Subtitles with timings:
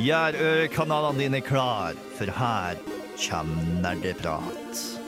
[0.00, 2.78] Gjør ørekanalene dine klar, for her
[3.20, 4.99] kommer nerdeprat.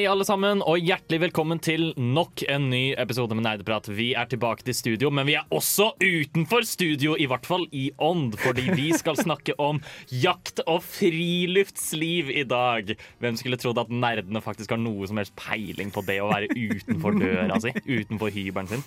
[0.00, 3.90] Hei, alle sammen, og hjertelig velkommen til nok en ny episode med Nerdeprat.
[3.92, 7.90] Vi er tilbake til studio, men vi er også utenfor studio, i hvert fall i
[8.00, 12.94] ånd, fordi vi skal snakke om jakt og friluftsliv i dag.
[13.20, 16.48] Hvem skulle trodd at nerdene faktisk har noe som helst peiling på det å være
[16.56, 17.74] utenfor døra si?
[17.84, 18.86] Utenfor hybelen sin?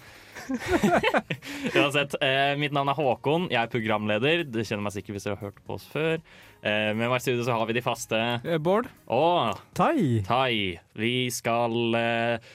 [1.77, 4.47] Uansett, eh, mitt navn er Håkon, jeg er programleder.
[4.49, 6.17] Du kjenner meg sikkert hvis dere har hørt på oss før.
[6.63, 8.19] Eh, med meg i studio så har vi de faste.
[8.47, 8.87] Eh, Bård?
[9.11, 10.21] Og Tai.
[10.27, 10.53] Tai.
[10.95, 12.51] Vi skal eh,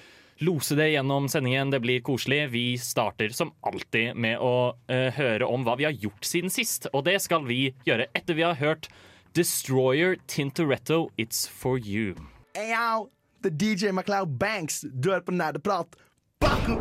[0.49, 1.71] lose det gjennom sendingen.
[1.75, 2.47] Det blir koselig.
[2.55, 6.89] Vi starter som alltid med å eh, høre om hva vi har gjort siden sist.
[6.95, 8.89] Og det skal vi gjøre etter vi har hørt
[9.37, 12.17] Destroyer Tintoretto It's For You.
[12.57, 13.11] Hey, yo,
[13.45, 14.81] the DJ MacLeod Banks.
[14.89, 16.01] Du hører på nerdeprat.
[16.41, 16.79] Baku!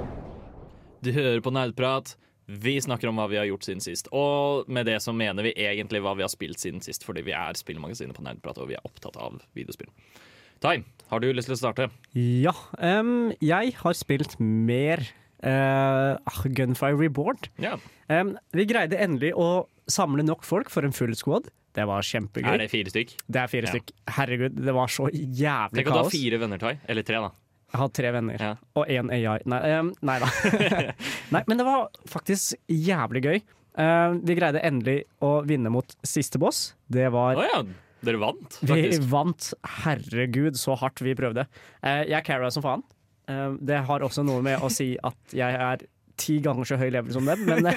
[1.02, 2.16] Du hører på Nerdprat.
[2.48, 4.08] Vi snakker om hva vi har gjort siden sist.
[4.16, 7.34] Og med det så mener vi egentlig hva vi har spilt siden sist, fordi vi
[7.36, 9.90] er spillmagasinet på Nerdprat, og vi er opptatt av videospill.
[10.64, 10.78] Tai,
[11.12, 11.90] har du lyst til å starte?
[12.18, 15.04] Ja, Um, jeg har spilt mer
[15.44, 16.16] uh,
[16.48, 17.38] Gunfire Reborn.
[17.62, 17.76] Ja.
[18.10, 21.52] Um, vi greide endelig å samle nok folk for en full squad.
[21.78, 22.48] Det var kjempegøy.
[22.56, 23.12] Er det fire stykk?
[23.28, 23.76] Det er fire Ja.
[23.76, 23.92] stykk.
[24.18, 25.76] Herregud, det var så jævlig kaos.
[25.78, 26.74] Tenk at du har fire venner, Tai.
[26.90, 27.30] Eller tre, da.
[27.74, 28.54] Jeg har tre venner Ja.
[28.80, 29.40] og én AI.
[29.46, 30.30] Nei, em, nei da.
[31.36, 33.42] nei, men det var faktisk jævlig gøy.
[33.78, 36.72] Em, vi greide endelig å vinne mot siste boss.
[36.88, 37.60] Det var oh, ja,
[38.08, 39.52] dere vant, Vi vant,
[39.84, 41.48] herregud, så hardt vi prøvde.
[41.84, 42.86] Eh, jeg carra som faen.
[43.28, 45.84] Eh, det har også noe med å si at jeg er
[46.18, 47.68] ti ganger så høy level som dem, men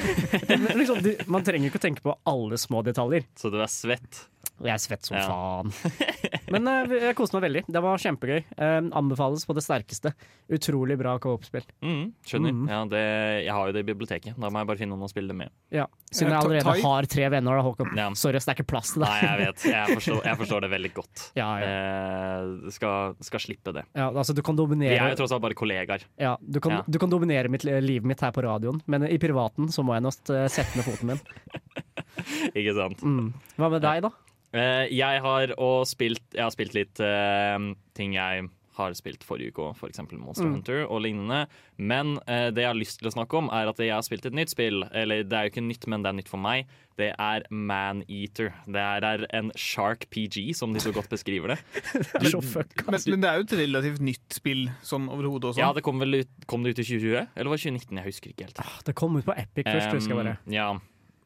[0.48, 3.26] men liksom, du, man trenger ikke å tenke på alle små detaljer.
[3.36, 4.22] Så du er svett.
[4.60, 5.24] Og jeg er svett som Ja.
[5.24, 5.72] faen.
[6.52, 7.62] Men eh, jeg koste meg veldig.
[7.72, 8.40] Det var kjempegøy.
[8.58, 10.12] Eh, anbefales på det sterkeste.
[10.52, 11.64] Utrolig bra co-op-spill.
[11.80, 12.52] Mm, skjønner.
[12.52, 12.66] Mm.
[12.68, 13.02] Ja, det,
[13.46, 14.34] jeg har jo det i biblioteket.
[14.36, 15.52] Da må jeg bare finne noen å spille det med.
[15.72, 15.86] Ja.
[16.10, 16.82] Siden jeg Eh, allerede Tai?
[16.84, 17.92] har tre venner, da, Håkon.
[17.96, 18.08] Ja.
[18.18, 19.08] Sorry, det er ikke plass til det.
[19.08, 19.64] Nei, jeg vet.
[19.70, 21.24] Jeg forstår, jeg forstår det veldig godt.
[21.38, 21.70] Ja, ja.
[21.70, 23.84] Eh, skal, skal slippe det.
[23.96, 26.04] Ja, altså, du kan Vi er jo tross alt bare kollegaer.
[26.20, 26.82] Ja, du kan, Ja.
[26.86, 30.04] du kan dominere mitt, livet mitt her på radioen, men i privaten så må jeg
[30.34, 31.20] eh, sette ned foten min.
[32.58, 33.00] Ikke sant?
[33.06, 33.30] Mm.
[33.56, 34.10] Hva med deg, da?
[34.52, 35.52] Eh, jeg har
[35.86, 37.58] spilt Jeg har spilt litt eh,
[37.94, 38.48] ting jeg
[38.80, 39.98] har spilt forrige uke òg, f.eks.
[40.16, 40.52] Monster Mm.
[40.54, 41.40] Hunter og lignende.
[41.76, 44.24] Men eh, det jeg har lyst til å snakke om, er at jeg har spilt
[44.24, 44.84] et nytt spill.
[44.96, 46.70] Eller det er jo ikke nytt, men det er nytt for meg.
[46.96, 48.54] Det er Maneater.
[48.64, 51.58] Det er, en shark PG, som de så godt beskriver det.
[52.14, 55.50] Det er så fuck, Men, men det er jo et relativt nytt spill sånn overhodet
[55.52, 55.60] også.
[55.60, 57.28] Ja, det kom vel ut, kom det ut i 2020?
[57.36, 58.00] Eller var det 2019?
[58.00, 58.64] Jeg husker ikke helt.
[58.86, 60.38] Det kom ut på Epic først, husker jeg bare.
[60.46, 60.70] Um, ja.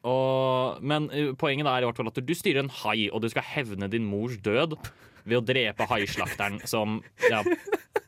[0.05, 3.29] Og, men uh, poenget er i hvert fall at du styrer en hai, og du
[3.31, 4.77] skal hevne din mors død
[5.25, 7.41] ved å drepe haislakteren som ja,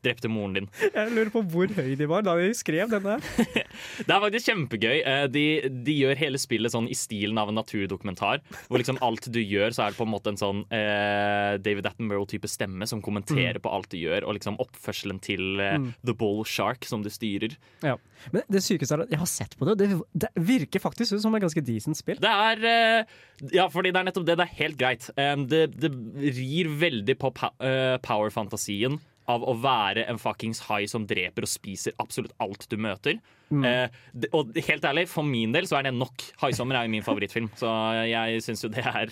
[0.06, 0.68] drepte moren din.
[0.98, 3.18] Jeg lurer på hvor høy de var da de skrev denne.
[3.48, 4.98] Det er faktisk kjempegøy.
[5.02, 5.46] Eh, De,
[5.88, 8.42] de gjør hele spillet sånn i stilen av en naturdokumentar.
[8.68, 11.88] Hvor liksom alt du gjør, så er det på en måte en sånn eh, David
[11.90, 15.92] Attenborough-type stemme som kommenterer på alt du gjør, og liksom oppførselen til eh, Mm.
[16.08, 17.54] The Bull Shark som du styrer.
[17.86, 17.98] Ja.
[18.34, 21.22] Men det sykeste er at jeg har sett på det, det, det virker faktisk ut
[21.22, 22.18] som et ganske decent spill.
[22.24, 23.18] Det er eh,
[23.54, 24.38] Ja, fordi det er nettopp det.
[24.40, 25.10] Det er helt greit.
[25.20, 25.92] Um, det, det
[26.40, 31.52] rir veldig på pa uh, power-fantasien av å være en fuckings hai som dreper og
[31.52, 33.20] spiser absolutt alt du møter.
[33.52, 36.26] Eh, det, og helt ærlig, for min del så er det nok.
[36.42, 37.70] 'Haisommer' er jo min favorittfilm, så
[38.08, 39.12] jeg syns jo det er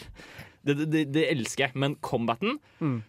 [0.65, 1.75] det, det, det elsker jeg.
[1.75, 2.59] Men combaten,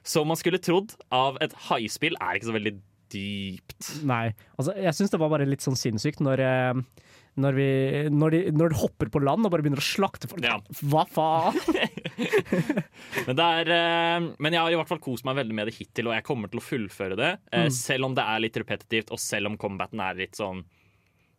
[0.04, 2.74] som man skulle trodd av et haispill, er ikke så veldig
[3.12, 3.90] dypt.
[4.06, 6.80] Nei, altså jeg syns det var bare litt sånn sinnssykt når eh,
[7.36, 7.68] når, vi,
[8.12, 10.44] når, de, når de hopper på land og bare begynner å slakte folk.
[10.44, 10.56] Ja.
[10.88, 11.58] Hva faen?
[13.26, 16.08] Men, er, eh, men jeg har i hvert fall kost meg veldig med det hittil,
[16.10, 17.32] og jeg kommer til å fullføre det.
[17.52, 17.68] Mm.
[17.74, 20.64] Selv om det er litt repetitivt, og selv om combaten er litt sånn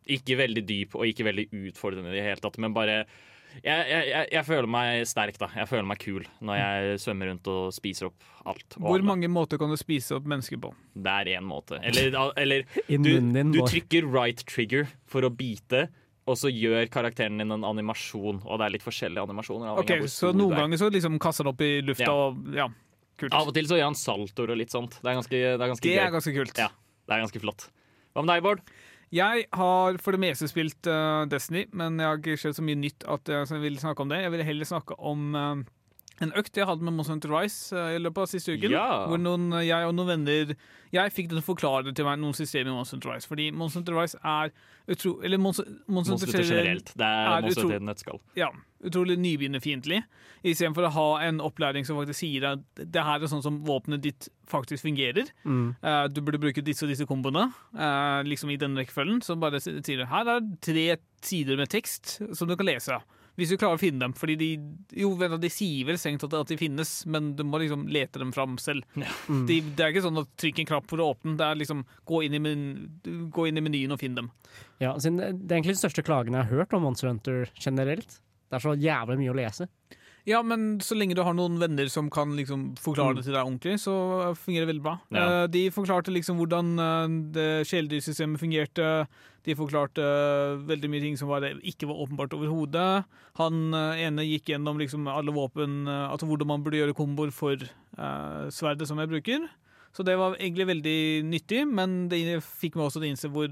[0.08, 3.02] Ikke veldig dyp og ikke veldig utfordrende i det hele tatt, men bare
[3.64, 5.48] jeg, jeg, jeg, føler meg sterk, da.
[5.56, 8.76] Jeg føler meg kul når jeg svømmer rundt og spiser opp alt.
[8.78, 10.72] og Hvor mange måter kan du spise opp mennesker på?
[10.94, 11.78] Det er én måte.
[11.82, 13.10] Eller, eller du,
[13.54, 15.86] du trykker right trigger for å bite.
[16.28, 19.78] Og så gjør karakteren din en animasjon, og det er litt forskjellige animasjoner.
[19.80, 20.60] Ok, Så noen er.
[20.66, 22.12] ganger så liksom kaster han opp i lufta Ja.
[22.28, 22.66] og ja,
[23.16, 23.32] kult.
[23.32, 24.98] Av og til så gjør han saltoer og litt sånt.
[25.00, 26.02] Det er ganske, det er ganske Det gøy.
[26.04, 26.60] er ganske kult.
[26.60, 26.68] Ja,
[27.08, 27.64] det er ganske flott.
[28.12, 28.60] Hva med deg, Bård?
[29.14, 32.80] Jeg har for det meste spilt uh, Destiny, men jeg har ikke skjedd så mye
[32.80, 34.20] nytt at jeg vil snakke om det.
[34.24, 35.62] Jeg vil heller snakke om eh,
[36.24, 38.72] en økt jeg hadde med Monster Hunter Rise eh, i løpet av siste uken.
[38.74, 38.86] Ja.
[39.10, 40.54] Hvor noen, jeg og noen venner
[40.94, 43.28] Jeg fikk den forklare til meg noen systemer i Monster Hunter Rise.
[43.28, 44.50] Fordi Monster Hunter Rise er
[44.88, 45.18] utro...
[45.22, 46.94] Eller Monster, Monster Monster Hunter generelt.
[46.96, 48.20] Det er er Monster utro- Hunter Nettskall.
[48.40, 48.48] ja,
[48.88, 50.00] utrolig nybegynnerfiendtlig.
[50.46, 54.02] Istedenfor å ha en opplæring som faktisk sier at det her er sånn som våpenet
[54.04, 55.28] ditt faktisk fungerer.
[55.44, 55.74] Mm.
[55.82, 59.20] Uh, du burde bruke disse og disse komboene, uh, liksom i denne rekkefølgen.
[59.26, 60.86] Så bare sier det her er tre
[61.26, 63.00] sider med tekst som du kan lese.
[63.38, 64.14] Hvis du klarer å finne dem.
[64.18, 64.48] Fordi de
[64.98, 68.32] jo, de sier vel strengt tatt at de finnes, men du må liksom lete dem
[68.34, 68.82] fram selv.
[69.46, 71.36] De, det er ikke sånn at trykk en knapp for å åpne.
[71.38, 72.64] Det er liksom gå inn i, men,
[73.34, 74.32] gå inn i menyen og finn dem.
[74.82, 78.18] Ja, det det er egentlig den største klagen jeg har hørt om Monster Hunter generelt.
[78.48, 79.68] Det er så jævlig mye å lese.
[80.28, 83.40] Ja, men så lenge du har noen venner som kan liksom forklare det til deg
[83.46, 83.94] ordentlig, så
[84.36, 84.94] fungerer det veldig bra.
[85.14, 85.24] Ja.
[85.24, 88.90] Eh, de forklarte liksom hvordan eh, det kjæledyrsystemet fungerte.
[89.48, 90.04] De forklarte
[90.68, 93.06] veldig mye ting som var, ikke var åpenbart overhodet.
[93.40, 97.56] Han eh, ene gikk gjennom liksom alle våpen, altså hvordan man burde gjøre komboer for
[97.96, 99.48] uh, sverdet som jeg bruker.
[99.96, 103.48] Så det var egentlig veldig nyttig, men det fikk meg også til å innse hvor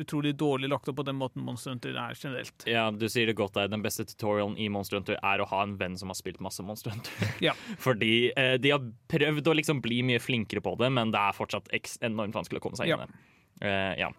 [0.00, 2.64] utrolig dårlig lagt opp på den måten Monster Hunter er generelt.
[2.66, 3.68] Ja, du sier det godt der.
[3.70, 6.64] Den beste tutorialen i Monster Hunter er å ha en venn som har spilt masse
[6.66, 7.12] Monster Hunter.
[7.44, 7.52] Ja.
[7.82, 11.36] Fordi eh, de har prøvd å liksom bli mye flinkere på det, men det er
[11.36, 11.68] fortsatt
[12.04, 13.10] enormt vanskelig å komme seg inn i det.
[13.68, 14.10] Eh, ja.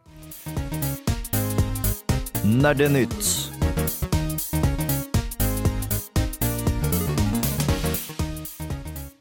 [2.45, 3.64] Nerdenytt.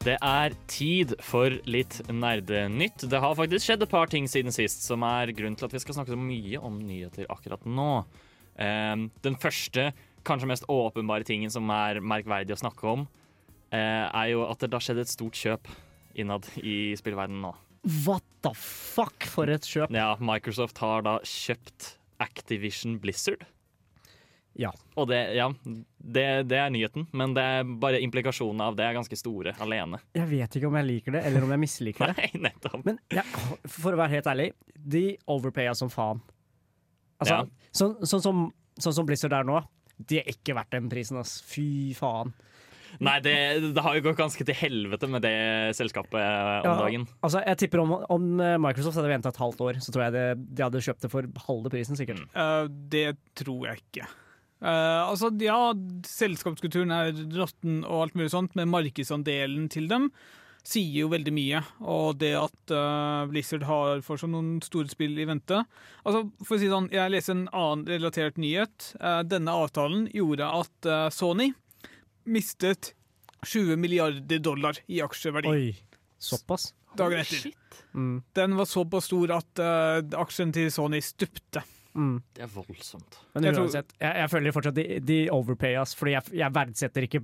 [0.05, 3.07] Det er tid for litt nerdenytt.
[3.09, 5.81] Det har faktisk skjedd et par ting siden sist som er grunnen til at vi
[5.81, 8.03] skal snakke så mye om nyheter akkurat nå.
[8.61, 8.93] Eh,
[9.25, 9.87] den første,
[10.27, 13.07] kanskje mest åpenbare tingen som er merkverdig å snakke om,
[13.73, 15.73] eh, er jo at det da skjedde et stort kjøp
[16.21, 17.55] innad i spillverdenen nå.
[18.05, 19.89] What the fuck, for et kjøp!
[19.89, 23.47] Ja, Microsoft har da kjøpt Activision Blizzard.
[24.55, 24.69] Ja.
[24.95, 25.49] Og det, ja,
[25.99, 29.99] det, det er nyheten, men det er bare implikasjonene av det er ganske store alene.
[30.15, 32.15] Jeg vet ikke om jeg liker det, eller om jeg misliker det.
[32.23, 32.85] Nei, nettopp.
[32.87, 33.25] Men ja,
[33.67, 34.49] for å være helt ærlig,
[34.95, 35.05] de
[35.35, 36.23] overpaya som faen.
[37.19, 37.69] Altså, Ja.
[37.75, 38.45] sånn, sånn, som,
[38.79, 39.59] sånn som Blizzard er nå,
[39.95, 41.37] de er ikke verdt den prisen, ass.
[41.47, 42.31] Fy faen.
[43.03, 43.35] Nei, det,
[43.75, 45.35] det har jo gått ganske til helvete med det
[45.75, 47.07] selskapet eh, om Ja, dagen.
[47.27, 50.13] Altså, jeg tipper om, om eh, Microsoft hadde venta et halvt år, så tror jeg
[50.15, 50.25] det,
[50.55, 52.21] de hadde kjøpt det for halve prisen, sikkert.
[52.31, 54.07] Eh, det tror jeg ikke.
[54.61, 55.59] Eh, altså, ja,
[56.07, 60.09] selskapskulturen er råtten og alt mulig sånt, men markedsandelen til dem
[60.65, 61.59] sier jo veldig mye.
[61.85, 65.59] Og det at uh, Blizzard har fortsatt noen store spill i vente
[66.05, 68.87] Altså, for å si sånn, Jeg leser en annen relatert nyhet.
[68.97, 71.51] Uh, denne avtalen gjorde at uh, Sony
[72.25, 72.95] mistet
[73.45, 75.67] 20 milliarder dollar i aksjeverdi Oi,
[76.17, 76.71] såpass?
[76.97, 77.51] dagen etter.
[77.93, 81.61] Mm, Den var såpass stor at uh, aksjen til Sony stupte.
[81.95, 82.17] Mm.
[82.35, 83.17] Det er voldsomt.
[83.33, 85.19] Men Jeg uansett, jeg, jeg føler fortsatt de, de
[85.81, 87.23] oss fordi jeg, jeg verdsetter ikke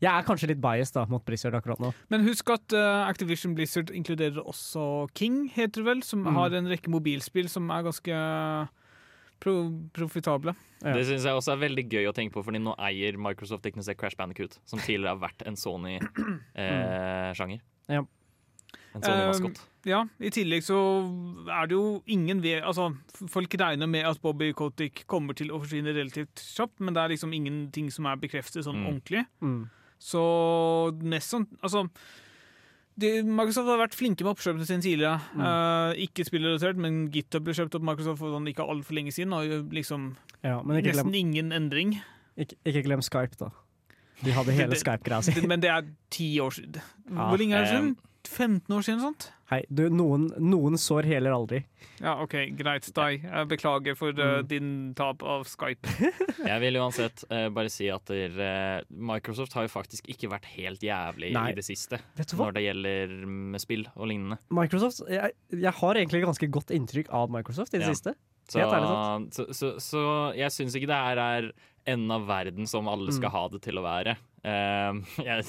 [0.00, 1.88] Jeg er kanskje litt biased da, mot Blizzard akkurat nå.
[2.12, 6.34] Men husk at uh, Activision Blizzard inkluderer også King, heter det vel, som Mm.
[6.36, 8.12] har en rekke mobilspill som er ganske
[9.40, 9.54] pro
[9.96, 10.52] profitable.
[10.82, 10.92] Ja.
[10.96, 13.96] Det syns jeg også er veldig gøy å tenke på, fordi nå eier Microsoft teknisk
[14.00, 17.60] Crash Bandicoot, som tidligere har vært en Sony-sjanger.
[17.88, 18.02] Ja.
[18.96, 19.60] En Sony-maskot.
[19.86, 20.76] Ja, I tillegg så
[21.52, 22.88] er det jo ingen ved Altså,
[23.30, 27.12] folk regner med at Bobby Kotick kommer til å forsvinne relativt kjapt, men det er
[27.14, 28.86] liksom ingenting som er bekreftet sånn Mm.
[28.90, 29.26] ordentlig.
[29.40, 29.68] Mm.
[30.02, 30.22] Så
[31.02, 31.86] mest sånn Altså
[32.98, 35.20] de, Microsoft har vært flinke med oppkjøpene sine tidligere.
[35.36, 35.42] Mm.
[35.44, 39.34] Uh, ikke spillrelatert, men GitHub ble kjøpt opp Microsoft for sånn ikke altfor lenge siden.
[39.36, 41.92] Og liksom Ja, men ikke glem, nesten ingen endring.
[42.40, 43.50] ikke, ikke glem Skype, da.
[44.24, 45.36] De hadde hele Skype-greia si.
[45.46, 46.80] Men det er ti år siden.
[47.10, 47.90] Ja, Hvor lenge er det siden?
[47.92, 48.15] siden?
[48.28, 49.00] 15 år siden?
[49.02, 49.32] sånt?
[49.50, 51.60] Hei, du, noen, noen sår heler aldri.
[52.02, 52.88] Ja, OK, greit.
[52.96, 53.22] Deg.
[53.22, 54.46] Jeg beklager for Mm.
[54.50, 55.86] din tap av Skype.
[56.50, 60.48] Jeg vil uansett uh, bare si at der, uh, Microsoft har jo faktisk ikke vært
[60.56, 61.50] helt jævlig Nei.
[61.52, 62.48] i det siste Vet du hva?
[62.48, 63.14] når det gjelder
[63.54, 64.38] med spill og lignende.
[64.50, 67.94] Microsoft, jeg, jeg har egentlig ganske godt inntrykk av Microsoft i det Ja.
[67.94, 68.16] siste.
[68.50, 70.02] Så, Helt ærlig så, så, så
[70.38, 71.48] jeg syns ikke det her er
[71.86, 73.34] enden av verden som alle skal Mm.
[73.38, 74.16] ha det til å være.
[74.46, 75.46] Uh, jeg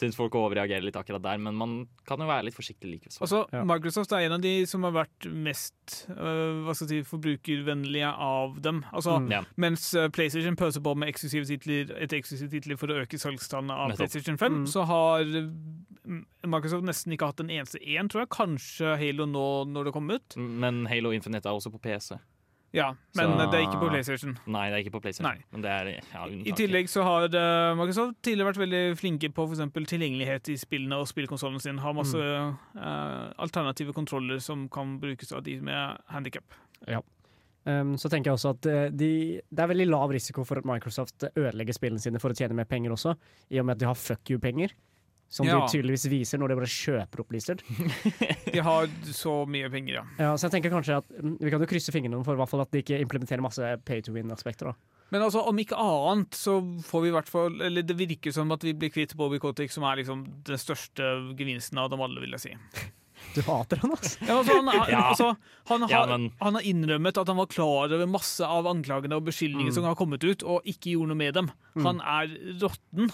[0.00, 1.74] syns folk overreagerer litt akkurat der, men man
[2.08, 3.18] kan jo være litt forsiktig likevel.
[3.20, 3.62] Altså, Ja.
[3.68, 8.10] Microsoft er en av de som har vært mest eh, hva skal jeg si, forbrukervennlige
[8.16, 8.82] av dem.
[8.92, 9.30] Altså, Mm.
[9.30, 9.42] Ja.
[9.60, 13.70] Mens eh, PlayStation pøser på med eksklusive titler et eksklusivt titler for å øke salgstallene
[13.76, 13.98] av Nettopp.
[14.08, 14.66] PlayStation 5, Mm.
[14.66, 18.30] så har eh, Microsoft nesten ikke hatt en eneste én, tror jeg.
[18.32, 20.36] Kanskje Halo nå når det kom ut.
[20.36, 22.16] Men Halo Infinite er også på PC.
[22.72, 24.36] Ja, Men Så- det er ikke på PlayStation.
[24.46, 25.34] Nei, det er ikke på PlayStation.
[25.34, 25.44] Nei.
[25.50, 29.46] Men det er ja, I tillegg så har eh, Microsoft tidligere vært veldig flinke på
[29.48, 31.80] for eksempel tilgjengelighet i spillene og spillkonsollen sine.
[31.82, 36.44] Har masse eh, alternative kontroller som kan brukes av de med handikap.
[37.66, 40.64] Um, så tenker jeg også at eh, de, det er veldig lav risiko for at
[40.64, 43.12] Microsoft ødelegger spillene sine for å tjene mer penger også,
[43.52, 44.72] i og med at de har fuck you-penger.
[45.30, 45.60] Som Ja.
[45.60, 47.60] de tydeligvis viser når de bare kjøper opp Blizzard.
[48.52, 50.04] De har så mye penger, ja.
[50.18, 52.50] Ja, så jeg tenker kanskje at mm, Vi kan jo krysse fingrene for i hvert
[52.50, 54.72] fall at de ikke implementerer masse pay to win-aspekter.
[54.72, 54.74] da.
[55.14, 56.56] Men altså, om ikke annet, så
[56.86, 59.70] får vi i hvert fall Eller det virker som at vi blir kvitt Bobby Kotick,
[59.74, 61.06] som er liksom den største
[61.38, 62.56] gevinsten av dem alle, vil jeg si.
[63.34, 64.16] Du hater han, altså!
[64.26, 65.00] Ja, altså, han, har- Ja.
[65.12, 65.26] altså,
[65.68, 69.14] han, har, Ja, men- han har innrømmet at han var klar over masse av anklagene
[69.14, 71.50] og beskyldningene som har kommet ut, og ikke gjorde noe med dem.
[71.84, 72.32] Han er
[72.62, 73.12] råtten.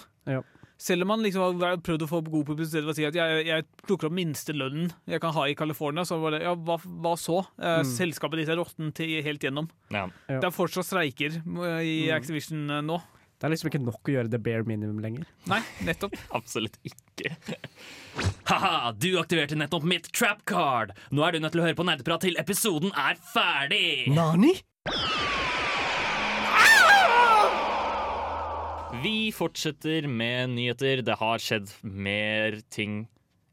[0.78, 3.44] Selv om man liksom har prøvd å få god publisitet ved å si at jeg,
[3.48, 7.14] jeg plukker opp minstelønnen jeg kan ha i California, så var det ja, hva, hva
[7.20, 7.40] så?
[7.56, 9.70] Eh, Selskapet ditt er råttent helt gjennom.
[9.88, 10.06] Ja.
[10.28, 10.40] Ja.
[10.42, 12.80] Det er fortsatt streiker eh, i Activision mm.
[12.90, 13.00] nå.
[13.36, 15.26] Det er liksom ikke nok å gjøre the bare minimum lenger.
[15.50, 16.16] Nei, nettopp.
[16.38, 17.34] Absolutt ikke.
[18.50, 20.94] Ha-ha, du aktiverte nettopp mitt trap card.
[21.12, 24.12] Nå er du nødt til å høre på nerdeprat til episoden er ferdig.
[24.16, 24.54] Nani?
[29.02, 31.02] Vi fortsetter med nyheter.
[31.04, 33.04] Det har skjedd mer ting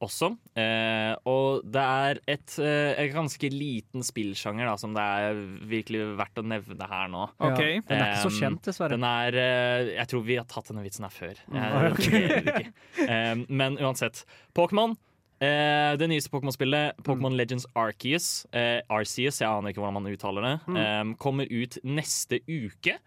[0.03, 0.29] også.
[0.59, 6.41] Eh, og det er et, eh, ganske liten spillsjanger da, som det er virkelig verdt
[6.41, 7.23] å nevne her nå.
[7.39, 7.61] OK.
[7.61, 8.97] Ja, den er ikke så kjent, dessverre.
[8.97, 11.41] Den er eh, Jeg tror vi har tatt denne vitsen her før.
[11.55, 13.47] Jeg, okay.
[13.47, 14.25] men uansett.
[14.55, 14.97] Pokémon.
[15.43, 20.45] eh, det nyeste Pokémon-spillet, Pokémon Legends Arceus, eh, Arceus, jeg aner ikke hvordan man uttaler
[20.45, 22.99] det, um, kommer ut neste uke.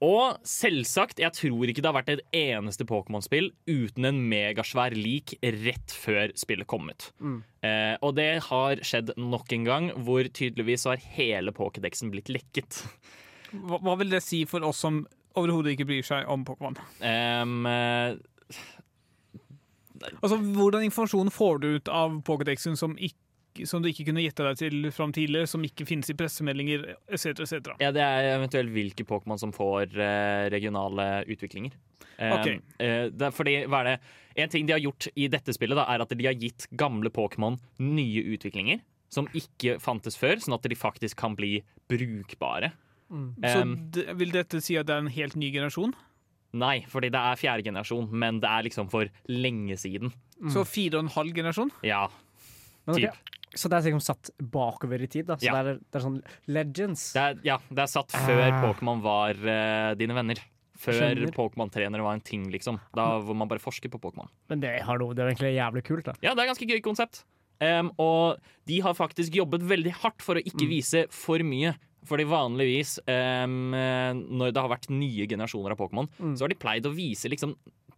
[0.00, 5.34] Og selvsagt, jeg tror ikke det har vært et eneste Pokémon-spill uten en megasvær lik
[5.44, 7.10] rett før spillet kom ut.
[7.60, 12.80] Eh, og det har skjedd nok en gang, hvor tydeligvis har hele Pokédexen blitt lekket.
[13.52, 15.02] Hva, hva vil det si for oss som
[15.36, 16.80] overhodet ikke bryr seg om Pokémon?
[17.04, 18.16] Um, eh,
[20.00, 23.20] Altså, Hvordan informasjon får du ut av Pokédexen som, ikke-
[23.66, 27.42] som du ikke kunne gjette deg til fram tidligere, som ikke finnes i pressemeldinger etc.,
[27.44, 27.72] etc.?
[27.82, 31.72] ja, det er eventuelt hvilke Pokémon som får eh, regionale utviklinger.
[32.20, 32.58] Okay.
[32.78, 33.96] Eh, det er fordi, hva er det?
[34.44, 37.10] En ting de har gjort i dette spillet, da, er at de har gitt gamle
[37.10, 38.82] Pokémon nye utviklinger.
[39.10, 41.56] Som ikke fantes før, sånn at de faktisk kan bli
[41.90, 42.70] brukbare.
[43.10, 45.90] Så Um, d- vil dette si at det er en helt ny generasjon?
[46.54, 50.12] Nei, fordi det er fjerde generasjon, men det er liksom for lenge siden.
[50.50, 51.72] Så fire og en halv generasjon?
[51.82, 52.04] Ja,
[52.86, 53.10] Men okay.
[53.10, 53.39] typ.
[53.54, 55.36] Så det er sikkert satt bakover i tid, da.
[55.40, 55.62] Så Ja.
[55.62, 57.12] det, er, det er sånn Legends.
[57.16, 58.60] Det er, ja, det er satt før Ah.
[58.62, 60.38] Pokémon var uh, dine venner.
[60.80, 62.78] Før Pokémon-trenere var en ting, liksom.
[62.96, 64.30] Da hvor man bare forsker på Pokémon.
[64.48, 66.14] Men det, har noe, det er egentlig jævlig kult, da.
[66.24, 67.24] Ja, det er et ganske gøy konsept.
[67.60, 68.38] Um, og
[68.70, 71.74] de har faktisk jobbet veldig hardt for å ikke vise for mye.
[72.08, 76.86] Fordi vanligvis, eh, når det har vært nye generasjoner av Pokémon, så har de pleid
[76.88, 77.52] å vise liksom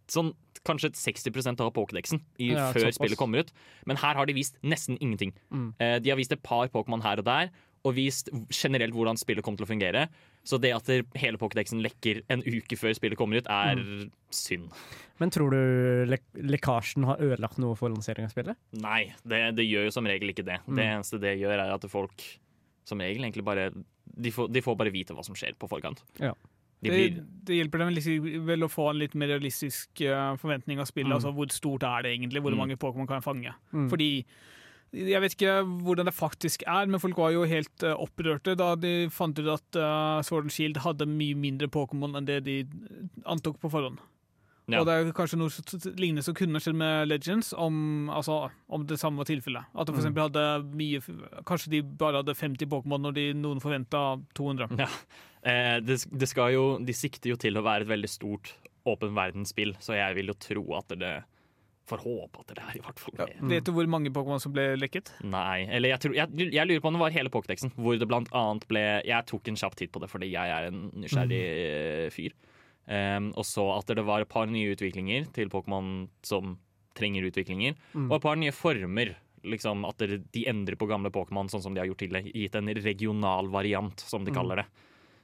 [0.07, 0.33] sånn
[0.63, 2.95] kanskje 60% av Pokédexen Ja, før såpass.
[2.95, 3.51] spillet kommer ut.
[3.85, 5.33] Men her har de vist nesten ingenting.
[5.51, 5.73] Mm.
[5.79, 7.49] Eh, de har vist et par Pokémon her og der,
[7.83, 10.07] og vist generelt hvordan spillet kommer til å fungere.
[10.47, 10.87] Så det at
[11.19, 14.11] hele Pokédexen lekker en uke før spillet kommer ut, er Mm.
[14.31, 14.71] synd.
[15.19, 18.55] Men tror du lek lekkasjen har ødelagt noe for lansering av spillet?
[18.71, 20.61] Nei, det, det gjør jo som regel ikke det.
[20.65, 20.75] Mm.
[20.77, 22.23] Det eneste det gjør, er at folk
[22.85, 23.71] som regel egentlig bare
[24.15, 26.03] De får, de får bare vite hva som skjer på forkant.
[26.19, 26.33] Ja.
[26.83, 30.79] De Det, blir, det hjelper dem vel å få en litt mer realistisk eh, forventning
[30.83, 31.09] av spillet.
[31.11, 31.17] Mm.
[31.17, 32.41] Altså Hvor stort er det egentlig?
[32.43, 32.57] Hvor Mm.
[32.59, 33.53] mange Pokémon kan jeg fange?
[33.73, 33.89] Mm.
[33.89, 34.25] Fordi
[34.93, 38.75] jeg vet ikke hvordan det faktisk er, men folk var jo helt eh, opprørte da
[38.75, 42.59] de fant ut at eh, Sword and Shield hadde mye mindre Pokémon enn det de
[43.25, 43.97] antok på forhånd.
[44.71, 44.79] Ja.
[44.79, 45.65] Og det er kanskje noe som
[45.99, 49.65] lignende som kunne skjedd med Legends, om, altså, om det samme var tilfellet.
[49.75, 50.21] At de for Mm.
[50.23, 50.45] hadde
[50.77, 51.01] mye
[51.43, 54.87] Kanskje de bare hadde 50 Pokémon når de, noen forventa 200.
[55.45, 58.55] eh, det, det skal jo, de sikter jo til å være et veldig stort
[58.89, 61.13] åpen verdensspill, så jeg vil jo tro at det
[61.83, 63.49] Får håpe at det er i hvert fall Ja, mer.
[63.51, 65.09] vet du hvor mange Pokémon som ble lekket?
[65.27, 68.07] Nei, eller jeg, tror, jeg, jeg lurer på om det var hele Pokédexen, hvor det
[68.07, 71.41] blant annet ble Jeg tok en kjapp titt på det fordi jeg er en nysgjerrig
[71.43, 72.13] mm.
[72.15, 72.37] fyr.
[72.87, 76.55] Um, og så at det var et par nye utviklinger til Pokémon som
[76.95, 79.15] trenger utviklinger, og et par nye former.
[79.43, 82.31] Liksom At det- de endrer på gamle Pokémon, sånn som de har gjort tidligere.
[82.31, 84.67] Gitt en regional variant, som de kaller det.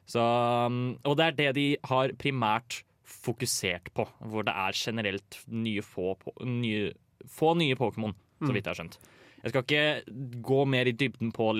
[0.09, 0.23] Så,
[0.65, 5.83] um, og det er det de har primært fokusert på, hvor det er generelt nye
[5.85, 6.91] få, nye,
[7.29, 8.97] få nye Pokémon, så vidt jeg har skjønt.
[9.43, 11.51] Jeg skal ikke gå mer i dybden på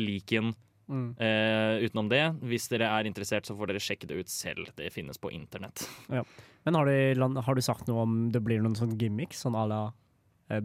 [0.00, 1.14] liken Mm.
[1.16, 2.20] uh, utenom det.
[2.44, 4.66] Hvis dere er interessert, så får dere sjekke det ut selv.
[4.76, 5.86] Det finnes på internett.
[6.66, 9.62] Men har du, har du sagt noe om det blir noen sånn gimmicks, sånn à
[9.64, 9.78] la
[10.52, 10.60] eh,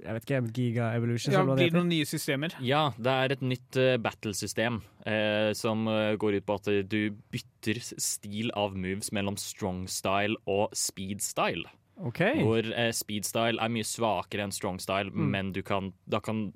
[0.00, 1.34] Jeg vet ikke, Giga Evolution?
[1.34, 2.54] Ja, blir det noen nye systemer?
[2.64, 6.80] Ja, det er et nytt uh, battlesystem eh, som eh, går ut på at eh,
[6.88, 11.66] du bytter stil av moves mellom strong style og speed style.
[12.00, 12.40] Okay.
[12.40, 15.26] Hvor eh, speed style er mye svakere enn strong style, Mm.
[15.34, 16.46] men du kan, da kan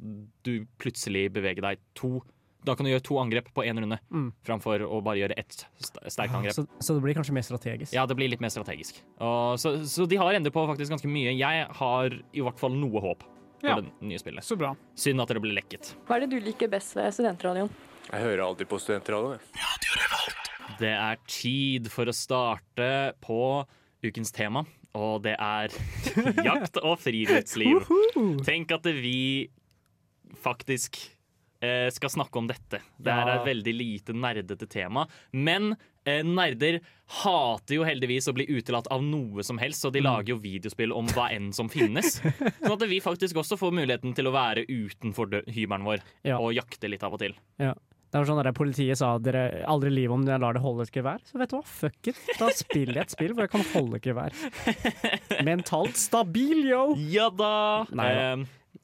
[0.42, 2.22] du plutselig bevege deg to
[2.64, 4.30] da kan du gjøre to angrep på én runde, Mm.
[4.40, 6.54] framfor å bare gjøre ett st- sterkt angrep.
[6.56, 7.92] Så, så det blir kanskje mer strategisk.
[7.92, 9.02] Ja, det blir litt mer strategisk.
[9.20, 11.34] Og, så, så de har endret på faktisk ganske mye.
[11.36, 13.20] Jeg har i hvert fall noe håp
[13.62, 13.76] Ja.
[13.80, 14.44] det nye spillet.
[14.44, 14.74] Så bra.
[14.98, 15.94] Synd at det ble lekket.
[16.08, 17.70] Hva er det du liker best ved studentradioen?
[18.10, 19.40] Jeg hører alltid på studentradioen.
[20.80, 22.88] Det er tid for å starte
[23.24, 23.38] på
[24.04, 24.64] ukens tema,
[24.96, 25.72] og det er
[26.48, 27.84] jakt og friluftsliv.
[28.44, 29.16] Tenk at vi
[30.44, 30.98] faktisk
[31.64, 32.80] eh, skal snakke om dette.
[32.98, 35.06] Det er et veldig lite nerdete tema.
[35.32, 35.74] Men
[36.06, 36.80] nerder
[37.22, 40.92] hater jo heldigvis å bli utelatt av noe som helst, så de lager jo videospill
[40.96, 42.18] om hva enn som finnes.
[42.64, 46.38] Sånn at vi faktisk også får muligheten til å være utenfor hybelen vår Ja.
[46.40, 47.34] og jakte litt av og til.
[47.60, 47.74] Ja.
[48.14, 50.94] Det var sånn der Politiet sa dere aldri livet om jeg lar det holde et
[50.94, 51.18] gevær.
[51.26, 52.20] Så vet du hva, fuck it.
[52.38, 54.36] Da spiller jeg et spill hvor jeg kan holde et gevær.
[55.48, 56.84] Mentalt stabil, yo!
[57.10, 57.50] Ja da!
[57.90, 58.28] Nei da.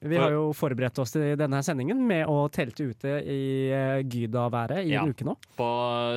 [0.03, 3.41] Eh, Vi har jo forberedt oss til denne sendingen med å telte ute i
[3.73, 5.03] uh, Gyda-været i Ja.
[5.05, 5.37] en uke nå.
[5.59, 5.69] På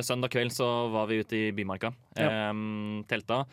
[0.02, 1.92] søndag kveld så var vi ute i Bymarka.
[2.16, 2.50] Ja.
[2.50, 3.44] Um, telta.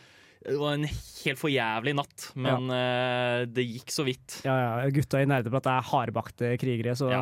[0.42, 4.40] Det var en helt for jævlig natt, men eh, det gikk så vidt.
[4.48, 7.22] Ja, ja, Gutta i Nerdeprat er hardbakte krigere, så Ja.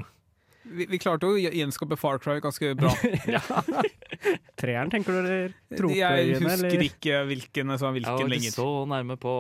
[0.70, 2.92] Vi, vi klarte å gjenskape Far Cry ganske bra.
[4.60, 5.54] treeren, tenker du, eller
[5.96, 6.84] Jeg husker eller?
[6.86, 9.34] ikke hvilken som hvilken Jeg var ikke så nærme på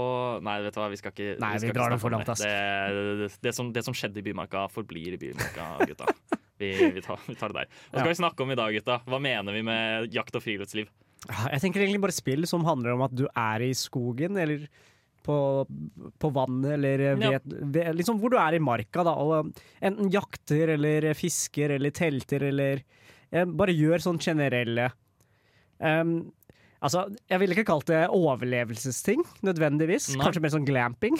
[0.45, 2.43] Nei, vet du hva, vi skal ikke Nei, vi vi drar det for langt, ass.
[2.43, 2.53] Det,
[3.23, 6.09] det, det, som, det som skjedde i Bymarka, forblir i Bymarka, gutta.
[6.59, 7.69] Vi, vi, tar, vi tar det der.
[7.91, 8.13] Hva skal Ja.
[8.15, 8.99] vi snakke om i dag, gutta?
[9.07, 10.89] Hva mener vi med jakt og friluftsliv?
[11.29, 14.65] Jeg tenker egentlig bare spill som handler om at du er i skogen, eller
[15.29, 15.37] på,
[16.19, 19.13] på vannet, eller vet, ved, liksom hvor du er i marka, da.
[19.13, 19.53] Og
[19.85, 24.89] enten jakter eller fisker eller telter eller eh, Bare gjør sånn generelle
[25.77, 26.19] um,
[26.79, 30.13] Altså, jeg ville ikke kalt det overlevelsesting, nødvendigvis.
[30.13, 30.21] Nei.
[30.23, 31.17] Kanskje mer sånn glamping.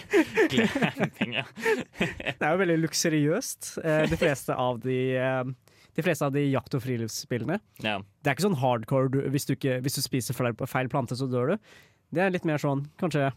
[0.50, 1.44] Glamping, ja.
[2.40, 5.52] Det er jo veldig luksuriøst, eh, de fleste av de eh,
[5.94, 7.60] de fleste av de jakt- og friluftsspillene.
[7.84, 7.98] ja.
[8.20, 11.54] Det er ikke sånn hardcore hvis, du ikke, hvis du spiser feil plante, så dør
[11.54, 11.70] du.
[12.12, 13.32] Det er litt mer sånn kanskje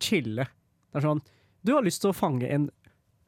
[0.00, 0.46] chille.
[0.92, 1.20] Det er sånn
[1.64, 2.70] Du har lyst til å fange en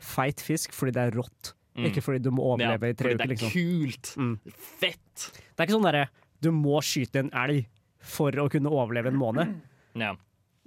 [0.01, 1.87] feit fisk fordi det er rått, Mm.
[1.89, 3.53] ikke fordi du må overleve i tre fordi uker, det er liksom.
[3.53, 4.09] kult.
[4.17, 4.39] Mm.
[4.81, 5.31] Fett.
[5.57, 6.09] Det er ikke sånn derre
[6.43, 7.67] du må skyte en elg
[8.01, 9.55] for å kunne overleve en måned.
[9.95, 10.17] Ja.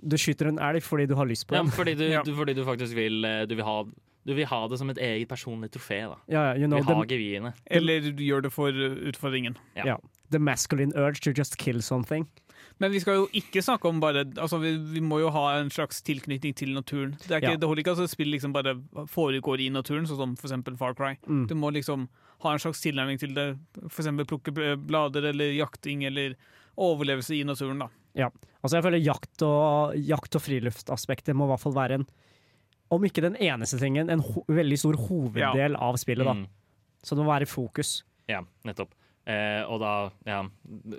[0.01, 1.71] Du skyter en elg fordi du har lyst på Ja, den.
[1.71, 2.23] fordi, du, Ja.
[2.23, 3.84] du, fordi du faktisk vil eh, du vil, ha,
[4.25, 6.01] du vil ha det som et eget personlig trofé.
[6.10, 7.53] da Ja, ja, you know, vil ha geviene gevirene.
[7.69, 9.58] Eller du gjør det for utfordringen.
[9.75, 9.86] Ja.
[9.86, 9.97] Yeah.
[10.32, 12.25] the masculine urge to just kill something.
[12.80, 15.69] Men vi skal jo ikke snakke om bare Altså, vi, vi må jo ha en
[15.71, 17.15] slags tilknytning til naturen.
[17.21, 17.62] Det, er ikke, Ja.
[17.62, 18.75] det holder ikke at spill liksom bare
[19.12, 21.15] foregår i naturen, sånn som for eksempel Far Cry.
[21.28, 21.47] Mm.
[21.47, 22.08] Du må liksom
[22.43, 23.47] ha en slags tilnærming til det.
[23.88, 26.36] Eksempel plukke blader eller jakting eller
[26.78, 27.89] overlevelse i naturen, da.
[28.15, 28.30] Ja.
[28.63, 32.08] Altså jeg føler jakt og, jakt og friluftsaspektet må i hvert fall være en
[32.93, 36.28] om ikke den eneste tingen, en ho veldig stor hoveddel av spillet.
[36.28, 36.36] da.
[36.38, 36.45] Mm.
[37.01, 38.04] Så det må være fokus.
[38.30, 38.93] Ja, nettopp.
[39.25, 40.43] Eh, og da, ja,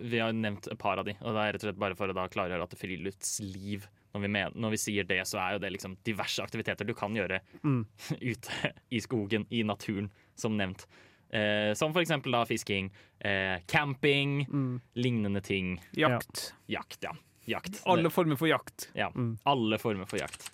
[0.03, 2.11] Vi har nevnt et par av de, og det er rett og slett bare for
[2.11, 3.87] å da klargjøre at friluftsliv
[4.17, 6.95] når vi, mener, når vi sier det, så er jo det liksom diverse aktiviteter du
[6.97, 7.83] kan gjøre Mm.
[8.33, 10.87] ute i skogen, i naturen, som nevnt.
[11.31, 14.81] Eh, som for eksempel da fisking, eh, camping, Mm.
[14.97, 15.81] lignende ting.
[15.95, 16.53] Jakt.
[16.67, 17.13] Jakt, ja.
[17.47, 17.83] Jakt.
[17.87, 18.89] Alle former for jakt.
[18.95, 19.39] ja, Mm.
[19.47, 20.49] alle former for jakt.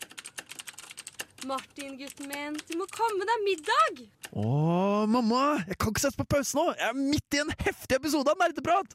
[1.48, 4.02] Martin, gutten min, du må komme deg middag!
[4.38, 4.44] Å,
[5.10, 5.58] mamma!
[5.66, 6.68] Jeg kan ikke sette på pause nå!
[6.78, 8.94] Jeg er midt i en heftig episode av Nerdeprat!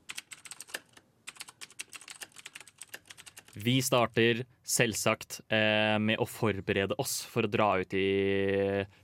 [3.58, 8.08] Vi starter selvsagt eh, med å forberede oss for å dra ut i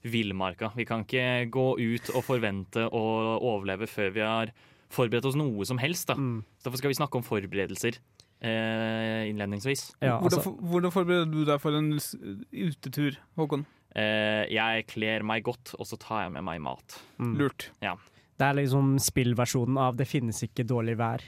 [0.06, 0.72] villmarka.
[0.78, 3.04] Vi kan ikke gå ut og forvente å
[3.40, 4.54] overleve før vi har
[4.94, 6.08] forberedt oss noe som helst.
[6.12, 6.16] Da.
[6.20, 6.44] Mm.
[6.64, 9.84] Derfor skal vi snakke om forberedelser eh, innledningsvis.
[10.02, 13.66] Ja, hvordan, altså, for, hvordan forbereder du deg for en utetur, Håkon?
[13.96, 16.98] Eh, jeg kler meg godt, og så tar jeg med meg mat.
[17.22, 17.36] mm.
[17.40, 17.70] Lurt.
[17.80, 21.22] Det er liksom spillversjonen av 'det finnes ikke dårlig vær'.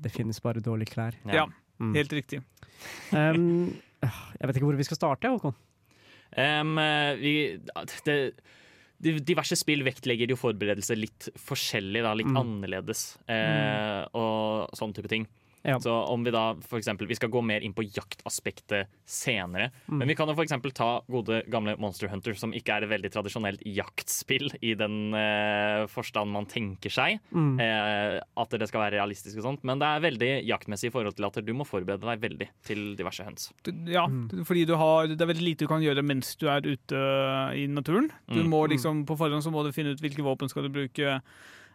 [0.00, 1.14] Det finnes bare dårlige klær.
[1.32, 1.46] Ja,
[1.80, 1.94] Mm.
[1.94, 2.42] helt riktig.
[3.12, 3.68] Um,
[4.02, 5.54] jeg vet ikke hvor vi skal starte, Håkon.
[6.36, 7.58] Eh, vi,
[8.04, 8.32] det,
[9.00, 12.36] de- diverse spill vektlegger jo forberedelser litt forskjellig, da, litt Mm.
[12.36, 13.16] annerledes.
[13.28, 15.26] Eh, og sånn type ting.
[15.66, 15.78] Ja.
[15.82, 19.70] Så om vi da for eksempel, Vi skal gå mer inn på jaktaspektet senere.
[19.88, 19.98] Mm.
[19.98, 22.90] Men vi kan jo for eksempel ta gode gamle Monster Hunter, som ikke er et
[22.92, 27.18] veldig tradisjonelt jaktspill i den eh, forstand man tenker seg.
[27.34, 27.58] Mm.
[27.60, 29.64] Eh, at det skal være realistisk og sånt.
[29.66, 32.94] Men det er veldig jaktmessig i forhold til at du må forberede deg veldig til
[32.98, 33.50] diverse høns.
[33.64, 34.44] Du- Ja, Mm.
[34.46, 36.96] fordi du har, det er veldig lite du kan gjøre mens du er ute
[37.56, 38.10] i naturen.
[38.28, 38.48] Du Mm.
[38.50, 41.20] må liksom, På forhånd så må du finne ut hvilke våpen skal du bruke.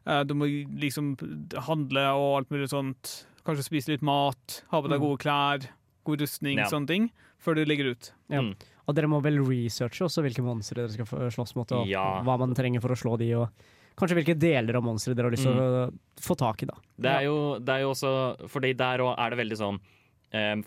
[0.05, 0.45] Eh, Du må
[0.79, 1.15] liksom
[1.55, 3.25] handle og alt mulig sånt.
[3.45, 5.05] Kanskje spise litt mat, ha på deg Mm.
[5.07, 5.67] gode klær,
[6.05, 6.65] god rustning, Ja.
[6.65, 7.11] sånne ting.
[7.39, 8.11] Før du legger ut.
[8.29, 8.41] Ja.
[8.41, 8.55] Mm.
[8.87, 12.21] Og dere må vel researche også hvilke monstre dere skal slåss mot, og Ja.
[12.21, 13.49] hva man trenger for å slå de, og
[13.97, 16.65] kanskje hvilke deler av monstre dere har lyst til å få tak i.
[16.67, 16.73] da.
[16.99, 19.79] Det er, jo, det er jo også Fordi der òg er det veldig sånn eh,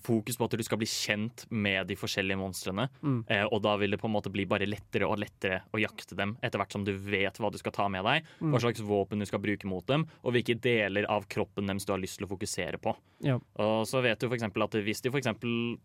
[0.02, 2.88] fokus på at du skal bli kjent med de forskjellige monstrene.
[3.02, 3.24] Mm.
[3.28, 6.14] Eh, og da vil det på en måte bli bare lettere og lettere å jakte
[6.18, 8.52] dem etter hvert som du vet hva du skal ta med deg, Mm.
[8.52, 11.92] hva slags våpen du skal bruke mot dem, og hvilke deler av kroppen deres du
[11.92, 12.94] har lyst til å fokusere på.
[13.20, 13.38] Ja.
[13.56, 15.78] Og så vet du eksempel at hvis de eksempel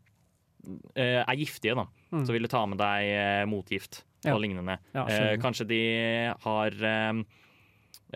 [0.95, 2.25] eh, er giftige, da, Mm.
[2.25, 4.33] så vil du ta med deg eh, motgift Ja.
[4.35, 4.77] og lignende.
[4.93, 7.25] Ja, Eh, kanskje de har ehm,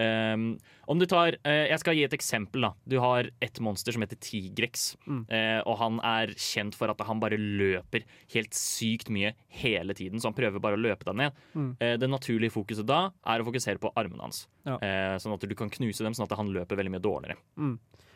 [0.01, 0.45] ehm,
[0.87, 2.65] Om du tar uh, Jeg skal gi et eksempel.
[2.65, 4.95] da Du har et monster som heter Tigrex.
[5.05, 5.23] Mm.
[5.29, 10.19] Uh, og han er kjent for at han bare løper helt sykt mye hele tiden.
[10.19, 11.39] Så han prøver bare å løpe deg ned.
[11.53, 11.71] Mm.
[11.81, 14.45] Uh, det naturlige fokuset da er å fokusere på armene hans.
[14.63, 14.77] Ja.
[15.19, 17.35] Sånn at du kan knuse dem, sånn at han løper veldig mye dårligere.
[17.59, 17.73] Mm.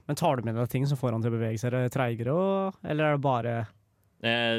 [0.08, 2.36] Men tar du med deg ting som får han til å bevege seg treigere,
[2.88, 3.56] eller er det bare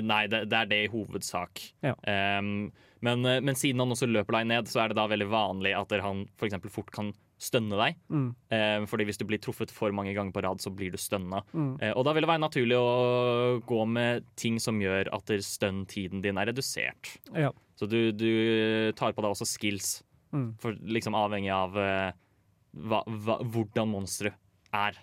[0.05, 1.63] nei, det, det er det i hovedsak.
[1.83, 1.95] Ja.
[2.07, 2.69] Ehm,
[3.01, 5.75] men, eh, men siden han også løper deg ned, så er det da veldig vanlig
[5.79, 7.95] at han for fort kan stønne deg.
[8.11, 10.99] mm, Eh, fordi hvis du blir truffet for mange ganger på rad, så blir du
[10.99, 11.43] stønna.
[11.55, 11.81] mm.
[11.83, 16.21] Eh, og da vil det være naturlig å gå med ting som gjør at stønn-tiden
[16.23, 17.19] din er redusert.
[17.35, 17.53] Ja.
[17.77, 20.59] Så du, du tar på deg også skills, Mm.
[20.61, 22.13] for liksom avhengig av eh,
[22.77, 24.35] hva, hva, hvordan monsteret
[24.75, 24.99] er.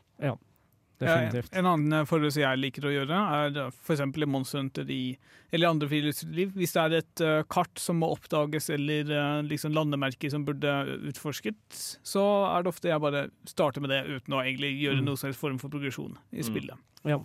[1.00, 1.50] Definitivt.
[1.52, 4.00] Ja, en annen forberedelse jeg liker å gjøre, er f.eks.
[4.00, 5.18] i Monster Hunter i,
[5.52, 6.54] eller andre friluftsliv.
[6.56, 10.72] Hvis det er et uh, kart som må oppdages, eller uh, liksom landemerker som burde
[11.12, 11.58] utforsket,
[12.06, 15.06] så er det ofte jeg bare starter med det uten å egentlig gjøre Mm.
[15.12, 16.48] noen slags form for progresjon i Mm.
[16.48, 16.78] spillet.
[17.04, 17.20] Ja.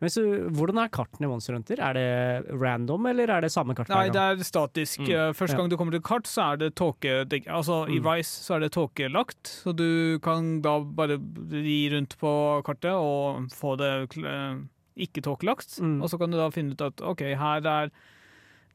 [0.00, 1.80] Men så, hvordan er kartene i Monster Hunter?
[1.80, 5.00] Er det random, eller er det samme kart Nei, det er statisk.
[5.00, 5.08] Mm.
[5.14, 7.14] Eh, Første gang du kommer til kart, så er det tåke...
[7.48, 8.04] Altså, I Mm.
[8.10, 11.16] Rise så er det tåkelagt, så du kan da bare
[11.50, 12.34] ri rundt på
[12.66, 14.60] kartet og få det eh,
[15.08, 15.78] ikke tåkelagt.
[15.80, 16.02] Mm.
[16.04, 17.90] Og så kan du da finne ut at OK, her er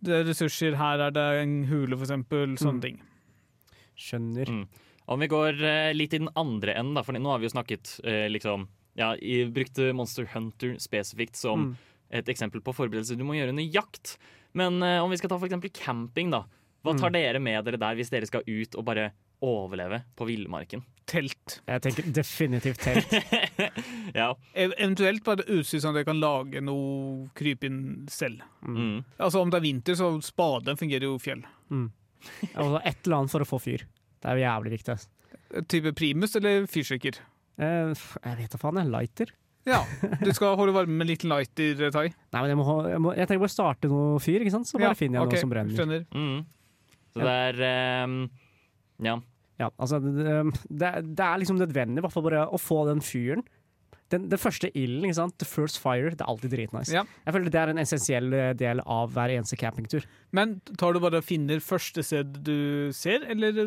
[0.02, 2.58] det ressurser, her er det en hule, for eksempel.
[2.58, 2.82] Sånne Mm.
[2.82, 3.02] ting.
[4.02, 4.50] Skjønner.
[4.50, 4.66] Mm.
[5.12, 7.54] Om vi går eh, litt i den andre enden, da, for nå har vi jo
[7.54, 8.00] snakket
[8.32, 8.66] liksom
[9.02, 11.76] ja, jeg Brukte Monster Hunter spesifikt som Mm.
[12.22, 14.16] et eksempel på forberedelser du må gjøre under jakt.
[14.54, 16.46] Men eh, om vi skal ta eksempel camping, da.
[16.82, 19.12] Hva tar dere med dere der hvis dere skal ut og bare
[19.46, 20.82] overleve på villmarken?
[21.06, 21.60] Telt.
[21.68, 23.14] Jeg tenker definitivt telt.
[24.20, 24.32] ja.
[24.58, 28.42] Eventuelt bare utstyr sånn at jeg kan lage noe krypinn selv.
[28.66, 29.04] Mm.
[29.20, 31.44] Altså Om det er vinter, så spaden fungerer jo fjell.
[31.70, 31.90] Mm.
[32.54, 33.86] så et eller annet for å få fyr.
[34.22, 34.98] Det er jo jævlig viktig.
[35.70, 37.22] Type primus eller fyrstikker.
[37.62, 37.94] Eh,
[38.26, 38.90] jeg vet da faen, jeg.
[38.92, 39.32] Lighter.
[39.70, 39.84] Ja,
[40.24, 42.08] du skal holde varme med litt lighter, Tai.
[42.10, 44.66] Nei, men jeg, må, ha- jeg, må, jeg trenger bare starte noe fyr, ikke sant?
[44.70, 45.76] så bare Ja, finner jeg ok, noe som brenner.
[45.78, 46.06] Skjønner.
[46.18, 46.40] Mm.
[47.12, 48.16] Så det er ehm,
[49.06, 49.18] Ja.
[49.62, 50.16] Ja, altså, det,
[50.74, 53.44] det, det er liksom nødvendig i hvert fall bare å få den fyren.
[54.12, 55.38] Den, den første ilden, ikke sant?
[55.42, 56.94] The first fire, det er alltid dritnice.
[56.94, 57.04] Ja.
[57.26, 60.08] Jeg føler det er en essensiell eh, del av hver eneste campingtur.
[60.36, 63.64] Men tar du bare og finner første sted du ser, eller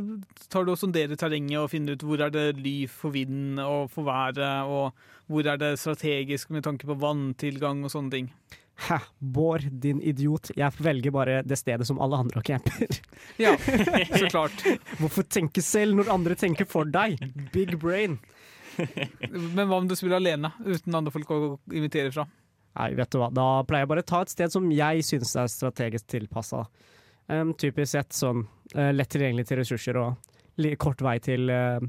[0.53, 3.89] tar du og sonderer terrenget og finner ut hvor er det ly for vinden og
[3.95, 4.93] for været, og
[5.33, 8.31] hvor er det strategisk med tanke på vanntilgang og sånne ting?
[8.89, 10.51] Hæ, Bård, din idiot.
[10.57, 12.99] Jeg velger bare det stedet som alle andre camper.
[13.39, 13.55] Ja,
[14.19, 14.65] så klart.
[14.99, 17.21] Hvorfor tenke selv når andre tenker for deg?
[17.55, 18.19] Big brain.
[19.57, 21.39] Men hva om du spiller alene, uten andre folk å
[21.73, 22.27] invitere fra?
[22.75, 23.31] Nei, vet du hva.
[23.31, 26.65] Da pleier jeg bare å ta et sted som jeg synes er strategisk tilpassa.
[27.31, 28.43] Um, typisk sett sånn
[28.75, 30.33] uh, lett tilgjengelig til ressurser og
[30.79, 31.81] kort vei til eh,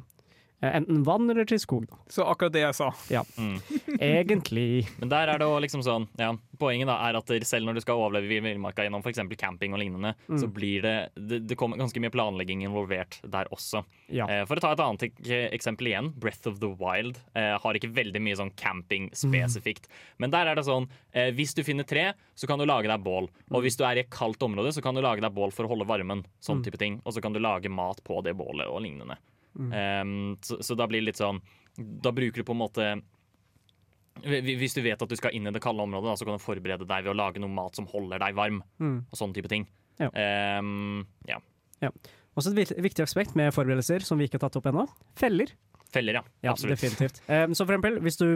[0.74, 1.86] enten vann eller til skog.
[1.90, 1.98] Da.
[2.10, 2.90] Så akkurat det jeg sa.
[3.38, 3.60] Mm.
[4.00, 4.88] Egentlig.
[5.00, 7.82] Men der er det også liksom sånn ja, Poenget da er at selv når du
[7.84, 9.20] skal overleve i villmarka gjennom f.eks.
[9.38, 10.38] camping og lignende, Mm.
[10.42, 13.84] så blir det, det Det kommer ganske mye planlegging involvert der også.
[14.10, 14.26] Ja.
[14.30, 16.14] Eh, for å ta et annet ek- eksempel igjen.
[16.18, 19.88] Breath of the Wild eh, har ikke veldig mye sånn camping spesifikt.
[20.18, 23.04] Men der er det sånn eh, hvis du finner tre, så kan du lage deg
[23.04, 23.28] bål.
[23.52, 25.66] Og hvis du er i et kaldt område, så kan du lage deg bål for
[25.68, 26.24] å holde varmen.
[26.42, 27.02] Sånn type ting.
[27.06, 29.18] Og så kan du lage mat på det bålet og lignende.
[29.56, 31.38] Um, så, så da blir det litt sånn
[32.04, 32.88] Da bruker du på en måte
[34.20, 36.44] Hvis du vet at du skal inn i det kalde området, da, så kan du
[36.44, 38.62] forberede deg ved å lage noe mat som holder deg varm.
[38.80, 38.98] Mm.
[39.12, 39.68] Og sånne type ting.
[40.00, 40.08] Ja.
[40.60, 41.40] Um, ja.
[42.36, 44.86] Også et viktig aspekt med forberedelser som vi ikke har tatt opp ennå.
[45.20, 45.52] Feller.
[45.92, 46.24] Feller, ja.
[46.44, 46.80] Ja, Absolutt.
[46.80, 47.22] definitivt.
[47.28, 48.28] Um, så for eksempel, hvis du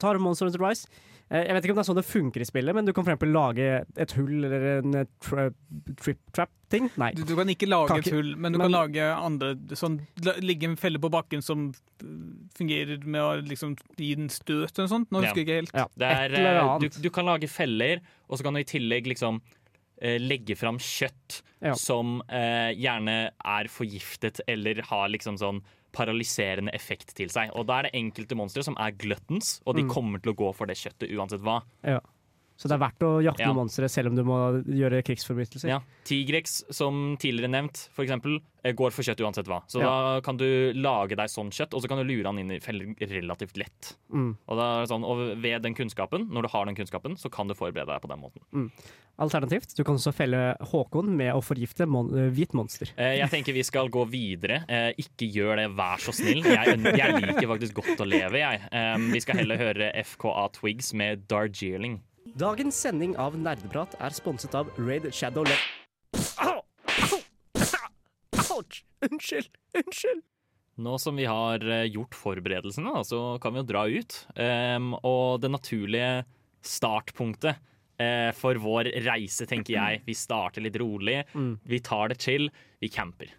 [0.00, 0.88] tar Monster Hunter Rise
[1.30, 3.12] Jeg vet ikke om det er sånn det funker i spillet, men du kan for
[3.12, 3.64] eksempel lage
[4.00, 5.42] et hull eller en eh, tra
[6.00, 6.86] trip trap-ting.
[6.96, 7.10] Nei.
[7.18, 9.98] Du, du kan ikke lage Kan et hull, men du men- kan lage andre sånn,
[10.40, 12.08] Ligge en felle på bakken som uh,
[12.56, 15.12] fungerer med å liksom gi den støt eller noe sånt.
[15.12, 15.26] Nå Ja.
[15.28, 15.74] husker jeg ikke helt.
[15.76, 16.96] Ja, Det er, et eller eh, annet.
[16.96, 19.42] du, du kan lage feller, og så kan du i tillegg liksom
[20.00, 21.74] eh, legge fram kjøtt Ja.
[21.74, 25.60] som eh, gjerne er forgiftet eller har liksom sånn
[25.98, 27.50] paralyserende effekt til seg.
[27.58, 29.90] Og da er det enkelte monstre som er gluttons, og de Mm.
[29.90, 31.58] kommer til å gå for det kjøttet uansett hva.
[31.84, 31.98] Ja.
[32.58, 33.52] Så det er verdt å jakte Ja.
[33.52, 35.68] noen monstre selv om du må gjøre krigsforbrytelser.
[35.70, 35.76] Ja.
[36.04, 39.60] Tigrex, som tidligere nevnt, for eksempel, eh, går for kjøtt uansett hva.
[39.70, 39.86] Så Ja.
[40.16, 42.58] da kan du lage deg sånn kjøtt, og så kan du lure han inn i
[42.58, 43.94] feller relativt lett.
[44.12, 44.36] Mm.
[44.48, 47.86] Og, sånn, og ved den kunnskapen, når du har den kunnskapen, så kan du forberede
[47.86, 48.72] deg på den måten.
[49.20, 52.90] Alternativt, du kan også felle Håkon med å forgifte mon eh, hvit monster.
[52.96, 54.64] Eh, Jeg tenker vi skal gå videre.
[54.98, 56.42] Ikke gjør det, vær så snill.
[56.42, 58.60] Jeg, jeg liker faktisk godt å leve, jeg.
[59.12, 62.00] Vi skal heller høre FKA Twigs med Darjeeling.
[62.36, 65.54] Dagens sending av Nerdeprat er sponset av Raid Shadow Le...
[68.58, 68.82] Ouch!
[69.06, 69.48] Unnskyld!
[69.78, 70.24] Unnskyld!
[70.78, 74.18] Nå som vi har eh, gjort forberedelsene, så kan vi jo dra ut.
[74.38, 76.12] Ehm, og det naturlige
[76.62, 77.58] startpunktet
[78.02, 81.22] eh, for vår reise, tenker jeg Vi starter litt rolig.
[81.34, 81.56] Mm.
[81.66, 82.50] Vi tar det chill.
[82.82, 83.34] Vi camper.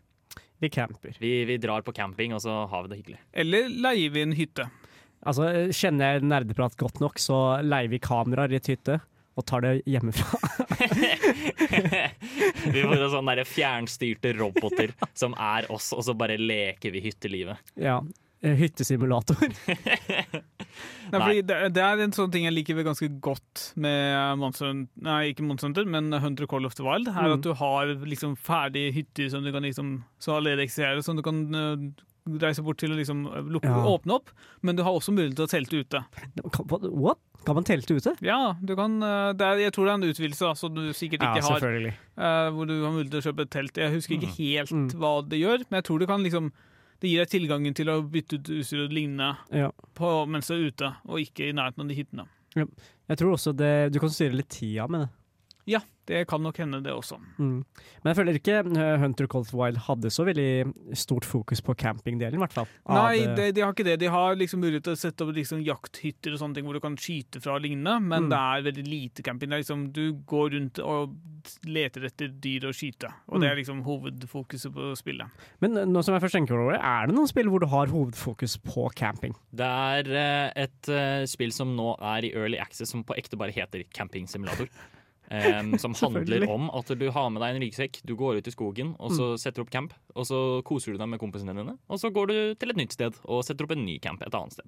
[0.59, 1.15] Vi camper.
[1.19, 3.21] Vi, vi drar på camping, og så har vi det hyggelig.
[3.31, 4.67] Eller leier vi en hytte.
[5.27, 8.99] Altså, Kjenner jeg nerdeprat godt nok, så leier vi kameraer i et hytte
[9.39, 10.39] og tar det hjemmefra.
[12.73, 17.61] vi får sånne der fjernstyrte roboter som er oss, og så bare leker vi hyttelivet.
[17.79, 17.99] Ja.
[18.43, 19.39] eh, Hyttesimulator.
[21.09, 25.21] Nei, fordi det, det er en sånn ting jeg liker ganske godt med Monster Nei,
[25.31, 27.09] ikke Monster Hunter, men Hunter Call of the Wild.
[27.09, 27.37] Er Mm.
[27.39, 31.23] at du har liksom ferdige hytter som du kan liksom som allerede eksisterer, som du
[31.25, 31.89] kan øh,
[32.27, 33.83] reise bort til å liksom lukke, Ja.
[33.85, 34.29] åpne opp.
[34.61, 36.03] Men du har også mulighet til å telte ute.
[36.91, 37.17] What?
[37.45, 38.15] Kan man telte ute?
[38.21, 41.21] Ja, du kan det er, Jeg tror det er en utvidelse da, som du sikkert
[41.23, 41.59] Ja, ikke har.
[41.59, 41.93] selvfølgelig.
[42.17, 43.73] øh, hvor du har mulighet til å kjøpe et telt.
[43.77, 44.89] Jeg husker ikke helt Mm.
[44.99, 46.51] hva det gjør, men jeg tror det kan liksom
[47.01, 49.71] det gir deg tilgangen til å bytte ut utstyr og lignende Ja.
[49.95, 52.27] på, mens du er ute, og ikke i nærheten av de hyttene.
[53.07, 55.09] Jeg tror også det, du kan styre litt tida med det.
[55.69, 55.79] Ja,
[56.09, 57.19] det kan nok hende, det også.
[57.37, 57.59] Mm.
[58.01, 62.39] Men jeg føler ikke eh, Hunter Colt Wild hadde så veldig stort fokus på campingdelen,
[62.39, 62.65] i hvert fall.
[62.89, 63.99] Nei, eh, de, de har ikke det.
[64.01, 66.81] De har liksom mulighet til å sette opp liksom jakthytter og sånne ting hvor du
[66.81, 68.29] kan skyte fra og lignende, men Mm.
[68.33, 69.49] det er veldig lite camping.
[69.53, 70.03] Det er liksom, du
[70.33, 71.13] går rundt og
[71.69, 73.41] leter etter dyr å skyte, og Mm.
[73.45, 75.29] det er liksom hovedfokuset på spillet.
[75.61, 77.69] Men eh, nå som jeg først tenker over det, er det noen spill hvor du
[77.69, 79.37] har hovedfokus på camping?
[79.53, 80.89] Det er et
[81.29, 84.65] spill som nå er i early access, som på ekte bare heter Camping Simulator.
[85.29, 88.53] Em, som handler om at du har med deg en ryggsekk, du går ut i
[88.55, 89.93] skogen og så setter opp camp.
[90.17, 92.95] Og så koser du deg med kompisene dine, og så går du til et nytt
[92.97, 94.65] sted og setter opp en ny camp et annet sted.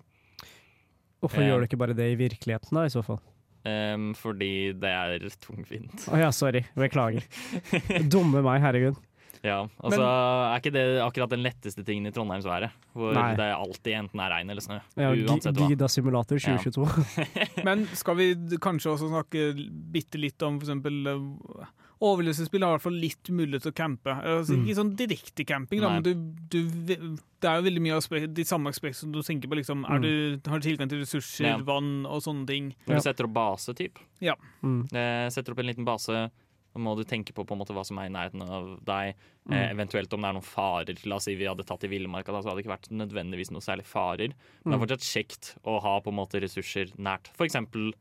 [1.22, 1.50] Hvorfor Eh.
[1.50, 3.20] gjør du ikke bare det i virkeligheten, da, i så fall?
[3.62, 6.08] Um, fordi det er tungvint.
[6.10, 6.64] Å ja, sorry.
[6.74, 7.22] Beklager.
[8.14, 8.98] Dumme meg, herregud.
[9.44, 12.70] Ja, altså Er ikke det akkurat den letteste tingen i trondheimsværet?
[12.94, 13.32] Hvor Nei.
[13.40, 14.78] det alltid enten er regn eller snø.
[15.00, 15.70] Ja, Uansett hva.
[15.72, 16.86] Gida Simulator 2022.
[17.68, 18.28] Men skal vi
[18.62, 19.48] kanskje også snakke
[19.96, 21.66] bitte litt om eksempel uh,
[22.02, 24.14] Overlevelsesspill har i hvert fall litt mulighet til å campe.
[24.26, 24.64] Altså, Mm.
[24.66, 26.16] Ikke sånn direkte camping, da, men du,
[26.50, 29.60] du, det er jo veldig mye aspekt, de samme aspektene som du tenker på.
[29.60, 30.08] Liksom, er Mm.
[30.42, 31.58] du, har du tilgang til ressurser, Ja.
[31.62, 32.72] vann og sånne ting?
[32.90, 34.02] Når du setter opp base, typ.
[34.20, 34.80] Mm.
[34.92, 36.32] Eh, setter opp en liten base.
[36.74, 39.16] Da må du tenke på, på en måte hva som er i nærheten av deg.
[39.50, 39.54] Mm.
[39.58, 41.02] Eh, eventuelt om det er noen farer.
[41.06, 43.66] La oss si vi hadde tatt i villmarka, så hadde det ikke vært nødvendigvis noen
[43.66, 44.32] særlig farer.
[44.64, 44.84] Men det er Mm.
[44.88, 47.28] fortsatt kjekt å ha på en måte ressurser nært.
[47.36, 47.92] For eksempel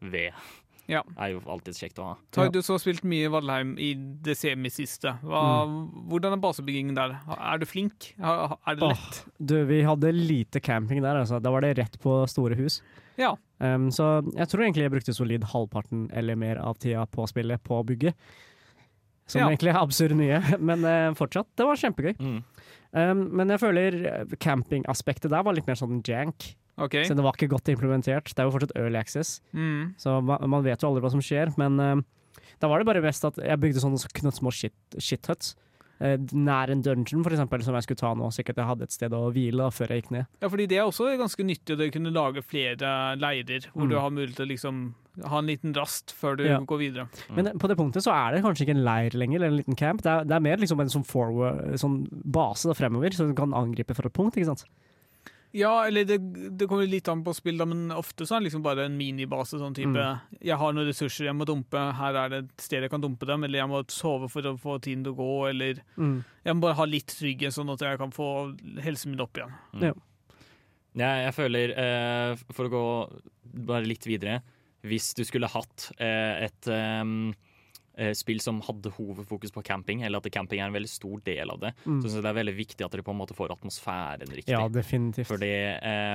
[0.00, 0.32] ved.
[0.90, 1.02] Ja.
[1.18, 2.14] Er jo alltid kjekt å ha.
[2.36, 2.50] Har Ja.
[2.50, 5.18] du så spilt mye Valheim i det semisiste.
[5.22, 5.66] Hva,
[6.08, 7.18] Hvordan er basebyggingen der?
[7.38, 8.14] Er du flink?
[8.18, 8.98] Er det lett?
[8.98, 9.24] lett?
[9.44, 11.40] Du, vi hadde lite camping der, altså.
[11.40, 12.80] Da var det rett på store hus.
[13.16, 13.36] Ja.
[13.60, 17.60] Um, så jeg tror egentlig jeg brukte solid halvparten eller mer av tida på spillet
[17.66, 18.14] på å bygge.
[19.30, 19.48] Som Ja.
[19.52, 21.46] egentlig er absurd mye, men uh, fortsatt.
[21.56, 22.14] Det var kjempegøy.
[22.18, 22.38] Mm.
[22.90, 26.48] Um, men jeg føler eh, campingaspektet der var litt mer sånn jank.
[26.80, 27.04] Okay.
[27.06, 28.32] Så det var ikke godt implementert.
[28.32, 29.92] Det er jo fortsatt early access, Mm.
[30.00, 31.52] så man, man vet jo aldri hva som skjer.
[31.60, 32.00] Men uh,
[32.58, 35.52] da var det bare best at jeg bygde sånne knøttsmå shit, shit huts.
[36.00, 38.82] Eh, nær en dungeon, for eksempel, som jeg skulle ta nå, Sikkert at jeg hadde
[38.88, 40.26] et sted å hvile da, før jeg gikk ned.
[40.40, 43.90] Ja, fordi det er også ganske nyttig å kunne lage flere leirer, hvor Mm.
[43.90, 44.94] du har mulighet til å liksom
[45.26, 46.58] ha en liten rast før du Ja.
[46.60, 47.08] går videre.
[47.34, 49.76] Men på det punktet så er det kanskje ikke en leir lenger, eller en liten
[49.76, 50.02] camp.
[50.02, 53.34] Det er, det er mer liksom en sånn, forward, sånn base da, fremover, så du
[53.34, 54.36] kan angripe fra et punkt.
[54.36, 54.64] ikke sant?
[55.52, 56.18] Ja, eller det,
[56.58, 58.96] det kommer litt an på spill, da, men ofte så er det liksom bare en
[58.98, 59.58] minibase.
[59.58, 60.20] Sånn type Mm.
[60.46, 63.26] Jeg har noen ressurser jeg må dumpe, her er det et sted jeg kan dumpe
[63.26, 65.80] dem, eller jeg må sove for å få tiden til å gå, eller
[66.46, 68.28] jeg må bare ha litt trygghet, sånn at jeg kan få
[68.84, 69.52] helsen min opp igjen.
[70.94, 72.84] Jeg, jeg føler, eh, for å gå
[73.66, 74.40] bare litt videre
[74.82, 77.49] Hvis du skulle hatt eh, et ehm, eh,
[78.14, 81.60] spill som hadde hovedfokus på camping, eller at camping er en veldig stor del av
[81.60, 82.00] det, Mm.
[82.02, 84.48] så det er veldig viktig at dere på en måte får atmosfæren riktig.
[84.54, 85.26] Ja, definitivt.
[85.26, 85.50] Fordi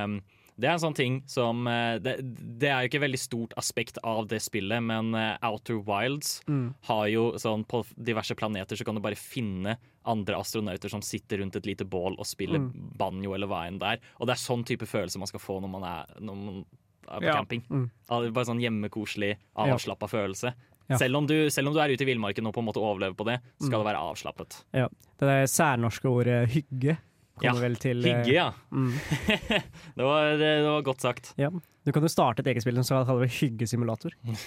[0.05, 0.21] um,
[0.57, 2.13] det er en sånn ting som eh, det,
[2.59, 6.41] det er jo ikke et veldig stort aspekt av det spillet, men eh, Outer Wilds
[6.47, 6.73] Mm.
[6.87, 11.39] har jo sånn På diverse planeter så kan du bare finne andre astronauter som sitter
[11.39, 12.95] rundt et lite bål og spiller Mm.
[12.97, 13.99] banjo eller hva enn det er.
[14.21, 16.65] Og det er sånn type følelse man skal få når man, er, når man
[17.05, 17.33] på Ja.
[17.35, 17.61] camping.
[17.69, 17.89] Mm.
[18.07, 20.53] Bare sånn hjemmekoselig, avslappa følelse.
[20.89, 20.99] Ja.
[21.01, 23.15] Selv, om du, selv om du er ute i villmarken og på en måte overlever
[23.17, 23.81] på det, skal Mm.
[23.81, 24.57] det være avslappet.
[24.71, 26.97] Det der særnorske ordet hygge
[27.41, 28.51] kommer vel til eh, Hygge, ja.
[28.71, 28.93] Mm.
[29.97, 31.33] det, var, det var godt sagt.
[31.41, 31.49] Ja.
[31.85, 34.13] Du kan jo starte et eget spill som skal kalle det hyggesimulator.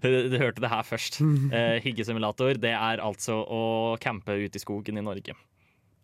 [0.00, 1.18] Du hørte det her først.
[1.20, 3.62] Eh, hyggesimulator det er altså å
[4.02, 5.34] campe ute i skogen i Norge.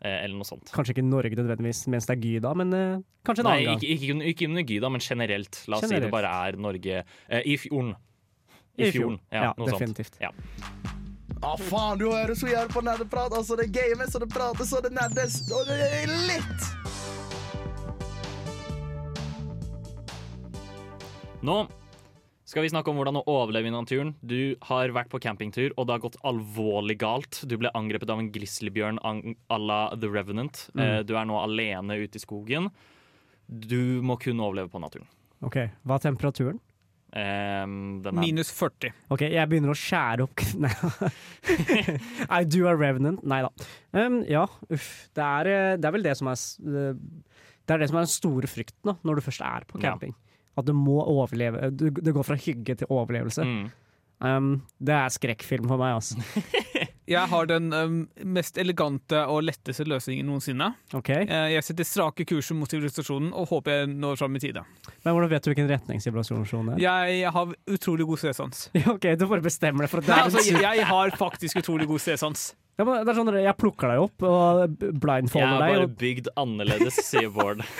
[0.03, 0.73] Eh, eller noe sånt.
[0.75, 3.79] Kanskje ikke Norge nødvendigvis mens det er Gyda, men uh, kanskje en annen gang.
[3.81, 5.61] ikke, ikke, ikke under Gyda, men generelt.
[5.71, 6.99] La oss si det bare er Norge
[7.47, 7.95] I fjorden.
[8.79, 9.81] I I fjorden, ja, Ja, noe sånt.
[9.81, 10.19] definitivt.
[10.21, 10.31] Ja.
[11.43, 13.33] ah, faen, du hører så jævlig på nerdeprat.
[13.33, 16.63] Altså, det games, og det prates, og det nerdes, og det er litt.
[21.47, 21.67] Nå
[22.47, 24.13] skal vi snakke om hvordan å overleve i naturen.
[24.23, 27.41] Du har vært på campingtur, og det har gått alvorlig galt.
[27.51, 30.69] Du ble angrepet av en grizzlybjørn à la The Revenant.
[30.75, 30.83] Mm.
[30.85, 32.71] Eh, Du er nå alene ute i skogen.
[33.49, 35.07] Du må kun overleve på naturen.
[35.43, 36.61] Ok, Hva er temperaturen?
[37.17, 38.91] Ehm, er Minus 40.
[39.15, 40.73] Ok, jeg begynner å skjære opp Nei.
[42.29, 43.23] I do a revenant.
[43.25, 43.51] Nei da.
[43.97, 44.91] Um, ja, uff.
[45.17, 46.93] Det er, eh, det er vel det som er eh,
[47.67, 49.95] Det er det som er den store frykten da, når du først er på Ja.
[49.95, 50.13] camping.
[50.57, 51.71] At du må overleve.
[51.77, 53.45] Du, det går fra hygge til overlevelse.
[53.45, 53.67] mm.
[54.25, 56.17] Um, det er skrekkfilm for meg, altså.
[57.07, 60.73] Jeg har den um, mest elegante og letteste løsningen noensinne.
[60.99, 61.23] Okay.
[61.29, 64.65] Eh, Jeg setter strake kurser mot sivilisasjonen og håper jeg når fram i tide.
[65.05, 66.83] Men hvordan vet du hvilken retning sivilisasjonen er?
[66.83, 68.67] Jeg har utrolig god sesans.
[68.97, 71.87] Ok, Du bare bestemmer deg for at det Nei, altså, jeg, jeg har faktisk utrolig
[71.91, 72.49] god sesans.
[72.77, 75.71] ja, men det er sånn Jeg plukker deg opp og b- Jeg har er deg.
[75.77, 77.63] bare Og, bygd annerledes, sier Bård.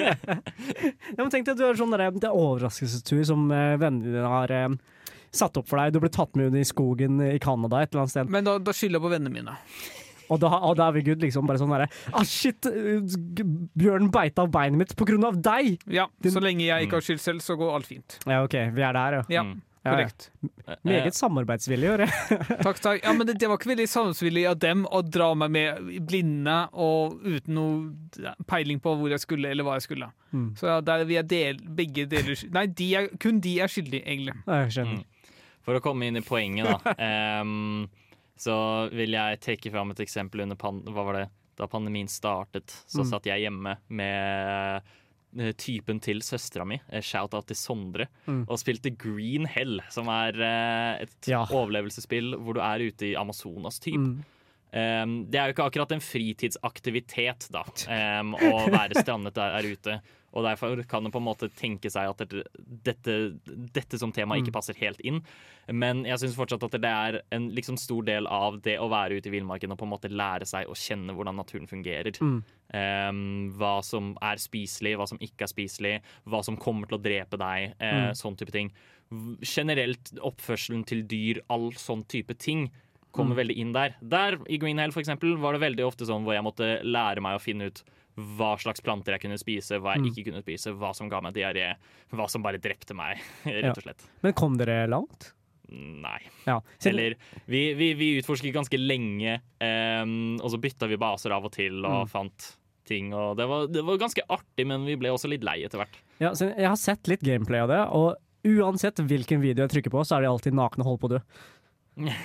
[0.00, 4.10] ja, men tenk deg at du har sånn der, det er overraskelsestur som eh, vennene
[4.10, 4.68] dine har eh,
[5.32, 5.92] satt opp for deg.
[5.94, 8.30] Du ble tatt med ut i skogen i Canada et eller annet sted.
[8.30, 9.56] Men da, da skylder jeg på vennene mine.
[10.30, 12.62] Og da, og da er vi good liksom bare sånn derre Ah, shit!
[13.74, 15.80] Bjørnen beit av beinet mitt på grunn av deg!
[15.90, 18.18] Ja, Så lenge jeg ikke har skyld selv, så går alt fint.
[18.30, 19.26] Ja, OK, vi er der, ja.
[19.40, 19.58] Ja, Mm.
[19.80, 19.96] Ja, ja.
[19.96, 20.24] korrekt.
[20.68, 22.38] Eh, Meget samarbeidsvillig, gjør jeg.
[22.66, 22.98] Takk, takk.
[23.00, 26.56] Ja, men det, det var ikke veldig samarbeidsvillig av dem å dra meg med blinde
[26.76, 30.10] og uten noe peiling på hvor jeg skulle, eller hva jeg skulle.
[30.36, 30.50] Mm.
[30.60, 34.04] Så ja, der vi er del, begge deler Nei, de er, kun de er skyldige,
[34.04, 34.36] egentlig.
[34.44, 35.00] Jeg skjønner.
[35.00, 35.19] Mm.
[35.66, 36.94] For å komme inn i poenget, da.
[37.42, 37.88] Um,
[38.40, 41.26] så vil jeg trekke fram et eksempel under pan hva var det?
[41.60, 43.10] Da pandemien startet, så Mm.
[43.10, 44.82] satt jeg hjemme med
[45.36, 48.46] eh, typen til søstera mi, eh, shout-out til Sondre, Mm.
[48.48, 51.44] og spilte Green Hell, som er eh, et Ja.
[51.44, 53.94] overlevelsesspill hvor du er ute i Amazonas, typ.
[54.00, 54.24] Mm.
[54.72, 57.62] Um, det er jo ikke akkurat en fritidsaktivitet, da,
[58.22, 60.00] um, å være strandet der, der ute.
[60.30, 62.44] Og derfor kan en på en måte tenke seg at det,
[62.86, 63.16] dette,
[63.74, 65.18] dette som tema ikke passer helt inn.
[65.70, 69.18] Men jeg syns fortsatt at det er en liksom stor del av det å være
[69.18, 72.14] ute i villmarken og på en måte lære seg å kjenne hvordan naturen fungerer.
[72.22, 72.38] Mm.
[72.70, 73.22] Um,
[73.58, 75.96] hva som er spiselig, hva som ikke er spiselig,
[76.30, 77.74] hva som kommer til å drepe deg.
[77.78, 78.14] Uh, Mm.
[78.16, 78.70] Sånn type ting.
[79.42, 82.68] Generelt oppførselen til dyr, all sånn type ting
[83.14, 83.96] kommer veldig inn der.
[84.00, 87.22] Der, i Green Hell for eksempel, var det veldig ofte sånn hvor jeg måtte lære
[87.24, 87.82] meg å finne ut
[88.36, 90.08] hva slags planter jeg kunne spise, hva jeg Mm.
[90.12, 91.74] ikke kunne spise, hva som ga meg diaré,
[92.12, 94.06] hva som bare drepte meg, rett og slett.
[94.22, 95.32] Men kom dere langt?
[95.70, 96.18] Nei.
[96.48, 96.56] Ja.
[96.90, 97.14] Eller
[97.46, 101.84] vi, vi, vi utforsket ganske lenge, um, og så bytta vi baser av og til
[101.86, 102.10] og Mm.
[102.10, 102.48] fant
[102.90, 103.12] ting.
[103.14, 105.94] Og det var, det var ganske artig, men vi ble også litt lei etter hvert.
[106.18, 110.02] Ja, jeg har sett litt gameplay av det, og uansett hvilken video jeg trykker på,
[110.02, 111.22] så er de alltid nakne og holder på å dø.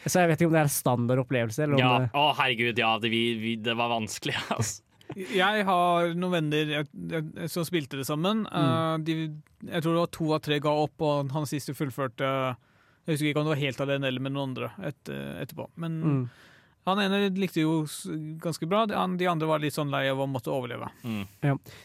[0.00, 3.10] Så jeg vet ikke om det er standard opplevelse, Ja, det å herregud, ja, det,
[3.12, 4.80] vi, vi, det var vanskelig, altså.
[5.16, 8.44] Jeg har noen venner som spilte det sammen.
[8.46, 9.06] Mm.
[9.06, 9.16] de,
[9.66, 13.30] jeg tror det var to av tre ga opp, og han siste fullførte Jeg husker
[13.30, 15.66] ikke om det var helt alene eller med noen andre et, etterpå.
[15.82, 16.22] Men mm.
[16.86, 17.82] Han ene likte jo
[18.40, 20.88] ganske bra, de andre var litt sånn lei av å måtte overleve.
[21.04, 21.26] Mm.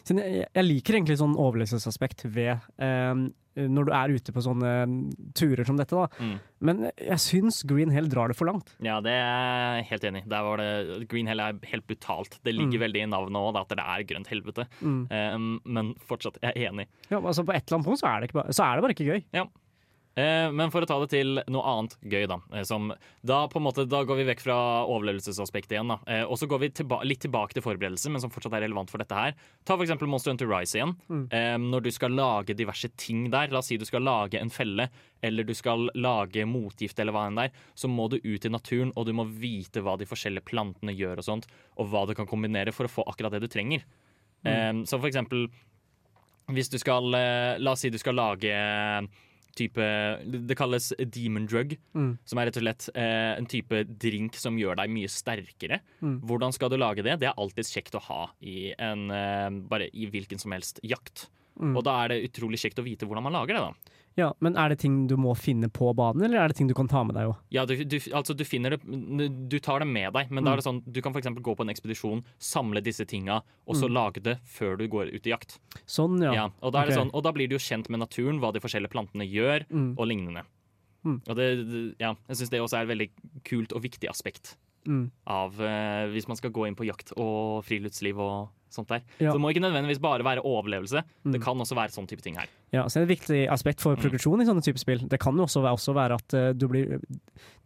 [0.02, 4.70] Siden jeg, jeg liker egentlig sånn overlevelsesaspekt ved eh, når du er ute på sånne
[5.36, 6.08] turer som dette, da.
[6.20, 6.34] Mm.
[6.68, 8.74] Men jeg syns Green Hell drar det for langt.
[8.84, 10.28] Ja, det er jeg helt enig i.
[10.28, 12.36] Der var det Green Hell er helt brutalt.
[12.44, 12.84] Det ligger Mm.
[12.84, 14.66] veldig i navnet òg, at det er grønt helvete.
[14.82, 15.06] Mm.
[15.10, 16.86] Em, men fortsatt, jeg er enig.
[17.08, 18.84] Ja, altså På et eller annet punkt så er det, ikke bare, så er det
[18.84, 19.24] bare ikke gøy.
[19.32, 19.48] Eh,
[20.48, 22.38] men for å ta det til noe annet gøy, da.
[22.56, 22.88] eh, Som,
[23.26, 24.56] da, måte, da går vi vekk fra
[24.88, 25.92] overlevelsesaspektet igjen.
[25.92, 25.98] Da.
[26.08, 28.92] Eh, og så går vi tilba litt tilbake til forberedelse, men som fortsatt er relevant
[28.92, 29.36] for dette her.
[29.68, 30.96] Ta eksempel Monster Hunter Rise igjen.
[31.12, 31.26] Mm.
[31.28, 34.52] Eh, når du skal lage diverse ting der, la oss si du skal lage en
[34.52, 34.88] felle,
[35.20, 38.52] eller du skal lage motgift, eller hva enn det er, så må du ut i
[38.52, 42.16] naturen, og du må vite hva de forskjellige plantene gjør, og sånt, og hva du
[42.16, 43.84] kan kombinere for å få akkurat det du trenger.
[44.46, 44.84] Mm.
[44.86, 45.48] så for eksempel
[46.54, 48.52] hvis du skal eh, La oss si du skal lage
[49.56, 49.86] type
[50.46, 52.18] Det kalles demon drug, Mm.
[52.24, 55.80] som er rett og slett eh, en type drink som gjør deg mye sterkere.
[56.02, 56.20] Mm.
[56.28, 57.18] Hvordan skal du lage det?
[57.20, 61.28] Det er alltid kjekt å ha i en eh, bare i hvilken som helst jakt.
[61.58, 61.74] Mm.
[61.76, 63.95] Og da er det utrolig kjekt å vite hvordan man lager det, da.
[64.16, 66.74] Ja, Men er det ting du må finne på banen, eller er det ting du
[66.74, 67.36] kan ta med deg òg?
[67.52, 68.80] Ja, du, du, altså du finner det
[69.50, 70.52] Du tar det med deg, men da Mm.
[70.52, 71.26] er det sånn du kan f.eks.
[71.42, 73.92] gå på en ekspedisjon, samle disse tinga, og så Mm.
[73.92, 75.58] lage det før du går ut i jakt.
[75.86, 76.32] Sånn, ja.
[76.32, 78.60] Ja, og, da det sånn, og da blir du jo kjent med naturen, hva de
[78.60, 79.94] forskjellige plantene gjør, Mm.
[79.98, 80.42] og lignende.
[81.04, 81.20] Mm.
[81.28, 83.10] Og det, det, ja, jeg syns det også er et veldig
[83.44, 84.56] kult og viktig aspekt
[84.86, 85.10] Mm.
[85.26, 89.02] av eh, hvis man skal gå inn på jakt og friluftsliv og sånt der.
[89.18, 89.30] Ja.
[89.30, 91.02] Så det må ikke nødvendigvis bare være overlevelse.
[91.24, 91.34] Mm.
[91.34, 92.50] Det kan også være sånn type ting her.
[92.74, 95.04] Ja, så er det et viktig aspekt for progresjon i sånne typer spill.
[95.10, 96.98] Det kan jo også være, også være at uh, du blir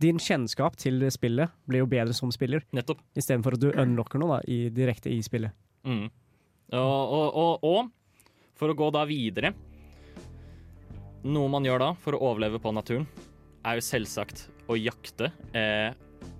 [0.02, 3.00] Din kjennskap til spillet blir jo bedre som spiller, Nettopp.
[3.18, 5.56] istedenfor at du unlocker noe da, i, direkte i spillet.
[5.88, 6.06] Mm.
[6.76, 9.54] Og, og, og, og for å gå da videre
[11.24, 13.02] Noe man gjør da for å overleve på naturen,
[13.66, 15.90] er jo selvsagt å jakte, eh,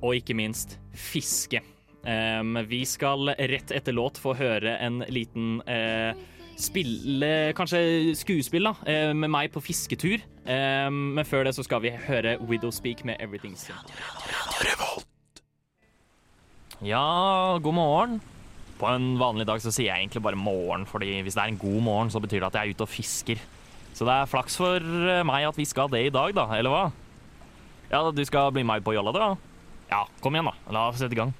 [0.01, 1.63] og ikke minst fiske.
[2.01, 6.17] Um, vi skal rett etter låt få høre en liten uh,
[6.61, 10.25] spille, kanskje skuespill, da, Uh, med meg på fisketur.
[10.47, 13.57] Um, men før det så skal vi høre Widow Speak med Everything.
[16.81, 18.21] Ja, god morgen.
[18.81, 21.61] På en vanlig dag så sier jeg egentlig bare morgen, fordi hvis det er en
[21.61, 23.43] god morgen, så betyr det at jeg er ute og fisker.
[23.93, 26.73] Så det er flaks for eh, meg at vi skal det i dag, da, eller
[26.73, 26.85] hva?
[27.91, 29.29] Ja, du skal bli med på jolla, da?
[29.29, 29.50] Ja,
[30.20, 30.72] kom igjen, da.
[30.74, 31.34] La oss sette i gang.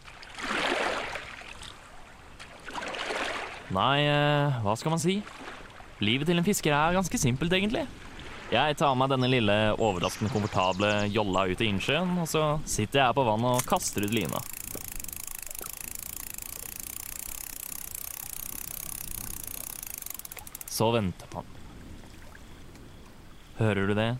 [3.71, 5.21] Nei, eh, hva skal man si?
[6.03, 7.85] Livet til en fisker er ganske simpelt, egentlig.
[8.51, 13.07] Jeg tar med denne lille, overraskende komfortable jolla ut i innsjøen, og så sitter jeg
[13.07, 14.41] her på vannet og kaster ut lina.
[20.67, 21.47] Så venter man.
[23.61, 24.11] Hører du det?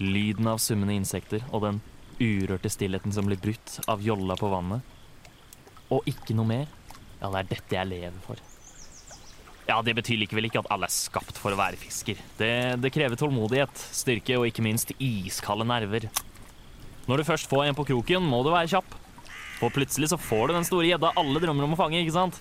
[0.00, 1.80] Lyden av summende insekter og den
[2.20, 4.82] urørte stillheten som blir brutt av jolla på vannet.
[5.94, 6.70] Og ikke noe mer.
[7.18, 8.40] Ja, det er dette jeg lever for.
[9.68, 12.16] Ja, Det betyr likevel ikke at alle er skapt for å være fisker.
[12.38, 16.06] Det, det krever tålmodighet, styrke og ikke minst iskalde nerver.
[17.08, 18.96] Når du først får en på kroken, må du være kjapp.
[19.58, 22.40] For plutselig så får du den store gjedda alle drømmer om å fange, ikke sant?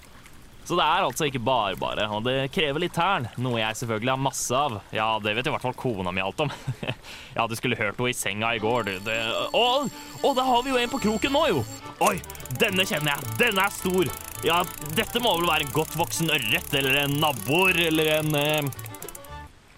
[0.67, 4.11] Så det er altså ikke bare bare, og det krever litt tern, noe jeg selvfølgelig
[4.11, 4.81] har masse av.
[4.95, 6.51] Ja, det vet i hvert fall kona mi alt om.
[7.35, 8.99] ja, du skulle hørt henne i senga i går, du.
[9.07, 9.17] Det...
[9.57, 9.89] og,
[10.23, 11.63] og da har vi jo en på kroken nå, jo!
[12.05, 12.15] Oi,
[12.61, 14.11] denne kjenner jeg, denne er stor.
[14.45, 14.61] Ja,
[14.97, 18.85] dette må vel være en godt voksen ørret, eller en nabbor, eller en eh,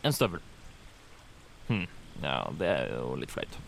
[0.03, 0.43] En støvel.
[1.69, 1.87] Hm,
[2.23, 3.59] ja, det er jo litt flaut.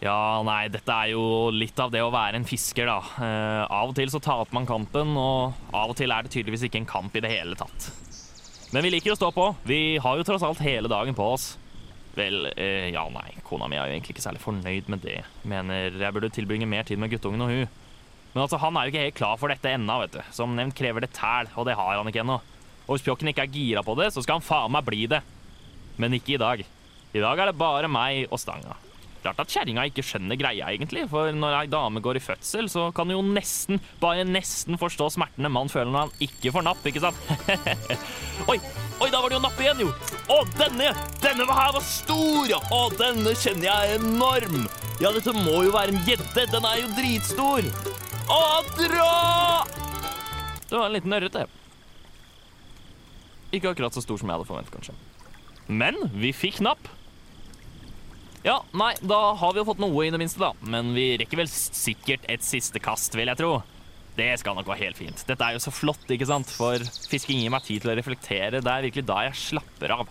[0.00, 3.00] Ja, nei, dette er jo litt av det å være en fisker, da.
[3.20, 6.64] Eh, av og til så taper man kampen, og av og til er det tydeligvis
[6.70, 7.90] ikke en kamp i det hele tatt.
[8.72, 9.50] Men vi liker å stå på.
[9.68, 11.52] Vi har jo tross alt hele dagen på oss.
[12.16, 15.20] Vel, eh, ja, nei, kona mi er jo egentlig ikke særlig fornøyd med det.
[15.46, 17.68] Mener jeg burde tilbringe mer tid med guttungen og hun.
[18.32, 20.20] Men altså, han er jo ikke helt klar for dette ennå, vet du.
[20.34, 22.40] Som nevnt krever det tæl, og det har han ikke ennå.
[22.86, 25.22] Og hvis pjokken ikke er gira på det, så skal han faen meg bli det.
[26.02, 26.62] Men ikke i dag.
[27.10, 28.74] I dag er det bare meg og stanga.
[29.20, 31.04] Klart at kjerringa ikke skjønner greia, egentlig.
[31.10, 35.10] For når ei dame går i fødsel, så kan du jo nesten, bare nesten forstå
[35.16, 37.20] smertene man føler når han ikke får napp, ikke sant?
[38.50, 39.90] oi, oi, da var det jo napp igjen, jo!
[40.32, 40.94] Å, denne!
[41.20, 42.60] Denne her var stor, ja!
[42.72, 44.64] Å, denne kjenner jeg enorm!
[45.00, 46.46] Ja, dette må jo være en gjedde.
[46.52, 47.68] Den er jo dritstor!
[48.30, 48.42] Å,
[48.76, 49.10] dra!
[50.64, 51.44] Det var en liten ørret, det.
[53.52, 54.96] Ikke akkurat så stor som jeg hadde forventet, kanskje.
[55.68, 56.88] Men vi fikk napp.
[58.40, 60.54] Ja, nei, da har vi jo fått noe i det minste, da.
[60.64, 63.58] Men vi rekker vel sikkert et siste kast, vil jeg tro.
[64.16, 65.24] Det skal nok gå helt fint.
[65.28, 66.48] Dette er jo så flott, ikke sant?
[66.56, 66.80] For
[67.10, 68.62] fisking gir meg tid til å reflektere.
[68.64, 70.10] Det er virkelig da jeg slapper av.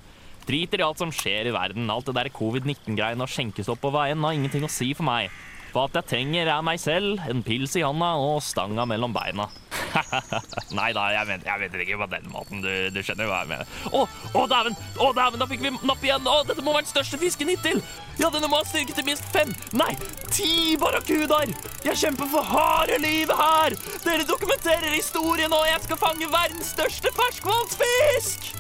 [0.50, 1.90] Driter i alt som skjer i verden.
[1.94, 5.34] Alt det der covid-19-greiene og skjenkestopp på veien har ingenting å si for meg.
[5.74, 9.50] For at jeg trenger, er meg selv, en pils i handa og stanga mellom beina.
[10.80, 12.62] Nei da, jeg mente, vet ikke på den måten.
[12.64, 13.74] Du, du skjønner hva jeg mener.
[13.92, 14.04] Å,
[14.38, 14.78] å dæven!
[15.00, 16.30] Å dæven, da fikk vi napp igjen!
[16.30, 17.82] Å, dette må være den største fisken hittil!
[18.20, 19.52] Ja, denne må ha styrke til minst fem!
[19.80, 19.92] Nei,
[20.34, 21.54] ti barrakudaer!
[21.88, 23.78] Jeg kjemper for harde livet her!
[24.06, 28.52] Dere dokumenterer historien, og jeg skal fange verdens største ferskvannsfisk!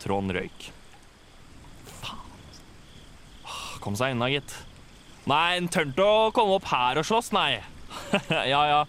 [0.00, 0.70] Trond røyk.
[2.00, 2.20] Faen.
[3.84, 4.54] Kom seg unna, gitt.
[5.28, 7.60] Nei, en tør å komme opp her og slåss, nei.
[8.52, 8.80] ja, ja.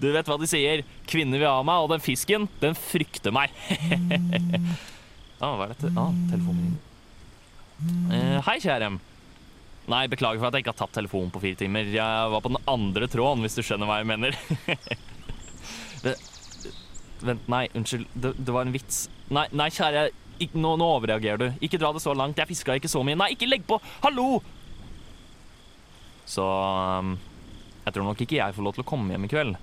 [0.00, 0.82] Du vet hva de sier.
[1.08, 3.52] Kvinner vil ha meg, og den fisken, den frykter meg.
[5.44, 5.92] ah, hva er dette?
[5.92, 6.78] Ah, telefonen min.
[8.14, 8.94] Eh, hei, kjære.
[9.92, 11.88] Nei, beklager for at jeg ikke har tatt telefonen på fire timer.
[11.92, 14.38] Jeg var på den andre tråden, hvis du skjønner hva jeg mener.
[17.24, 18.08] vent, nei, unnskyld.
[18.16, 19.04] Det, det var en vits.
[19.34, 20.08] Nei, nei kjære,
[20.44, 21.48] ikk- nå, nå overreagerer du.
[21.64, 22.40] Ikke dra det så langt.
[22.40, 23.18] Jeg fiska ikke så mye.
[23.20, 23.80] Nei, ikke legg på!
[24.04, 24.40] Hallo!
[26.28, 27.14] Så um,
[27.84, 29.56] jeg tror nok ikke jeg får lov til å komme hjem i kveld.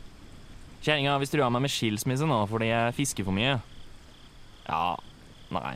[0.81, 3.57] Kjerringa vil trua meg med skilsmisse nå fordi jeg fisker for mye.
[4.65, 4.95] Ja,
[5.53, 5.75] nei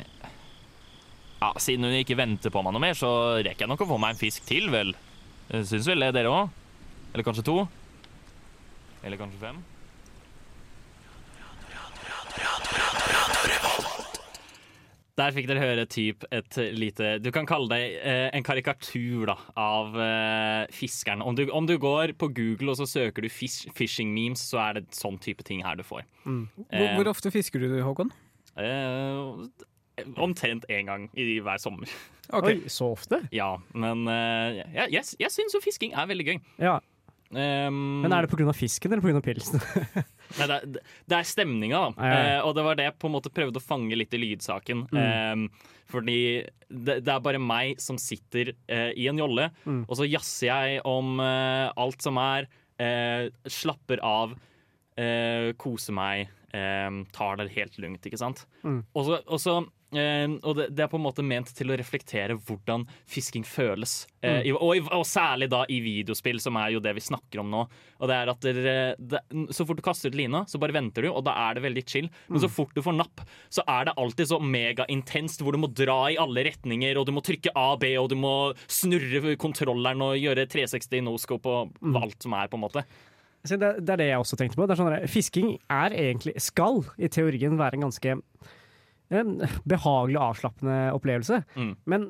[1.41, 3.09] Ja, Siden hun ikke venter på meg noe mer, så
[3.45, 4.95] rekker jeg nok å få meg en fisk til, vel.
[5.51, 6.53] Syns vel det, dere òg?
[7.13, 7.57] Eller kanskje to?
[9.05, 9.59] Eller kanskje fem?
[15.15, 19.37] Der fikk dere høre typ et lite Du kan kalle det eh, en karikatur da,
[19.55, 21.23] av eh, fiskeren.
[21.23, 24.59] Om du, om du går på Google og så søker du fish, fishing memes, så
[24.65, 26.03] er det sånn type ting her du får.
[26.25, 28.11] Hvor, hvor ofte fisker du, Håkon?
[28.59, 29.47] Eh,
[30.19, 31.87] omtrent én gang i hver sommer.
[32.33, 32.49] Ok.
[32.49, 33.21] Oi, så ofte?
[33.35, 36.39] Ja, men eh, jeg, jeg, jeg syns jo fisking er veldig gøy.
[36.59, 36.79] Ja.
[37.33, 38.53] Um, Men er det pga.
[38.55, 39.21] fisken eller pga.
[39.25, 39.59] pilsen?
[40.37, 40.65] Nei, det, er,
[41.09, 42.05] det er stemninga, da.
[42.05, 42.35] Ja, ja, ja.
[42.35, 44.85] Eh, og det var det jeg på en måte prøvde å fange litt i lydsaken.
[44.93, 44.99] Mm.
[45.01, 46.19] Eh, fordi
[46.69, 49.83] det, det er bare meg som sitter uh, i en jolle, Mm.
[49.85, 52.47] og så jazzer jeg om uh, alt som er.
[53.47, 54.33] Slapper av,
[55.55, 58.45] koser meg, eh, tar det helt lugnt, ikke sant.
[58.63, 58.81] Mm.
[58.95, 59.55] Og så,
[59.95, 63.43] og eh, og det, det er på en måte ment til å reflektere hvordan fisking
[63.47, 64.05] føles.
[64.21, 64.57] Eh, Mm.
[64.59, 67.67] og, i- og særlig da i videospill, som er jo det vi snakker om nå.
[68.01, 69.19] Og det er at dere, det,
[69.55, 71.85] Så fort du kaster ut lina, så bare venter du, og da er det veldig
[71.87, 72.09] chill.
[72.29, 72.43] Men Mm.
[72.43, 76.09] så fort du får napp, så er det alltid så megaintenst, hvor du må dra
[76.11, 80.17] i alle retninger, og du må trykke A, B, og du må snurre kontrolleren og
[80.17, 81.95] gjøre 360 noscope og Mm.
[82.01, 82.83] alt som er, på en måte.
[83.45, 84.65] Det, det er det jeg også tenkte på.
[84.67, 88.21] Det er sånn fisking er egentlig, skal i teorien være en ganske
[89.13, 89.35] en
[89.69, 91.41] behagelig avslappende opplevelse.
[91.55, 91.73] Mm.
[91.85, 92.07] Men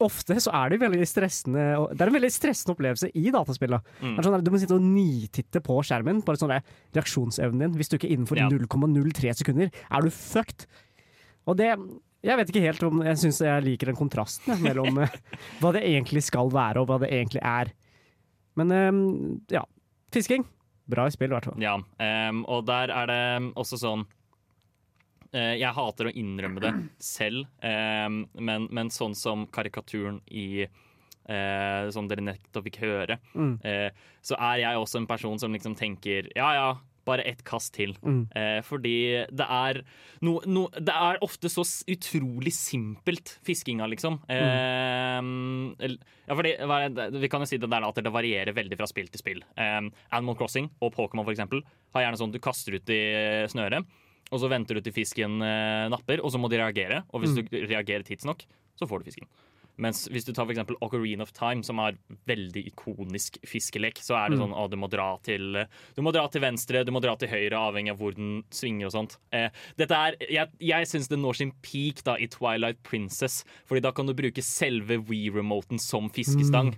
[0.00, 1.62] ofte så er det veldig stressende
[1.96, 3.90] Det er en veldig stressende opplevelse i dataspillet.
[4.00, 4.14] Mm.
[4.20, 7.74] Sånn at du må sitte og nititte på skjermen på sånn reaksjonsevnen din.
[7.80, 8.48] Hvis du ikke er innenfor Ja.
[8.52, 10.66] 0,03 sekunder, er du fucked.
[11.46, 11.74] Og det
[12.22, 15.08] Jeg vet ikke helt om Jeg syns jeg liker den kontrasten mellom eh,
[15.60, 17.72] hva det egentlig skal være, og hva det egentlig er.
[18.56, 19.64] Men eh, ja.
[20.12, 20.44] Fisking.
[20.90, 21.60] Bra i spill, i hvert fall.
[21.62, 24.08] Ja, um, og der er det også sånn
[25.32, 30.66] Jeg hater å innrømme det selv, em, men, men sånn som karikaturen i
[31.30, 33.58] eh, Som dere nettopp fikk høre, Mm.
[33.64, 33.90] eh,
[34.22, 36.70] så er jeg også en person som liksom tenker ja ja,
[37.06, 37.94] bare ett kast til.
[38.02, 38.26] Mm.
[38.36, 39.82] Eh, fordi det er
[40.22, 44.18] no, no, Det er ofte så utrolig simpelt, fiskinga, liksom.
[44.28, 45.20] Eh,
[45.86, 46.52] el- ja, fordi,
[47.20, 49.42] vi kan jo si det der at det varierer veldig fra spill til spill.
[49.56, 49.80] Eh,
[50.12, 51.62] Animal Crossing og Pokémon for eksempel,
[51.94, 53.86] har gjerne sånn du kaster ut i snøret,
[54.30, 57.04] og så venter du til fisken eh, napper, og så må de reagere.
[57.10, 58.44] Og hvis du reagerer tidsnok,
[58.78, 59.30] så får du fisken.
[59.80, 61.96] Mens hvis du tar eksempel Ocarina of Time, som er
[62.28, 65.62] veldig ikonisk fiskelek, så er det sånn at du må dra til
[65.96, 68.90] Du må dra til venstre, du må dra til høyre, avhengig av hvor den svinger
[68.90, 69.16] og sånt.
[69.32, 69.48] Eh,
[69.80, 73.94] dette er, jeg jeg syns det når sin peak da i Twilight Princess, Fordi da
[73.96, 76.74] kan du bruke selve Wii-remoten som fiskestang.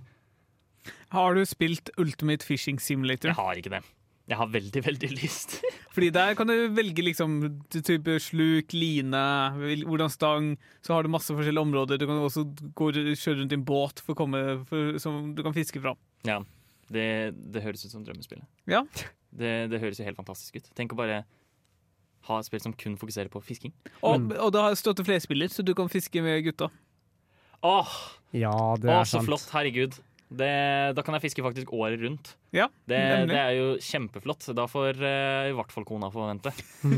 [1.11, 3.33] Har du spilt Ultimate Fishing Simulator?
[3.33, 3.83] Jeg har ikke det.
[4.31, 5.57] Jeg har veldig, veldig lyst.
[5.95, 7.33] Fordi der kan du velge liksom
[7.75, 9.23] type sluk, line,
[9.83, 10.53] hvordan stang.
[10.85, 11.99] Så har du masse forskjellige områder.
[11.99, 12.45] Du kan også
[12.79, 15.95] gå kjøre rundt i en båt for å komme, for, som du kan fiske fra.
[16.27, 16.39] ja,
[16.93, 17.05] det,
[17.51, 18.45] det høres ut som drømmespillet.
[18.69, 18.83] Ja.
[19.33, 20.67] Det, det høres jo helt fantastisk ut.
[20.77, 21.23] Tenk å bare
[22.29, 23.73] ha et spill som kun fokuserer på fisking.
[24.05, 26.69] Og, og det har stått til flerspiller, så du kan fiske med gutta.
[27.63, 27.91] Åh,
[28.35, 29.27] Ja, det Å, er så sant.
[29.27, 29.47] flott.
[29.55, 29.97] Herregud.
[30.33, 30.49] Det,
[30.97, 32.33] da kan jeg fiske faktisk året rundt.
[32.55, 34.47] Ja, Det, det er jo kjempeflott.
[34.57, 36.53] Da får uh, i hvert fall kona få vente.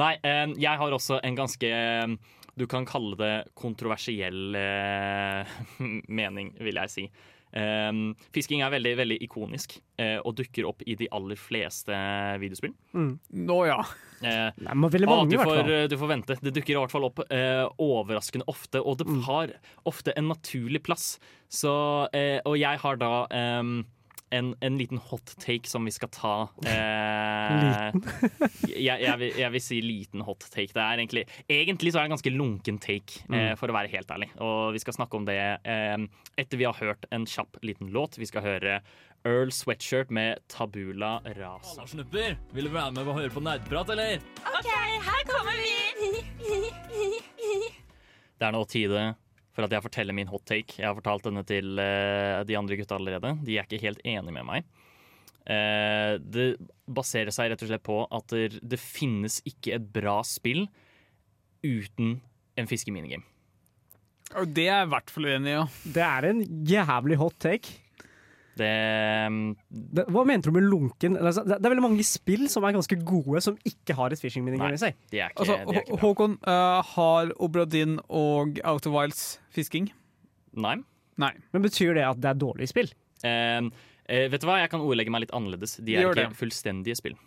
[0.00, 2.14] Nei, eh, jeg har også en ganske eh,
[2.54, 5.54] Du kan kalle det kontroversiell uh,
[6.20, 7.08] mening, vil jeg si.
[7.54, 7.90] Eh,
[8.34, 11.94] fisking er veldig veldig ikonisk eh, og dukker opp i de aller fleste
[12.42, 12.72] videospill.
[12.94, 13.78] Nå ja.
[14.24, 15.88] Eh, Nei, men veldig Ah, mange, du, i hvert får, fall.
[15.92, 16.36] du får vente.
[16.42, 19.52] Det dukker i hvert fall opp eh, overraskende ofte, og det har
[19.86, 21.18] ofte en naturlig plass.
[21.52, 21.74] Så,
[22.16, 23.84] eh, og jeg har da em,
[24.34, 26.34] en, en liten hot take som vi skal ta.
[26.66, 27.94] Eh,
[28.86, 30.72] jeg, jeg, vil, jeg vil si liten hot take.
[30.74, 33.92] Det er egentlig, egentlig så er det en ganske lunken take, eh, for å være
[33.94, 34.30] helt ærlig.
[34.44, 35.96] Og vi skal snakke om det eh,
[36.40, 38.18] etter vi har hørt en kjapp liten låt.
[38.20, 38.78] Vi skal høre
[39.24, 41.86] Earl Sweatshirt med Tabula Rasa.
[41.88, 44.20] Snupper, vil du være med og høre på nerdprat, eller?
[44.44, 44.70] OK,
[45.08, 45.74] her kommer vi!
[48.34, 49.04] Det er nå tide
[49.54, 50.80] for at jeg forteller min hot take.
[50.80, 53.36] Jeg har fortalt denne til eh, de andre gutta allerede.
[53.46, 54.66] De er ikke helt enige med meg.
[55.44, 56.48] Eh, det
[56.88, 60.66] baserer seg rett og slett på at det, det finnes ikke et bra spill
[61.64, 62.18] uten
[62.58, 63.26] en fiskeminigame.
[64.50, 65.54] Det er jeg i hvert fall uenig i.
[65.54, 65.64] Ja.
[65.94, 67.83] Det er en jævlig hot take.
[68.58, 68.70] Det
[69.26, 69.38] um,
[69.68, 71.16] Det, hva mente du med lunken?
[71.18, 74.22] Det det, det er veldig mange spill som er ganske gode, som ikke har et
[74.22, 74.98] fishing minigame i seg.
[75.10, 76.02] De er ikke, Altså, de er ikke bra.
[76.04, 79.24] Håkon, uh, har Obradin og Out of Wilds
[79.54, 79.90] fisking?
[80.54, 80.76] Nei.
[81.20, 81.32] Nei.
[81.54, 82.90] Men betyr det at det er dårlige spill?
[83.24, 83.70] Uh,
[84.06, 85.78] uh, vet du hva, jeg kan ordlegge meg litt annerledes.
[85.82, 86.40] De er Gjør ikke det.
[86.42, 87.18] fullstendige spill.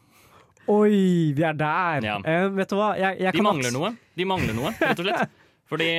[0.68, 2.04] Oi, vi er der!
[2.04, 2.18] Ja.
[2.24, 2.94] Uh, vet du hva?
[3.00, 5.38] Jeg, jeg De mangler noe, De mangler noe, rett og slett.
[5.72, 5.92] Fordi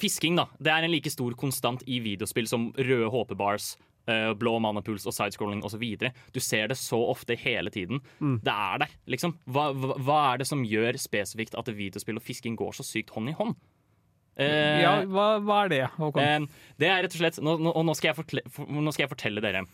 [0.00, 3.84] fisking da, det er en like stor konstant i videospill som røde HP-bars, eh,
[4.38, 5.82] blå manapuls og sidescrolling osv.
[6.32, 7.98] Du ser det så ofte hele tiden.
[8.20, 8.36] Mm.
[8.44, 9.34] Det er der, liksom.
[9.50, 13.10] Hva, hva, hva er det som gjør spesifikt at videospill og fisking går så sykt
[13.16, 13.56] hånd i hånd?
[14.36, 16.22] Eh, Ja, hva, hva er det, Håkon?
[16.22, 19.06] Eh, det er rett og slett Nå, nå, nå, skal jeg fortelle, for, nå skal
[19.06, 19.64] jeg fortelle dere.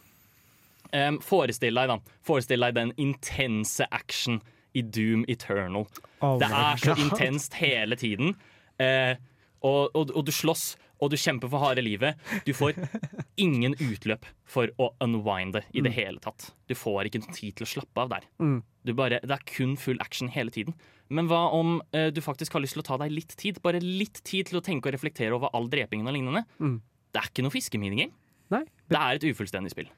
[0.93, 1.95] Um, forestill deg da
[2.27, 4.43] Forestill deg den intense action
[4.77, 5.87] i Doom Eternal.
[6.25, 7.03] Oh det er så God.
[7.05, 8.35] intenst hele tiden.
[8.81, 9.17] Eh,
[9.61, 12.21] og, og, og du slåss, og du kjemper for harde livet.
[12.47, 12.79] Du får
[13.45, 16.53] ingen utløp for å unwinde i det hele tatt.
[16.71, 18.29] Du får ikke noe tid til å slappe av der.
[18.43, 18.61] Mm.
[18.87, 20.77] Du bare, det er kun full action hele tiden.
[21.13, 23.59] Men hva om eh, du faktisk har lyst til å ta deg litt tid?
[23.65, 26.47] Bare litt tid til å tenke og reflektere over all drepingen og lignende.
[26.63, 26.79] Mm.
[27.13, 28.15] Det er ikke noe fiskeminigame.
[28.53, 29.91] Det er et ufullstendig spill.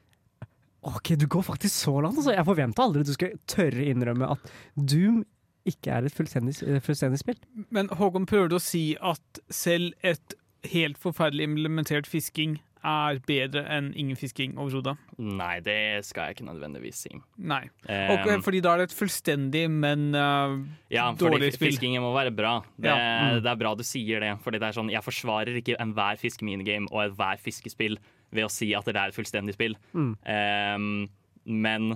[0.85, 2.17] Ok, Du går faktisk så langt.
[2.17, 2.33] Altså.
[2.35, 5.23] Jeg forventa aldri at du skulle tørre innrømme at Doom
[5.65, 6.53] ikke er et fullstendig,
[6.85, 7.39] fullstendig spill.
[7.73, 10.35] Men Håkon, prøver du å si at selv et
[10.71, 14.93] helt forferdelig implementert fisking er bedre enn ingen fisking overhodet?
[15.17, 17.11] Nei, det skal jeg ikke nødvendigvis si.
[17.41, 17.63] Nei.
[17.87, 20.57] Og, eh, fordi da er det et fullstendig, men uh,
[20.93, 21.73] ja, dårlig spill.
[21.73, 22.59] fiskingen må være bra.
[22.77, 23.41] Det, Ja, mm.
[23.45, 24.33] det er bra du sier det.
[24.45, 27.97] Fordi det er sånn, Jeg forsvarer ikke enhver fiskeminigame og enhver fiskespill
[28.35, 29.77] ved å si at det er et fullstendig spill.
[29.95, 30.11] Mm.
[30.21, 30.91] Um,
[31.45, 31.95] men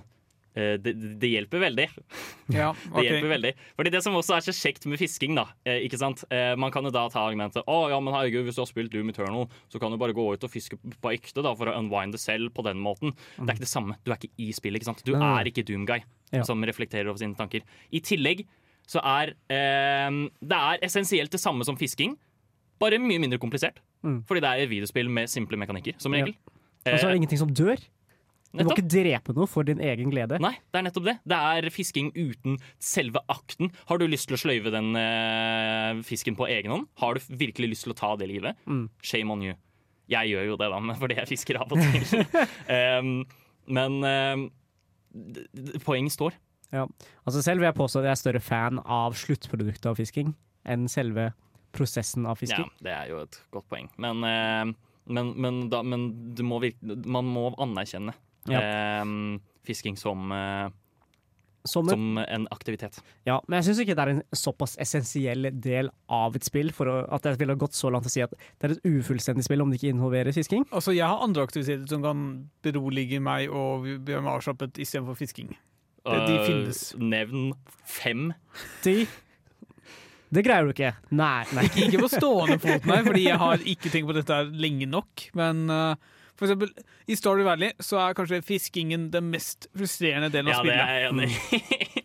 [0.82, 1.86] det, det hjelper veldig.
[2.60, 3.52] Ja, Det hjelper veldig.
[3.78, 6.24] Fordi det som også er så kjekt med fisking, da eh, ikke sant?
[6.34, 8.92] Eh, Man kan jo da ta argumentet Å ja, men herregud, hvis du har spilt
[8.94, 11.76] Doom Eternal, så kan du bare gå ut og fiske på ekte da for å
[11.78, 13.14] unwinde selv på den måten.
[13.38, 13.98] Det er ikke det samme.
[14.06, 14.82] Du er ikke i spillet.
[14.82, 15.04] ikke sant?
[15.06, 16.02] Du er ikke Doom-guy
[16.34, 16.44] Ja.
[16.46, 17.62] som reflekterer over sine tanker.
[17.94, 18.44] I tillegg
[18.90, 22.16] så er eh, det er essensielt det samme som fisking,
[22.82, 23.78] bare mye mindre komplisert.
[24.06, 24.22] Mm.
[24.26, 26.26] Fordi det er et videospill med simple mekanikker, som Ja.
[26.26, 27.78] Og så er Eh, det ingenting som dør.
[28.50, 30.40] Du må ikke drepe noe for din egen glede.
[30.42, 31.16] Nei, det er nettopp det.
[31.30, 33.70] Det er fisking uten selve akten.
[33.92, 36.88] Har du lyst til å sløyve den eh, fisken på egen hånd?
[36.98, 38.58] Har du virkelig lyst til å ta det livet?
[38.66, 38.88] Mm.
[39.06, 39.54] Shame on you.
[40.10, 42.24] Jeg gjør jo det, da, fordi jeg fisker av og til.
[42.74, 43.12] um,
[43.78, 44.46] men um,
[45.14, 45.46] d-
[45.86, 46.34] poenget står.
[46.74, 50.34] Altså Selv vil jeg påstå at jeg er større fan av sluttproduktet av fisking
[50.70, 51.28] enn selve
[51.74, 52.66] prosessen av fisking.
[52.80, 53.92] Ja, det er jo et godt poeng.
[54.02, 54.74] Men, uh,
[55.06, 58.18] men, men, da, men du må virke, man må anerkjenne
[58.48, 60.70] eh, fisking som, eh,
[61.66, 63.02] Som en, som en aktivitet.
[63.28, 66.88] ja, men jeg syns ikke det er en såpass essensiell del av et spill for
[66.88, 69.62] å, at jeg ville gått så langt å si at det er et ufullstendig spill
[69.62, 70.64] om det ikke involverer fisking.
[70.72, 75.52] Altså, jeg har andre aktiviteter som kan berolige meg og gjøre meg avslappet istedenfor fisking.
[76.06, 76.96] Det- de Eh, finnes.
[76.98, 77.54] Nevn
[77.86, 78.34] fem.
[78.84, 79.06] De
[80.32, 80.94] Det greier du ikke.
[81.12, 81.44] Nei.
[81.54, 81.64] nei.
[81.76, 85.24] Ikke på stående fot, nei, fordi jeg har ikke tenkt på dette lenge nok.
[85.34, 85.96] Men eh,
[86.40, 86.72] for eksempel,
[87.12, 91.10] i Stardew Valley så er kanskje fiskingen den mest frustrerende delen av Ja, det er
[91.10, 91.60] enig i.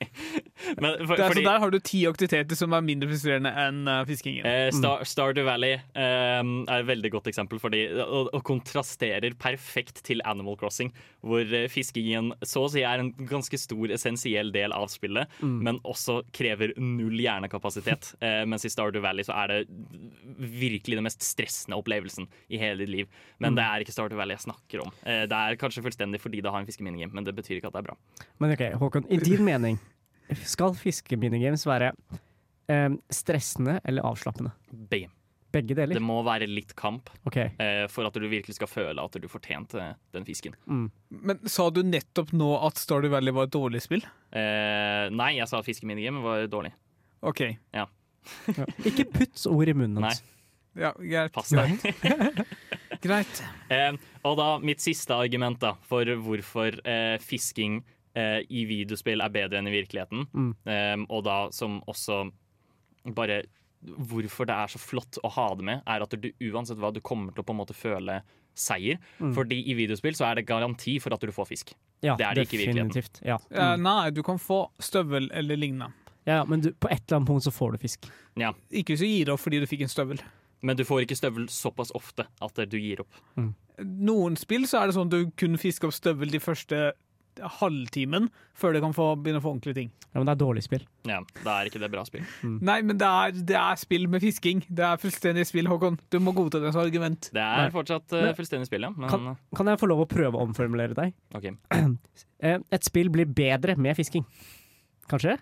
[0.83, 3.53] Men for, Det er, fordi, så der har du ti aktiviteter som er mindre frustrerende
[3.64, 4.47] enn uh, fiskingen.
[4.49, 10.03] eh, Star, Stardew Valley eh, er et veldig godt eksempel, fordi, og, og kontrasterer perfekt
[10.07, 10.93] til Animal Crossing,
[11.25, 15.79] hvor eh, fiskingen så å si er en ganske stor, essensiell del av spillet, men
[15.85, 18.12] også krever null hjernekapasitet.
[18.25, 19.57] Eh, mens i Stardew Valley så er det
[20.39, 23.09] virkelig den mest stressende opplevelsen i hele ditt liv.
[23.43, 24.93] Men det er ikke Stardew Valley jeg snakker om.
[25.05, 27.77] Eh, det er kanskje fullstendig fordi det har en fiskeminigame, men det betyr ikke at
[27.77, 27.97] det er bra.
[28.41, 29.77] Men ok, Håkon, i din mening,
[30.45, 31.93] skal fiskeminigames være
[32.70, 34.55] eh, stressende eller avslappende?
[34.70, 35.11] Begge.
[35.55, 35.95] Begge deler?
[35.95, 37.11] Det må være litt kamp.
[37.29, 37.53] okay.
[37.62, 40.57] eh, for at du virkelig skal føle at du fortjente den fisken.
[40.66, 44.03] Men sa du nettopp nå at Stardew Valley var et dårlig spill?
[44.35, 46.75] Eh, nei, jeg sa at fiskeminigame var dårlig.
[47.25, 47.47] OK.
[47.75, 47.87] Ja.
[48.89, 50.25] Ikke putt ord i munnen hans.
[50.75, 51.31] Ja, greit.
[51.35, 51.79] pass deg.
[53.05, 53.43] greit.
[53.70, 53.95] eh,
[54.27, 57.85] og da mitt siste argument da, for hvorfor eh, fisking
[58.16, 60.54] i videospill er bedre enn i virkeligheten, Mm.
[60.66, 62.30] eh, og da som også
[63.14, 63.42] bare
[63.84, 67.02] Hvorfor det er så flott å ha det med, er at du uansett hva du
[67.04, 68.22] kommer til å på en måte føle
[68.56, 68.96] seier.
[69.20, 69.34] Mm.
[69.36, 71.74] Fordi i videospill så er det garanti for at du får fisk.
[72.00, 73.20] Ja, Det er det ikke i virkeligheten.
[73.26, 73.36] Ja.
[73.50, 73.60] Mm.
[73.60, 73.82] Mm.
[73.82, 75.92] nei, du kan få støvel eller lignende.
[76.26, 78.08] ja, men du, på et eller annet punkt så får du fisk.
[78.40, 78.54] Ja.
[78.72, 80.22] Ikke hvis du gir opp fordi du fikk en støvel.
[80.62, 83.12] Men du får ikke støvel såpass ofte at du gir opp.
[83.84, 86.92] Noen spill så er det sånn at du kun fisker opp støvel de første
[87.43, 89.91] halvtimen før det kan få, begynne å få ordentlige ting.
[90.14, 90.85] Ja, men det er dårlig spill.
[91.09, 92.22] Ja, Da er ikke det bra spill.
[92.45, 94.62] Nei, men det er, det er spill med fisking.
[94.68, 95.99] Det er fullstendig spill, Håkon.
[96.14, 97.30] Du må godta det som argument.
[97.35, 97.72] Det er Nei.
[97.74, 98.93] fortsatt uh, fullstendig spill, ja.
[98.95, 101.16] Men Kan, kan jeg få lov å prøve å omformulere deg?
[101.35, 101.51] OK.
[102.45, 104.24] Eh, Et spill blir bedre med fisking.
[105.09, 105.39] Kanskje?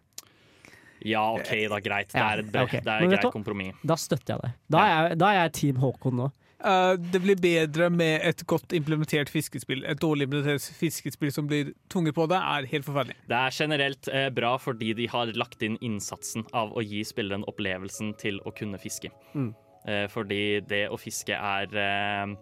[1.08, 1.80] Ja, OK, da.
[1.82, 2.12] Greit.
[2.12, 2.76] Det er et, ok.
[2.84, 3.80] det er et greit kompromiss.
[3.82, 4.52] Da støtter jeg deg.
[4.70, 6.28] Da er jeg, da er jeg Team Håkon nå.
[6.64, 9.82] Eh, det blir bedre med et godt implementert fiskespill.
[9.88, 13.18] Et dårlig implementert fiskespill som blir tvunget på deg, er helt forferdelig.
[13.30, 17.46] Det er generelt eh, bra fordi de har lagt inn innsatsen av å gi spilleren
[17.50, 19.10] opplevelsen til å kunne fiske.
[19.34, 19.50] Mm.
[19.88, 22.36] Eh, fordi det å fiske er eh,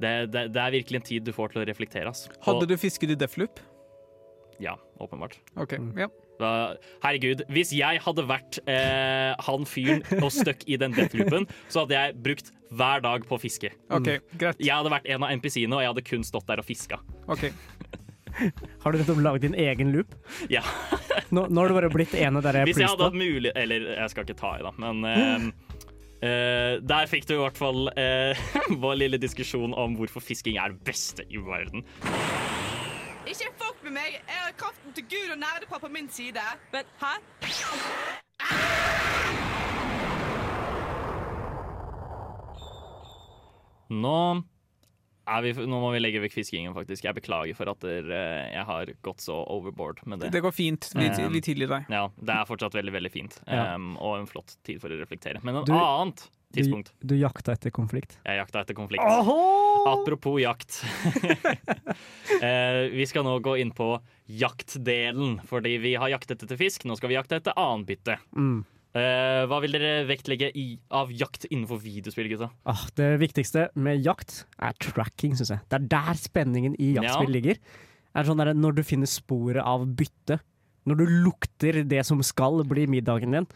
[0.00, 2.08] det, det, det er virkelig en tid du får til å reflektere.
[2.08, 2.32] Altså.
[2.46, 3.60] Hadde du fisket i Deathloop?
[4.62, 5.36] Ja, åpenbart.
[5.60, 5.76] OK.
[5.76, 5.92] Mm.
[6.06, 6.08] Ja.
[7.02, 11.98] Herregud, hvis jeg hadde vært eh, han fyren og stuck i den deathloopen, så hadde
[11.98, 13.72] jeg brukt hver dag på å fiske.
[13.92, 14.60] OK, greit.
[14.62, 17.00] Jeg hadde vært en av NPC-ene, og jeg hadde kun stått der og fiska.
[17.32, 17.50] Ok.
[18.82, 20.14] Har du nettopp laget din egen loop?
[20.48, 20.62] Ja.
[21.32, 23.84] Nå, nå har du bare blitt en av dere Hvis jeg hadde hatt mulig Eller
[23.94, 25.46] jeg skal ikke ta i, da, men eh,
[26.28, 28.40] eh, Der fikk du i hvert fall eh,
[28.84, 31.84] vår lille diskusjon om hvorfor fisking er det beste i verden.
[33.28, 33.52] Ikke
[33.82, 34.10] med meg!
[34.28, 36.40] Jeg har kraften til Gud og nerdepar på min side.
[36.72, 37.12] Men hæ?
[43.90, 44.42] Nå
[45.44, 47.04] vi, nå må vi legge vekk fiskingen, faktisk.
[47.06, 50.32] Jeg beklager for at der, eh, jeg har gått så overboard med det.
[50.34, 50.88] Det går fint.
[50.94, 51.86] Vi, Um, vi tilgir deg.
[51.92, 53.40] Ja, det er fortsatt veldig, veldig fint.
[53.46, 53.74] Ja.
[53.76, 55.42] Um, og en flott tid for å reflektere.
[55.44, 58.18] Men et Du- annet tidspunkt du jakta etter konflikt.
[58.26, 59.02] Jeg jakta etter konflikt.
[59.86, 60.82] Apropos jakt.
[62.42, 66.84] uh, vi skal nå gå inn på jaktdelen, fordi vi har jaktet etter fisk.
[66.84, 68.18] Nå skal vi jakte etter annen bytte.
[68.36, 68.64] Mm.
[68.92, 72.50] Eh, hva vil dere vektlegge i, av jakt innenfor videospill, gutta?
[72.68, 75.62] Ah, det viktigste med jakt er tracking, syns jeg.
[75.72, 77.36] Det er der spenningen i jaktspill Ja.
[77.38, 77.56] ligger.
[78.14, 80.40] Er sånn der, når du finner sporet av bytte,
[80.84, 83.46] når du lukter det som skal bli middagen din,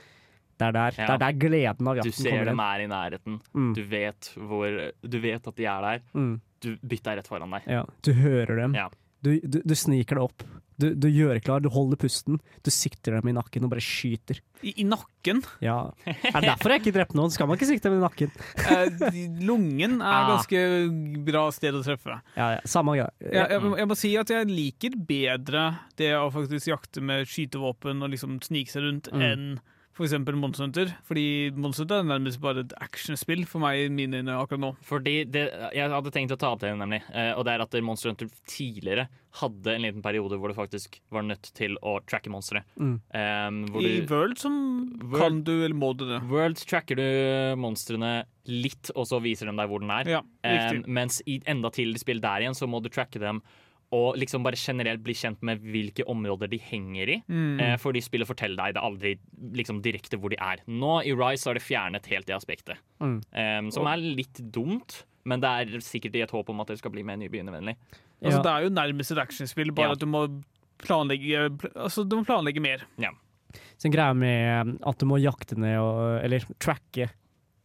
[0.57, 1.07] det er der, Ja.
[1.07, 3.41] det er der gleden av Du ser dem er i nærheten.
[3.53, 3.74] Mm.
[3.74, 6.01] Du, vet hvor, du vet at de er der.
[6.14, 6.41] Mm.
[6.61, 7.62] Du byttet er rett foran deg.
[7.68, 8.72] Ja, du hører dem.
[8.74, 8.89] Ja.
[9.27, 10.45] Du, du, du sniker deg opp.
[10.77, 12.37] Du, du gjør klar, du holder pusten.
[12.62, 14.43] Du sikter dem i nakken og bare skyter.
[14.61, 15.41] I, I nakken.
[15.64, 15.77] Ja.
[16.05, 17.33] Er det derfor jeg ikke drepte noen?
[17.33, 18.35] Skal man ikke sikte dem i nakken?
[18.77, 19.16] Eh,
[19.47, 20.29] lungen er Ah.
[20.35, 20.61] ganske
[21.24, 22.18] bra sted å treffe.
[22.37, 22.61] Ja, ja.
[22.68, 23.09] Samme greia.
[23.24, 25.64] Jeg, jeg, jeg må si at jeg liker bedre
[25.97, 29.24] det å faktisk jakte med skytevåpen og liksom snike seg rundt, Mm.
[29.33, 29.49] enn
[29.97, 30.12] f.eks.
[30.36, 30.90] Monster Hunter.
[31.09, 31.26] Fordi
[31.57, 34.72] Monster Hunter er nærmest bare et actionspill for meg i mine øyne akkurat nå.
[34.84, 37.01] Fordi det, Jeg hadde tenkt å ta opp det, nemlig.
[37.14, 39.09] Eh, og det er at Monster Hunter tidligere
[39.40, 42.62] hadde en liten periode hvor du faktisk var nødt til å tracke monstre.
[42.80, 42.94] Mm.
[43.12, 44.55] Um, I du, World som
[45.03, 46.22] World- kan du, eller må du det.
[46.30, 47.07] World tracker du
[47.61, 50.09] monstrene litt, og så viser de deg hvor den er.
[50.16, 50.22] Ja.
[50.47, 53.42] Um, mens i enda tidligere spill der igjen, så må du tracke dem
[53.95, 57.18] og liksom bare generelt bli kjent med hvilke områder de henger i.
[57.30, 57.61] Mm.
[57.61, 59.12] Eh, fordi spillet forteller deg det aldri
[59.55, 60.62] liksom direkte hvor de er.
[60.66, 62.80] Nå i Rise har det fjernet helt det aspektet.
[63.01, 63.20] Mm.
[63.32, 66.78] eh, som er litt dumt, men det er sikkert i et håp om at det
[66.80, 67.76] skal bli mer nybegynnervennlig.
[68.24, 69.93] Altså, Det er jo nærmest et actionspill, bare Ja.
[69.93, 70.43] at du må
[70.78, 72.84] planlegge Altså, du må planlegge mer.
[73.78, 77.11] Så en greie med at du må jakte ned og Eller tracke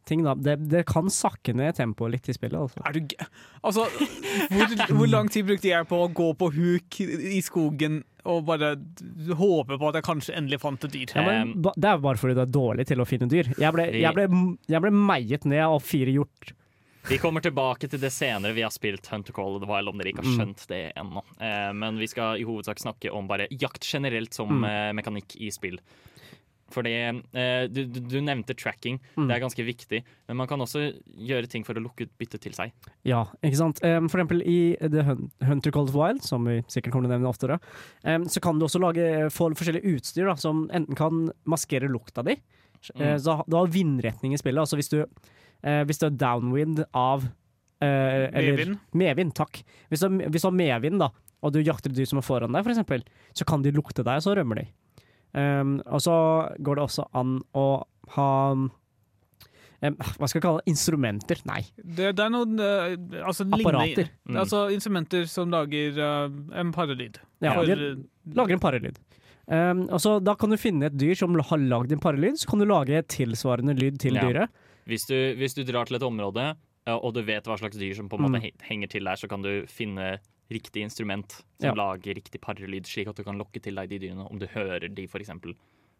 [0.08, 0.34] ting, da.
[0.34, 2.82] Det, det kan sakke ned tempoet litt i spillet, altså.
[2.88, 3.16] Er du g...
[3.62, 3.84] Altså,
[4.50, 8.76] hvor, hvor lang tid brukte jeg på å gå på huk i skogen og bare
[9.38, 11.12] håpe på at jeg kanskje endelig fant et dyr?
[11.14, 13.52] Ja, men, det er bare fordi du er dårlig til å finne dyr.
[13.58, 14.26] Jeg ble, jeg ble,
[14.70, 16.52] jeg ble meiet ned av fire hjort.
[17.08, 18.54] Vi kommer tilbake til det senere.
[18.54, 20.36] Vi har spilt Hunter Call of the Wild, om dere ikke har Mm.
[20.38, 21.22] skjønt det ennå.
[21.42, 24.64] Eh, men vi skal i hovedsak snakke om bare jakt generelt som Mm.
[24.70, 25.80] eh, mekanikk i spill.
[26.72, 28.96] Fordi eh, du, du, du nevnte tracking.
[29.18, 29.26] Mm.
[29.28, 29.98] Det er ganske viktig.
[30.28, 30.86] Men man kan også
[31.28, 32.72] gjøre ting for å lukke ut byttet til seg.
[33.04, 33.82] Ja, ikke sant.
[33.84, 35.04] Um, for eksempel i The
[35.44, 37.60] Hunter Cold Wild, som vi sikkert kommer til å nevne oftere,
[38.08, 42.24] um, så kan du også lage få forskjellige utstyr da, som enten kan maskere lukta
[42.26, 42.38] di.
[42.38, 43.18] Eh, Mm.
[43.22, 44.58] så du har vindretning i spillet.
[44.58, 48.78] Altså hvis du, uh, hvis du er downwind av uh, eller- Medvind.
[48.92, 49.60] Medvind, takk.
[49.90, 51.10] Hvis du, har- hvis du har medvind, da,
[51.42, 53.04] og du jakter dyr som er foran deg, for eksempel,
[53.34, 54.66] så kan de lukte deg, og så rømmer de.
[55.32, 56.14] Um, og så
[56.60, 57.66] går det også an å
[58.18, 58.66] ha um,
[59.82, 60.70] Hva skal jeg kalle det?
[60.70, 61.40] Instrumenter?
[61.48, 61.62] Nei.
[61.80, 64.10] Det, det er noen uh, altså, Apparater.
[64.28, 64.36] Mm.
[64.44, 66.26] Altså instrumenter som lager uh,
[66.60, 67.16] en paralyd.
[67.42, 69.00] Ja, For, de lager en parelyd.
[69.50, 72.52] Um, og så Da kan du finne et dyr som har lagd en parelyd, så
[72.52, 74.28] kan du lage tilsvarende lyd til Ja.
[74.28, 74.52] dyret.
[74.86, 76.52] Hvis du, hvis du drar til et område,
[76.90, 78.62] og du vet hva slags dyr som på en måte Mm.
[78.66, 80.18] henger til der, så kan du finne
[80.52, 81.74] riktig instrument som Ja.
[81.74, 84.88] lager riktig parelyd, slik at du kan lokke til deg de dyrene om du hører
[84.94, 85.30] de f.eks.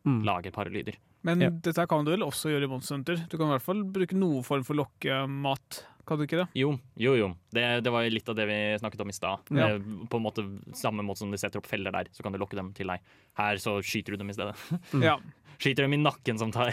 [0.04, 0.24] Mm.
[0.26, 0.96] lager parelyder.
[1.22, 1.48] Men Ja.
[1.50, 3.16] dette kan du vel også gjøre i Monster Hunter?
[3.30, 6.48] Du kan i hvert fall bruke noe form for lokkemat Kan du ikke det?
[6.58, 7.12] Jo, jo.
[7.14, 7.28] jo.
[7.54, 9.38] Det, det var litt av det vi snakket om i stad.
[9.54, 9.68] Ja.
[9.76, 9.78] Eh,
[10.10, 10.42] På en måte
[10.74, 12.98] Samme måte som de setter opp feller der, så kan du lokke dem til deg.
[13.38, 14.56] Her så skyter du dem i stedet.
[15.00, 15.20] Ja.
[15.58, 16.70] Skyter dem i nakken, som Tai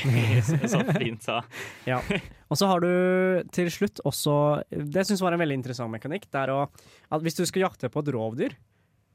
[0.70, 1.42] så fint sa.
[1.88, 2.00] Ja.
[2.50, 2.90] Og så har du
[3.54, 4.34] til slutt også
[4.72, 6.26] Det syns jeg var en veldig interessant mekanikk.
[6.32, 6.64] Det er å,
[7.12, 8.56] at hvis du skal jakte på et rovdyr,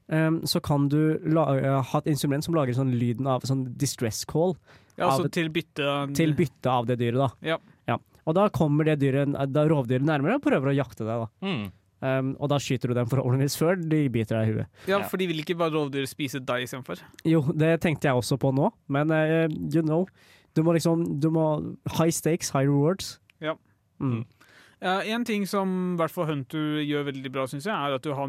[0.07, 1.45] um, så kan du la,
[1.81, 4.55] ha et instrument som lager sånn lyden av sånn distress call
[4.95, 7.19] Ja, altså Av- til bytte til bytte av det dyret.
[7.25, 7.55] da.
[7.55, 7.97] Ja.
[8.25, 11.25] Og da kommer det dyret, da rovdyret nærmere og prøver å jakte deg.
[11.27, 11.27] da.
[11.45, 11.67] Mm.
[12.03, 14.67] Em, og da skyter du dem forhåpentligvis før de biter deg i huet.
[14.91, 16.99] Ja, for de vil ikke bare rovdyr spise deg istedenfor.
[17.25, 20.05] Jo, det tenkte jeg også på nå, men uh, you know.
[20.55, 21.45] Du må liksom du må
[21.97, 23.19] High stakes, high rewards.
[23.41, 23.55] Ja.
[23.99, 24.25] Mm.
[24.83, 28.03] Uh, en ting som i hvert fall Hunter gjør veldig bra, synes jeg, er at
[28.03, 28.27] du har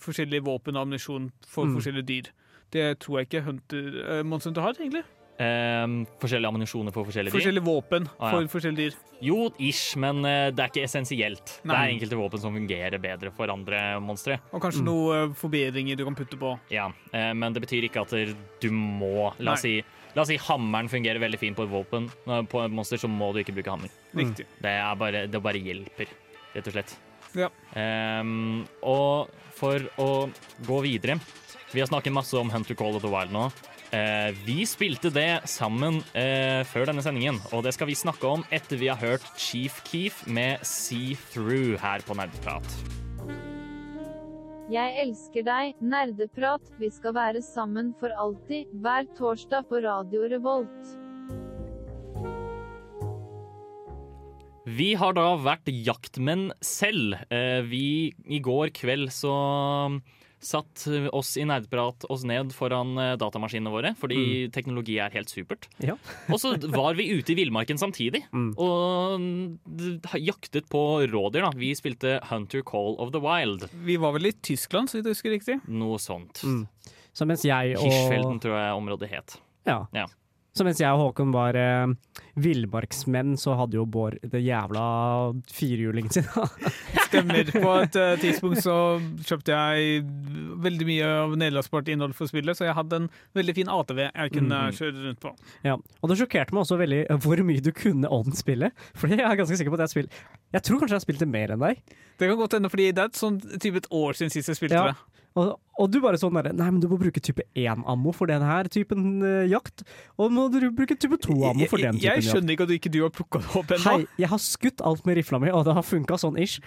[0.00, 1.76] forskjellige våpen og ammunisjon for Mm.
[1.76, 2.30] forskjellige dyr.
[2.72, 5.04] Det tror jeg ikke Hunter, uh, Monster Hunter har, egentlig.
[5.42, 7.38] Em, forskjellige ammunisjoner for forskjellige dyr.
[7.40, 8.30] Forskjellige våpen Ah, ja.
[8.36, 8.96] for forskjellige dyr.
[9.26, 11.54] Jo, ish, men eh, det er ikke essensielt.
[11.64, 14.38] Det er enkelte våpen som fungerer bedre for andre monstre.
[14.52, 14.86] Og kanskje Mm.
[14.90, 16.52] noen uh, forbedringer du kan putte på.
[16.70, 19.82] Ja, eh, men det betyr ikke at du må La oss, si,
[20.14, 22.10] la oss si hammeren fungerer veldig fint på et våpen.
[22.48, 23.90] På et monster så må du ikke bruke hammer.
[24.14, 24.46] Riktig.
[24.60, 26.06] Det, er bare, det bare hjelper,
[26.54, 26.96] rett og slett.
[27.34, 27.48] Ja.
[27.74, 30.08] Em, og for å
[30.66, 31.14] gå videre
[31.72, 33.46] Vi har snakket masse om Hunter Call of the Wild nå.
[33.92, 38.44] Eh, vi spilte det sammen eh, før denne sendingen, og det skal vi snakke om
[38.48, 42.64] etter vi har hørt Chief Keef med See Through her på Nerdeprat.
[44.72, 46.64] Jeg elsker deg, nerdeprat.
[46.80, 50.94] Vi skal være sammen for alltid, hver torsdag på Radio Revolt.
[54.64, 57.18] Vi har da vært jaktmenn selv.
[57.28, 59.36] Eh, Vi I går kveld så
[60.42, 60.84] satt
[61.14, 65.68] oss i Nerdprat oss ned foran eh, datamaskinene våre, fordi teknologi er helt supert.
[65.82, 65.94] Ja.
[66.32, 68.52] Og så var vi ute i villmarken samtidig Mm.
[68.58, 71.42] og jaktet på rådyr.
[71.46, 71.50] da.
[71.56, 73.68] Vi spilte Hunter Call of the Wild.
[73.84, 75.58] Vi var vel i Tyskland, så vidt jeg husker riktig.
[75.68, 76.42] Noe sånt.
[76.44, 76.66] Mm.
[77.12, 79.38] Så mens jeg og Hirschfelden tror jeg området het.
[79.68, 79.84] ja.
[79.94, 80.06] Ja.
[80.52, 81.92] Så mens jeg og Håkon var eh,
[82.40, 84.82] villmarksmenn, så hadde jo Bård det jævla
[85.52, 86.26] firehjulingen sin.
[87.08, 87.48] Stemmer.
[87.52, 88.76] På et uh, tidspunkt så
[89.24, 90.02] kjøpte jeg
[90.64, 94.34] veldig mye av nederlandsbart innhold for spillet, så jeg hadde en veldig fin ATV jeg
[94.36, 94.76] kunne mm.
[94.80, 95.32] kjøre rundt på.
[95.64, 95.78] ja.
[96.02, 98.84] Og det sjokkerte meg også veldig eh, hvor mye du kunne om spillet.
[98.98, 100.20] For jeg er ganske sikker på at jeg har spilt
[100.52, 101.80] Jeg tror kanskje jeg har spilt det mer enn deg.
[102.20, 104.60] Det kan godt hende, fordi det er et sånn type et år siden sist jeg
[104.60, 104.92] spilte Ja.
[104.92, 105.11] det.
[105.38, 108.44] Og, og du bare sånn derre Nei, men du må bruke type 1-ammo for den
[108.44, 109.84] her typen uh, jakt.
[110.20, 112.04] Og må du bruke type 2-ammo for den typen jakt.
[112.04, 112.30] jeg jakt.
[112.30, 113.84] skjønner ikke at du ikke du har plukka det opp ennå.
[113.86, 116.60] Hei, jeg har skutt alt med rifla mi, og det har funka sånn ish.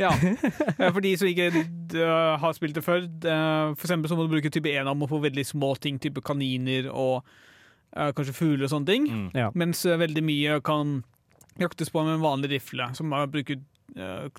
[0.00, 0.12] Ja.
[0.80, 4.26] Eh, For de som ikke uh, har spilt det før, uh, for eksempel så må
[4.26, 7.20] du bruke type 1-ammo for veldig små ting, type kaniner og
[7.96, 9.08] uh, kanskje fugler og sånne ting.
[9.10, 9.26] Mm.
[9.36, 9.50] Ja.
[9.58, 11.00] Mens veldig mye kan
[11.60, 13.60] jaktes på med en vanlig rifle, som har bruker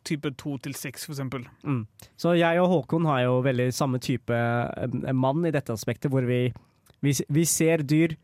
[0.08, 1.45] type 2 til 6, for eksempel.
[1.64, 1.86] Mm.
[2.20, 6.26] Så jeg og Håkon har jo veldig samme type eh, mann i dette aspektet, hvor
[6.28, 6.54] vi,
[7.02, 8.16] vi, vi ser dyr,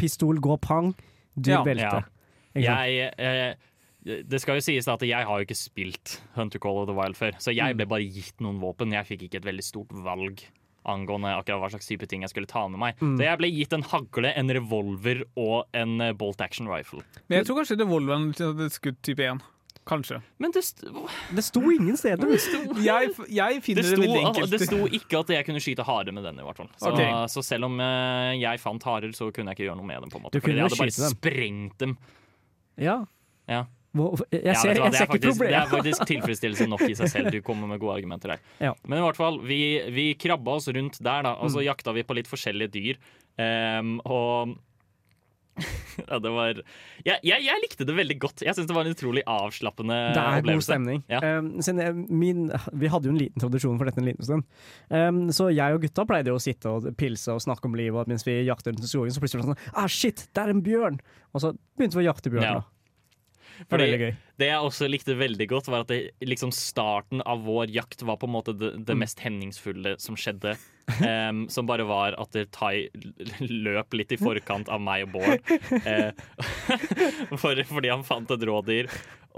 [0.00, 0.94] pistol gå pang,
[1.36, 1.64] dyr Ja.
[1.66, 2.04] velte.
[2.58, 2.80] Ja.
[2.84, 3.54] Jeg, eh,
[4.04, 7.18] det skal jo sies at jeg har jo ikke spilt Hunter Call of the Wild
[7.18, 8.94] før, så jeg ble bare gitt noen våpen.
[8.96, 10.40] Jeg fikk ikke et veldig stort valg
[10.88, 13.00] angående akkurat hva slags type ting jeg skulle ta med meg.
[13.02, 13.16] Mm.
[13.18, 17.02] Så jeg ble gitt en hagle, en revolver og en eh, bolt action rifle.
[17.28, 19.42] Men jeg tror kanskje revolveren hadde skutt type 1.
[19.88, 20.20] Kanskje.
[20.38, 20.84] Men det, st
[21.34, 22.28] Det sto ingen steder.
[22.84, 24.50] Jeg, jeg det, finner det, sto, veldig enkelt.
[24.52, 26.68] det sto ikke at jeg kunne skyte hare med den, i hvert fall.
[26.76, 27.08] Så, okay.
[27.32, 30.12] så selv om eh, jeg fant harer, så kunne jeg ikke gjøre noe med dem.
[30.12, 31.16] på en måte Du Fordi kunne jeg hadde bare dem.
[31.16, 31.96] sprengt dem.
[32.80, 32.98] Ja.
[33.50, 33.64] Ja.
[33.90, 36.94] Jeg ser, ja, jeg det, ser er ikke faktisk, det er faktisk tilfredsstillelse nok i
[36.94, 37.32] seg selv.
[37.34, 38.44] Du kommer med gode argumenter der.
[38.62, 38.74] Ja.
[38.86, 39.58] Men i hvert fall, vi,
[39.90, 41.66] vi krabba oss rundt der, da, og så Mm.
[41.72, 43.00] jakta vi på litt forskjellige dyr.
[43.40, 44.54] Um, og
[46.10, 46.54] ja, det var
[47.04, 48.42] jeg, jeg, jeg likte det veldig godt.
[48.46, 51.02] Jeg syns det var en utrolig avslappende Det er god stemning.
[51.12, 51.20] Ja.
[51.38, 54.44] Um, jeg- min, vi hadde jo en liten tradisjon for dette en liten stund.
[54.90, 58.00] Um, så jeg og gutta pleide jo å sitte og pilse og snakke om livet,
[58.02, 60.42] og mens vi jakter rundt i skogen, så plutselig var det sånn Ah, shit, det
[60.44, 61.00] er en bjørn!
[61.34, 62.54] Og så begynte vi å jakte bjørn, Ja.
[62.60, 62.66] da.
[63.60, 64.10] Det Fordi- veldig.
[64.40, 68.16] Det jeg også likte veldig godt, var at det, liksom starten av vår jakt var
[68.16, 69.02] på en måte det, det Mm.
[69.04, 70.56] mest henningsfulle som skjedde.
[71.06, 72.88] Um, som bare var at Tai
[73.46, 75.38] løp litt i forkant av meg og Bård.
[75.86, 76.10] Uh,
[77.38, 78.88] for, fordi han fant et rådyr.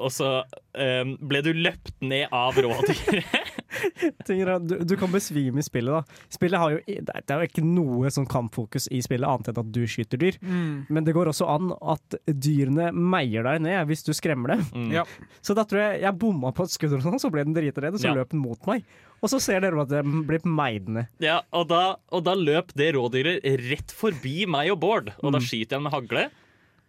[0.01, 0.31] Og så
[0.73, 3.52] um, ble du løpt ned av rådyret.
[4.63, 6.21] Du, du kan besvime i spillet, da.
[6.33, 9.73] Spillet har jo, det er- jo ikke noe sånn kampfokus i spillet, annet enn at
[9.75, 10.39] du skyter dyr.
[10.43, 10.87] Mm.
[10.93, 14.65] Men det går også an at dyrene meier deg ned hvis du skremmer dem.
[14.75, 14.91] Mm.
[14.93, 15.05] Ja.
[15.43, 17.95] Så da tror jeg jeg bomma på et skudd, og sånn, så ble den dritredd,
[17.95, 18.15] og så Ja.
[18.21, 18.85] løp den mot meg.
[19.23, 21.07] Og så ser dere at den blir meid ned.
[21.23, 25.13] Ja, og da, og da løp det rådyret rett forbi meg og Bård.
[25.23, 25.47] Og da Mm.
[25.47, 26.31] skyter jeg med hagle.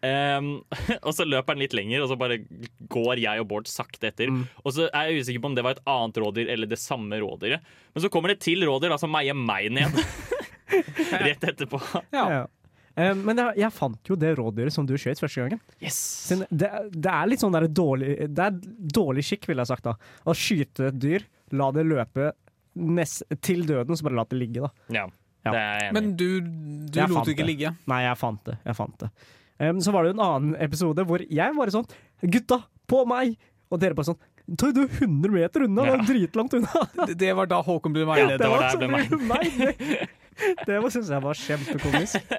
[0.04, 0.48] Um,
[1.08, 2.42] og så løper han litt lenger, og så bare
[2.92, 4.28] går jeg og Bård sakte etter.
[4.34, 4.42] Mm.
[4.64, 7.20] Og så er jeg usikker på om det var et annet rådyr eller det samme
[7.22, 7.64] rådyret.
[7.96, 9.96] Men så kommer det til rådyr da, som meier meg ned
[11.24, 11.80] rett etterpå.
[12.12, 12.44] Ja.
[12.96, 15.62] Eh, men jeg, jeg fant jo det rådyret som du skjøt første gangen.
[15.82, 16.00] Yes!
[16.52, 18.60] Det, det er litt sånn der dårlig Det er
[19.00, 19.88] dårlig skikk, ville jeg sagt.
[19.88, 19.96] da
[20.30, 21.26] Å skyte et dyr,
[21.58, 22.34] la det løpe
[22.74, 24.66] nest, til døden, så bare la det ligge.
[24.68, 25.08] da Ja,
[25.44, 25.52] Ja.
[25.52, 25.94] det er jeg enig.
[25.98, 26.28] Men du,
[26.92, 27.74] du Jeg lot det ikke ligge.
[27.92, 28.60] Nei, jeg fant det.
[28.68, 29.10] Jeg fant det.
[29.60, 31.86] Em, så var det jo en annen episode hvor jeg bare sånn
[32.24, 33.36] Gutta, på meg!
[33.70, 34.22] Og dere bare sånn
[34.60, 36.82] Ta du 100 meter unna, det er dritlangt unna!
[37.08, 39.54] Det, det var da Håkon ble Ja, det, det var var der ble meg.
[40.66, 42.34] Det, det syns jeg var kjempekomisk.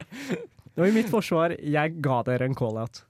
[0.78, 3.02] Og i mitt forsvar, jeg ga dere en call-out.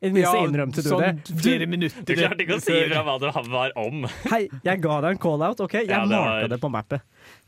[0.00, 1.32] I det minste Ja, innrømte du sånn det.
[1.42, 4.06] flere Du minutter klarte ikke å si fra hva det var om.
[4.30, 5.74] Hei, jeg ga deg en call-out, OK?
[5.82, 7.02] Jeg Ja, det var- det på mappet.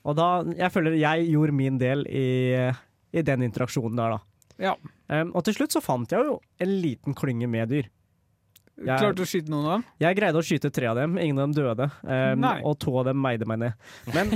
[0.04, 0.26] Og da,
[0.58, 2.26] jeg føler jeg gjorde min del i,
[3.14, 4.20] i den interaksjonen der, da.
[4.62, 4.76] Ja.
[5.10, 7.88] Um, og til slutt så fant jeg jo en liten klynge med dyr.
[8.82, 9.82] Jeg- Klarte å skyte noen av dem?
[10.00, 11.90] Jeg greide å skyte tre av dem, ingen av dem døde.
[12.02, 13.74] Um, og to av dem meide meg ned.
[14.14, 14.30] Men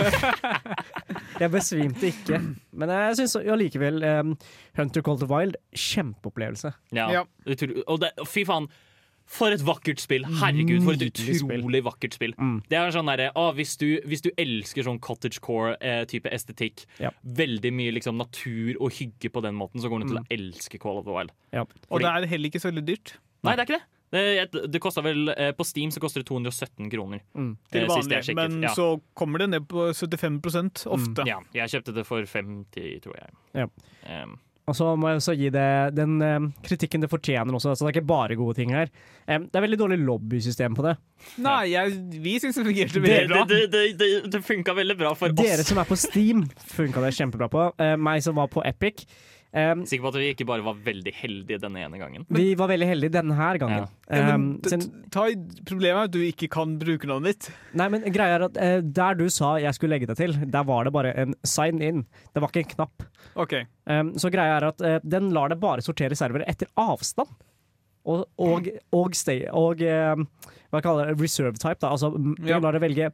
[1.41, 2.41] jeg besvimte ikke.
[2.77, 4.35] Men jeg syns allikevel um,
[4.77, 6.74] Hunter Cold Wild kjempeopplevelse.
[6.95, 7.09] Ja.
[7.16, 7.24] Ja.
[7.87, 8.68] Og det, fy faen.
[9.27, 10.24] For et vakkert spill!
[10.39, 12.35] Herregud, for et utrolig vakkert spill.
[12.39, 12.61] Mm.
[12.70, 17.11] Det er sånn derre å, hvis, du, hvis du elsker sånn cottagecore-type eh, estetikk, Ja.
[17.24, 20.24] veldig mye liksom natur og hygge på den måten, så kommer du til Mm.
[20.24, 21.33] å elske Call of the Wild.
[21.53, 21.66] Ja.
[21.91, 23.16] Og det er heller ikke så veldig dyrt.
[23.43, 23.87] Nei, det er ikke det.
[24.12, 27.20] Det, det vel, eh, På Steam så koster det 217 kroner.
[27.35, 27.57] Mm.
[27.72, 28.72] Til eh, vanlig, jeg men ja.
[28.74, 31.27] så kommer det ned på 75% ofte.
[31.27, 33.31] ja, jeg kjøpte det for 50, tror jeg.
[33.55, 33.66] Ja.
[34.22, 37.77] Um, Og så må jeg også gi det den em, kritikken det fortjener også.
[37.79, 38.89] Så det er ikke bare gode ting her.
[39.29, 40.97] Um, det er veldig dårlig lobbysystem på det.
[41.39, 41.93] Nei, jeg,
[42.25, 43.45] vi syns det fungerte veldig bra.
[43.47, 45.71] det, det, det, det funka veldig bra for Dere oss.
[45.71, 46.43] som er på Steam,
[46.75, 47.69] funka det kjempebra på.
[47.79, 49.07] Uh, meg som var på Epic.
[49.57, 52.26] Em, Sikker på at vi ikke bare var veldig heldige denne ene gangen.
[52.36, 53.86] vi var veldig heldige denne her gangen.
[54.11, 54.78] Ja, Ja, men, t-
[55.11, 55.24] ta,
[55.66, 57.48] problemet er at du ikke kan brukernavnet ditt.
[57.74, 60.64] Nei, men greia er at uh, Der du sa jeg skulle legge det til, der
[60.68, 62.04] var det bare en sign in.
[62.34, 63.02] Det var ikke en knapp.
[63.36, 63.64] Okay.
[63.90, 67.32] Um, så greia er at uh, den lar det bare sortere servere etter avstand.
[68.07, 70.20] Og, og, og, stay, og uh,
[70.70, 71.80] hva kaller det, reserve type.
[71.82, 71.90] Da.
[71.96, 72.12] Altså,
[72.46, 72.61] Ja.
[72.62, 73.09] lar det velge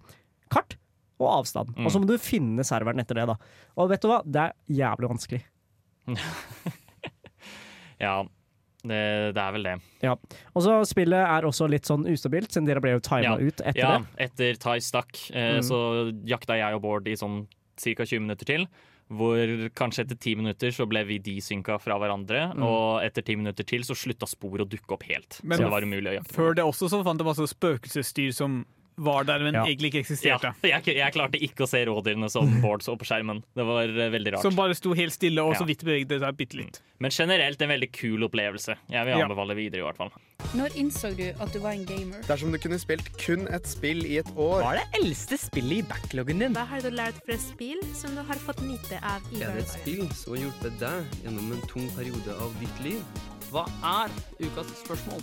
[0.53, 0.77] kart
[1.23, 1.71] og avstand.
[1.79, 1.87] Mm.
[1.87, 3.25] Og så må du finne serveren etter det.
[3.31, 3.37] da
[3.81, 4.21] Og vet du hva?
[4.27, 5.41] Det er jævlig vanskelig.
[8.03, 8.17] Ja,
[8.83, 9.01] det,
[9.37, 9.75] det er vel det.
[10.57, 13.35] Og så Spillet er også litt sånn ustabilt, siden dere ble jo tima Ja.
[13.39, 14.31] ut etter Ja, det.
[14.31, 15.63] etter Tai stakk, eh, Mm.
[15.63, 15.79] så
[16.27, 17.47] jakta jeg og Bård i sånn
[17.77, 18.05] ca.
[18.05, 18.67] 20 minutter til.
[19.13, 22.55] Hvor kanskje etter ti minutter så ble vi desynka fra hverandre.
[22.57, 22.63] Mm.
[22.65, 25.39] Og etter ti minutter til så slutta spor å dukke opp helt.
[25.45, 26.33] Men så det var umulig å jakte.
[26.33, 28.65] Før det også så fant jeg masse spøkelsesdyr som
[28.97, 29.65] var der, men Ja.
[29.65, 30.55] egentlig ikke Ja, eksisterte.
[30.63, 33.43] jeg, jeg klarte ikke å se rådyrene som Bård så på skjermen.
[33.57, 34.43] Det var eh, veldig rart.
[34.43, 36.81] Som bare sto helt stille og så vidt bevegde seg bitte litt.
[37.03, 38.77] Men generelt en veldig kul opplevelse.
[38.93, 40.13] Jeg vil anbefale videre, i hvert fall.
[40.55, 42.21] Når innså du at du var en gamer?
[42.29, 45.79] Dersom du kunne spilt kun et spill i et år Hva er det eldste spillet
[45.79, 46.53] i backloggen din?
[46.55, 49.65] Hva har du lært fra spill som du har fått nyte av i Er det
[49.65, 53.03] et spill som har hjulpet deg gjennom en tung periode av ditt liv?
[53.53, 54.11] Hva er
[54.43, 55.23] ukas spørsmål?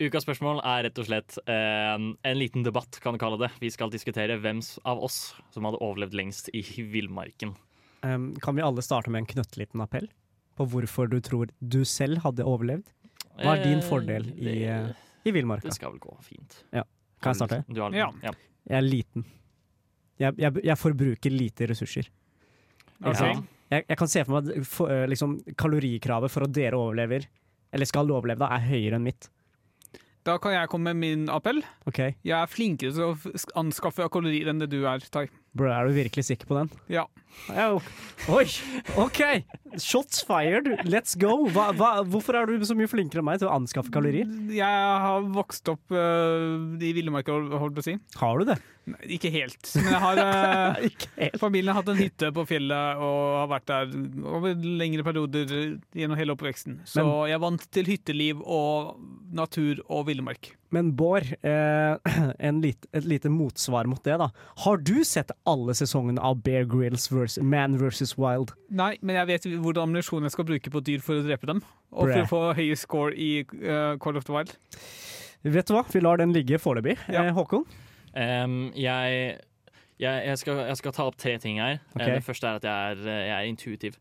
[0.00, 3.50] Ukas spørsmål er rett og slett eh, en liten debatt, kan du kalle det.
[3.60, 6.62] Vi skal diskutere hvem av oss som hadde overlevd lengst i
[6.94, 7.52] villmarken.
[8.02, 10.06] Um, kan vi alle starte med en knøttliten appell
[10.56, 12.86] på hvorfor du tror du selv hadde overlevd?
[13.40, 15.68] Hva er din Eh, fordel i, det- eh, i villmarka?
[15.68, 16.62] Det skal vel gå fint.
[16.72, 16.82] Ja.
[17.20, 17.58] Kan jeg starte?
[17.68, 18.08] Du har, Ja.
[18.24, 18.32] ja.
[18.68, 19.24] Jeg er liten.
[20.20, 22.08] Jeg, jeg, jeg forbruker lite ressurser.
[23.04, 23.34] Okay.
[23.72, 27.24] Jeg, jeg kan se for meg at for, eh, liksom, kalorikravet for at dere overlever,
[27.72, 29.28] eller skal overleve, da, er høyere enn mitt.
[30.26, 31.62] Da kan jeg komme med min appell.
[31.88, 32.12] Okay.
[32.24, 35.26] Jeg er flinkere til å anskaffe kalorier enn det du er, Tai.
[35.56, 36.68] Bro, er du virkelig sikker på den?
[36.92, 37.08] Ja.
[38.30, 38.44] Oi!
[39.00, 39.20] OK!
[39.80, 40.68] Shots fired!
[40.86, 41.46] Let's go!
[41.50, 44.30] Hva, hva, hvorfor er du så mye flinkere enn meg til å anskaffe kalorier?
[44.54, 47.96] Jeg har vokst opp uh, i villmarka, holdt på å si.
[48.20, 48.58] Har du det?
[48.90, 49.72] Nei, ikke helt.
[49.78, 51.08] Men jeg har uh, helt.
[51.42, 53.98] Familien har hatt en hytte på fjellet og har vært der
[54.36, 55.56] over lengre perioder
[55.98, 56.80] gjennom hele oppveksten.
[56.86, 58.96] Så Men- jeg er vant til hytteliv og
[59.34, 60.54] natur og villmark.
[60.70, 61.96] Men Bård, eh,
[62.48, 64.30] en lit, et lite motsvar mot det, da.
[64.64, 68.14] Har du sett alle sesongene av Bear Grylls versus, Man vs.
[68.18, 68.54] Wild?
[68.70, 71.62] Nei, men jeg vet hvordan ammunisjon jeg skal bruke på dyr for å drepe dem.
[71.90, 74.54] Og for å få høye score i uh, Call of the Wild.
[75.42, 76.98] Vet du hva, vi lar den ligge foreløpig.
[77.10, 77.24] Ja.
[77.26, 77.64] Eh, Håkon?
[78.14, 79.40] Um, jeg,
[79.98, 81.80] jeg, jeg, skal, jeg skal ta opp tre ting her.
[81.96, 82.14] Okay.
[82.14, 83.98] Det første er at jeg er, jeg er intuitiv.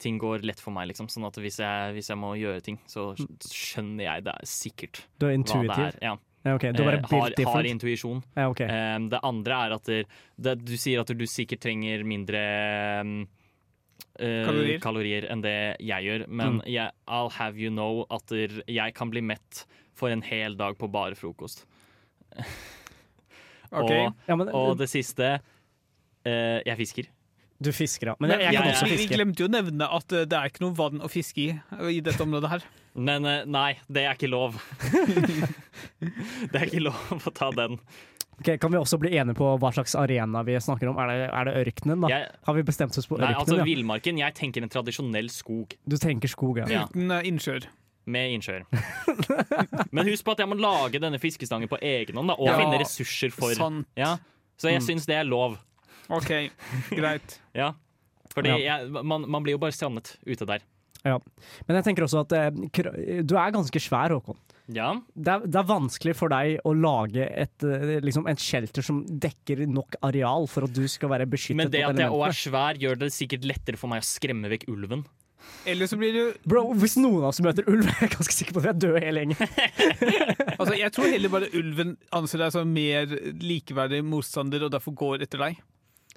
[0.00, 1.06] Ting går lett for meg, liksom.
[1.12, 3.10] Sånn at hvis jeg, hvis jeg må gjøre ting, så
[3.44, 5.86] skjønner jeg det er sikkert Du er hva det intuitiv?
[5.90, 5.98] er.
[6.02, 6.16] Ja.
[6.42, 6.70] Ja, okay.
[6.72, 8.22] Eh, har, har intuisjon.
[8.34, 8.66] Ja, okay.
[9.12, 9.98] Det andre er at det,
[10.40, 12.40] det, du sier at du sikkert trenger mindre
[14.20, 14.80] eh, Kalorier.
[14.80, 16.24] kalorier enn det jeg gjør.
[16.28, 16.62] Men Mm.
[16.72, 20.78] jeg, I'll have you know at der- jeg kan bli mett for en hel dag
[20.78, 21.66] på bare frokost.
[23.72, 24.06] okay.
[24.06, 25.40] Og, Ja, men- og det siste
[26.24, 27.06] eh, Jeg fisker.
[27.60, 28.14] Du fisker, ja.
[28.18, 28.72] Men jeg, jeg kan ja.
[28.72, 31.42] også Vi glemte jo å nevne at eh, det er ikke noe vann å fiske
[31.42, 32.62] i eh, i dette området her.
[33.10, 34.56] Men eh, nei, det er ikke lov.
[36.50, 37.76] det er ikke lov å ta den.
[38.40, 40.96] Okay, kan vi også bli enige på hva slags arena vi snakker om?
[41.02, 42.08] Er det, er det ørkenen, da?
[42.08, 43.42] Jeg- Har vi bestemt oss på Nei, ørkenen?
[43.44, 43.66] altså ja?
[43.68, 44.18] Villmarken.
[44.22, 46.86] Jeg tenker en tradisjonell skog Du tenker skog, ja.
[46.88, 47.68] Uten eh, innsjøer.
[48.10, 48.64] med innsjøer.
[49.94, 52.56] Men husk på at jeg må lage denne fiskestangen på egen hånd, da, og Ja,
[52.58, 53.86] finne ressurser for sant.
[54.00, 54.16] ja.
[54.60, 54.86] Så jeg Mm.
[54.88, 55.58] syns det er lov.
[56.10, 56.32] OK,
[56.94, 57.38] greit.
[57.60, 57.72] Ja.
[58.30, 58.58] Fordi Ja.
[58.78, 60.62] jeg, man, man blir jo bare strandet ute der.
[61.02, 61.16] Ja.
[61.66, 64.36] Men jeg tenker også at eh, du er ganske svær, Håkon.
[64.70, 64.92] Ja.
[65.16, 69.00] Det er, det er vanskelig for deg å lage et, eh, liksom et shelter som
[69.08, 72.36] dekker nok areal for at du skal være beskyttet Men det at jeg òg er
[72.38, 75.02] svær, gjør det sikkert lettere for meg å skremme vekk ulven.
[75.66, 78.54] Eller så blir du Bro, hvis noen av oss møter ulv, er jeg ganske sikker
[78.54, 79.56] på at vi er døde hele gjengen.
[80.60, 83.08] Altså, jeg tror heller bare ulven anser deg som mer
[83.40, 85.56] likeverdig motstander og derfor går etter deg.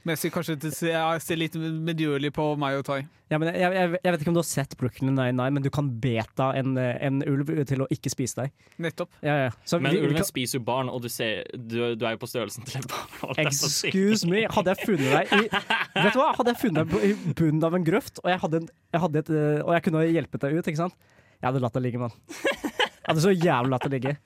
[0.03, 2.97] Jeg kanskje ser, ser litt medgjørlig på meg og Tai.
[3.31, 5.69] Ja, men jeg, jeg, jeg vet ikke om du har sett Brooklyn Nine-Nine, men du
[5.73, 8.51] kan beta en, en ulv til å ikke spise deg.
[8.83, 9.09] Nettopp.
[9.23, 9.53] Ja, ja.
[9.65, 12.21] Så Men vi- ulven kan- spiser jo barn, og du, ser, du, du er jo
[12.21, 13.39] på størrelsen til et barn.
[13.47, 17.03] Excuse me, hadde jeg funnet deg i Vet du hva, hadde jeg funnet deg på-
[17.07, 19.87] i bunnen av en grøft, og jeg, hadde en, jeg, hadde et, eh, og jeg
[19.87, 20.99] kunne ha hjulpet deg ut, ikke sant?
[21.39, 22.13] Jeg hadde latt deg ligge, mann.
[22.43, 24.17] Jeg hadde så jævlig latt deg ligge.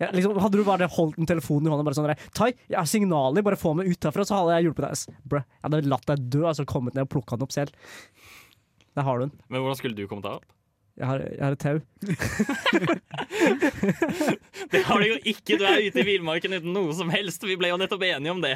[0.00, 2.88] Jeg, liksom, hadde du bare holdt en telefon i hånda bare sånn Tai, jeg har
[2.90, 5.20] signaler, bare få meg ut herfra, så hadde jeg hjulpet deg.
[5.30, 7.76] Bruh, jeg hadde latt deg dø, altså kommet ned og plukka den opp selv.
[8.94, 9.36] Der har du den.
[9.48, 10.50] Men hvordan skulle du kommet deg opp?
[10.94, 11.80] Jeg har, jeg har et tau.
[14.70, 15.56] Det har du jo ikke!
[15.58, 17.42] Du er ute i villmarken uten noe som helst.
[17.42, 18.52] Vi ble jo nettopp enige om det.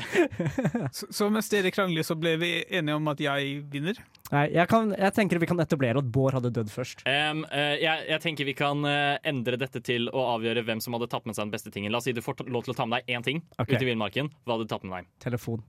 [0.94, 3.98] Så, så mens dere krangler, så ble vi enige om at jeg vinner.
[4.30, 7.02] Nei, jeg, kan, jeg tenker vi kan etablere at Bård hadde dødd først.
[7.08, 10.94] Um, uh, jeg, jeg tenker vi kan uh, endre dette til å avgjøre hvem som
[10.96, 11.92] hadde tatt med seg den beste tingen.
[11.92, 13.74] La oss si du får lov til å ta med deg én ting okay.
[13.74, 14.30] ut i villmarken.
[14.44, 15.12] Hva hadde du tatt med deg?
[15.26, 15.64] Telefon.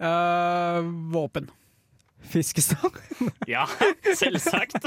[0.00, 0.80] uh,
[1.14, 1.52] våpen.
[2.28, 2.92] Fiskestang.
[3.48, 3.64] Ja,
[4.16, 4.76] selvsagt!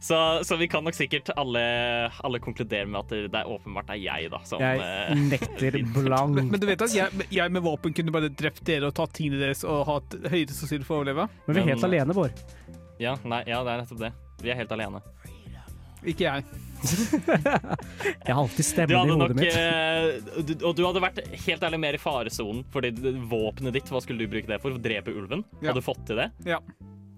[0.00, 1.60] så, så vi kan nok sikkert alle,
[2.24, 4.40] alle konkludere med at det, det er åpenbart er jeg, da.
[4.48, 5.76] Som, Jeg eh, nekter
[6.06, 6.38] blankt.
[6.38, 9.12] Men, men du vet at jeg, jeg med våpen kunne bare drept dere og tatt
[9.18, 11.28] tingene deres og hatt høyere sannsynlighet for å overleve?
[11.46, 12.44] Men vi er helt Men- alene, Bård.
[13.00, 14.12] ja, nei, ja, det er nettopp det.
[14.40, 15.02] Vi er helt alene.
[16.08, 16.44] Ikke jeg.
[18.24, 19.56] Jeg har alltid stemmen i hodet nok, mitt.
[19.56, 22.62] eh, du, og du hadde vært helt ærlig mer i faresonen.
[22.72, 24.72] Fordi det- våpenet ditt, hva skulle du bruke det for?
[24.72, 25.44] Å drepe ulven?
[25.60, 25.70] Ja.
[25.70, 26.30] Hadde du fått til det?
[26.48, 26.60] Ja.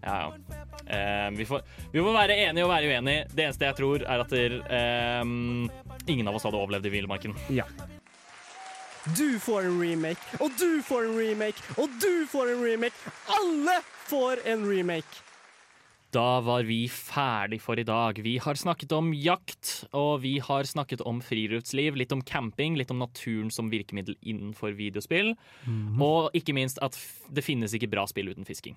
[0.03, 0.61] Ja, ja.
[0.83, 1.63] Uh, vi, får,
[1.93, 3.29] vi må være enige og være uenige.
[3.31, 5.23] Det eneste jeg tror, er at der, eh,
[6.11, 7.37] ingen av oss hadde overlevd i villmarken.
[7.55, 7.69] Ja.
[9.17, 12.95] Du får en remake, og du får en remake, og du får en remake.
[13.35, 13.79] Alle
[14.11, 15.23] får en remake.
[16.13, 18.19] Da var vi ferdig for i dag.
[18.21, 22.93] Vi har snakket om jakt, og vi har snakket om friluftsliv, litt om camping, litt
[22.93, 25.33] om naturen som virkemiddel innenfor videospill,
[25.99, 26.99] og ikke minst at
[27.33, 28.77] det finnes ikke bra spill uten fisking.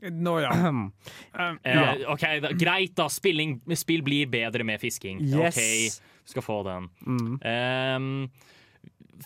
[0.00, 0.52] Nå, ja.
[0.66, 0.92] Um,
[1.36, 1.92] Eh, ja.
[2.12, 3.08] ok, da, Greit, da.
[3.12, 5.20] Spilling, spill blir bedre med fisking.
[5.20, 5.56] Yes.
[5.56, 6.88] OK, skal få den.
[7.04, 7.34] Mm.
[7.44, 8.30] Um,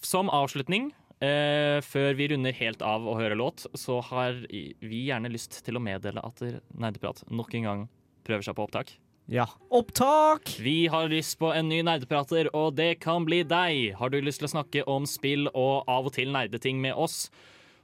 [0.03, 0.91] som avslutning,
[1.25, 5.79] eh, før vi runder helt av å høre låt, så har vi gjerne lyst til
[5.79, 6.43] å meddele at
[6.73, 7.87] Nerdeprat nok en gang
[8.27, 8.97] prøver seg på opptak.
[9.31, 9.45] Ja.
[9.71, 10.57] Opptak!
[10.59, 13.93] Vi har lyst på en ny nerdeprater, og det kan bli deg.
[14.01, 17.29] Har du lyst til å snakke om spill og av og til nerdeting med oss,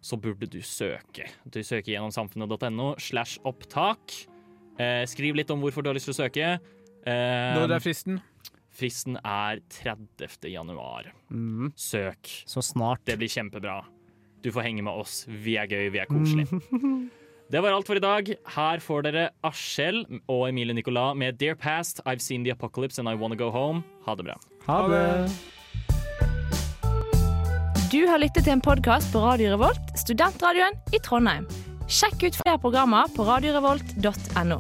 [0.03, 1.28] så burde du søke.
[1.47, 4.16] Du søker gjennom samfunnet.no slash opptak.
[4.82, 6.51] Eh, skriv litt om hvorfor du har lyst til å søke.
[7.07, 8.18] Eh, Når er fristen?
[8.76, 10.50] Fristen er 30.
[10.52, 11.12] januar.
[11.30, 11.72] Mm.
[11.76, 12.28] Søk.
[12.46, 13.04] Så snart.
[13.08, 13.80] Det blir kjempebra.
[14.44, 15.24] Du får henge med oss.
[15.26, 16.60] Vi er gøy, vi er koselige.
[17.46, 18.26] Det var alt for i dag.
[18.56, 23.06] Her får dere Askjell og Emilie Nicolas med Dear Past, I've Seen The Apocalypse and
[23.06, 23.84] I Wanna Go Home.
[24.02, 24.34] Ha det bra.
[24.66, 25.30] Ha det.
[27.92, 31.46] Du har lyttet til en podkast på Radio Revolt, studentradioen i Trondheim.
[31.86, 34.58] Sjekk ut flere programmer på radiorevolt.no.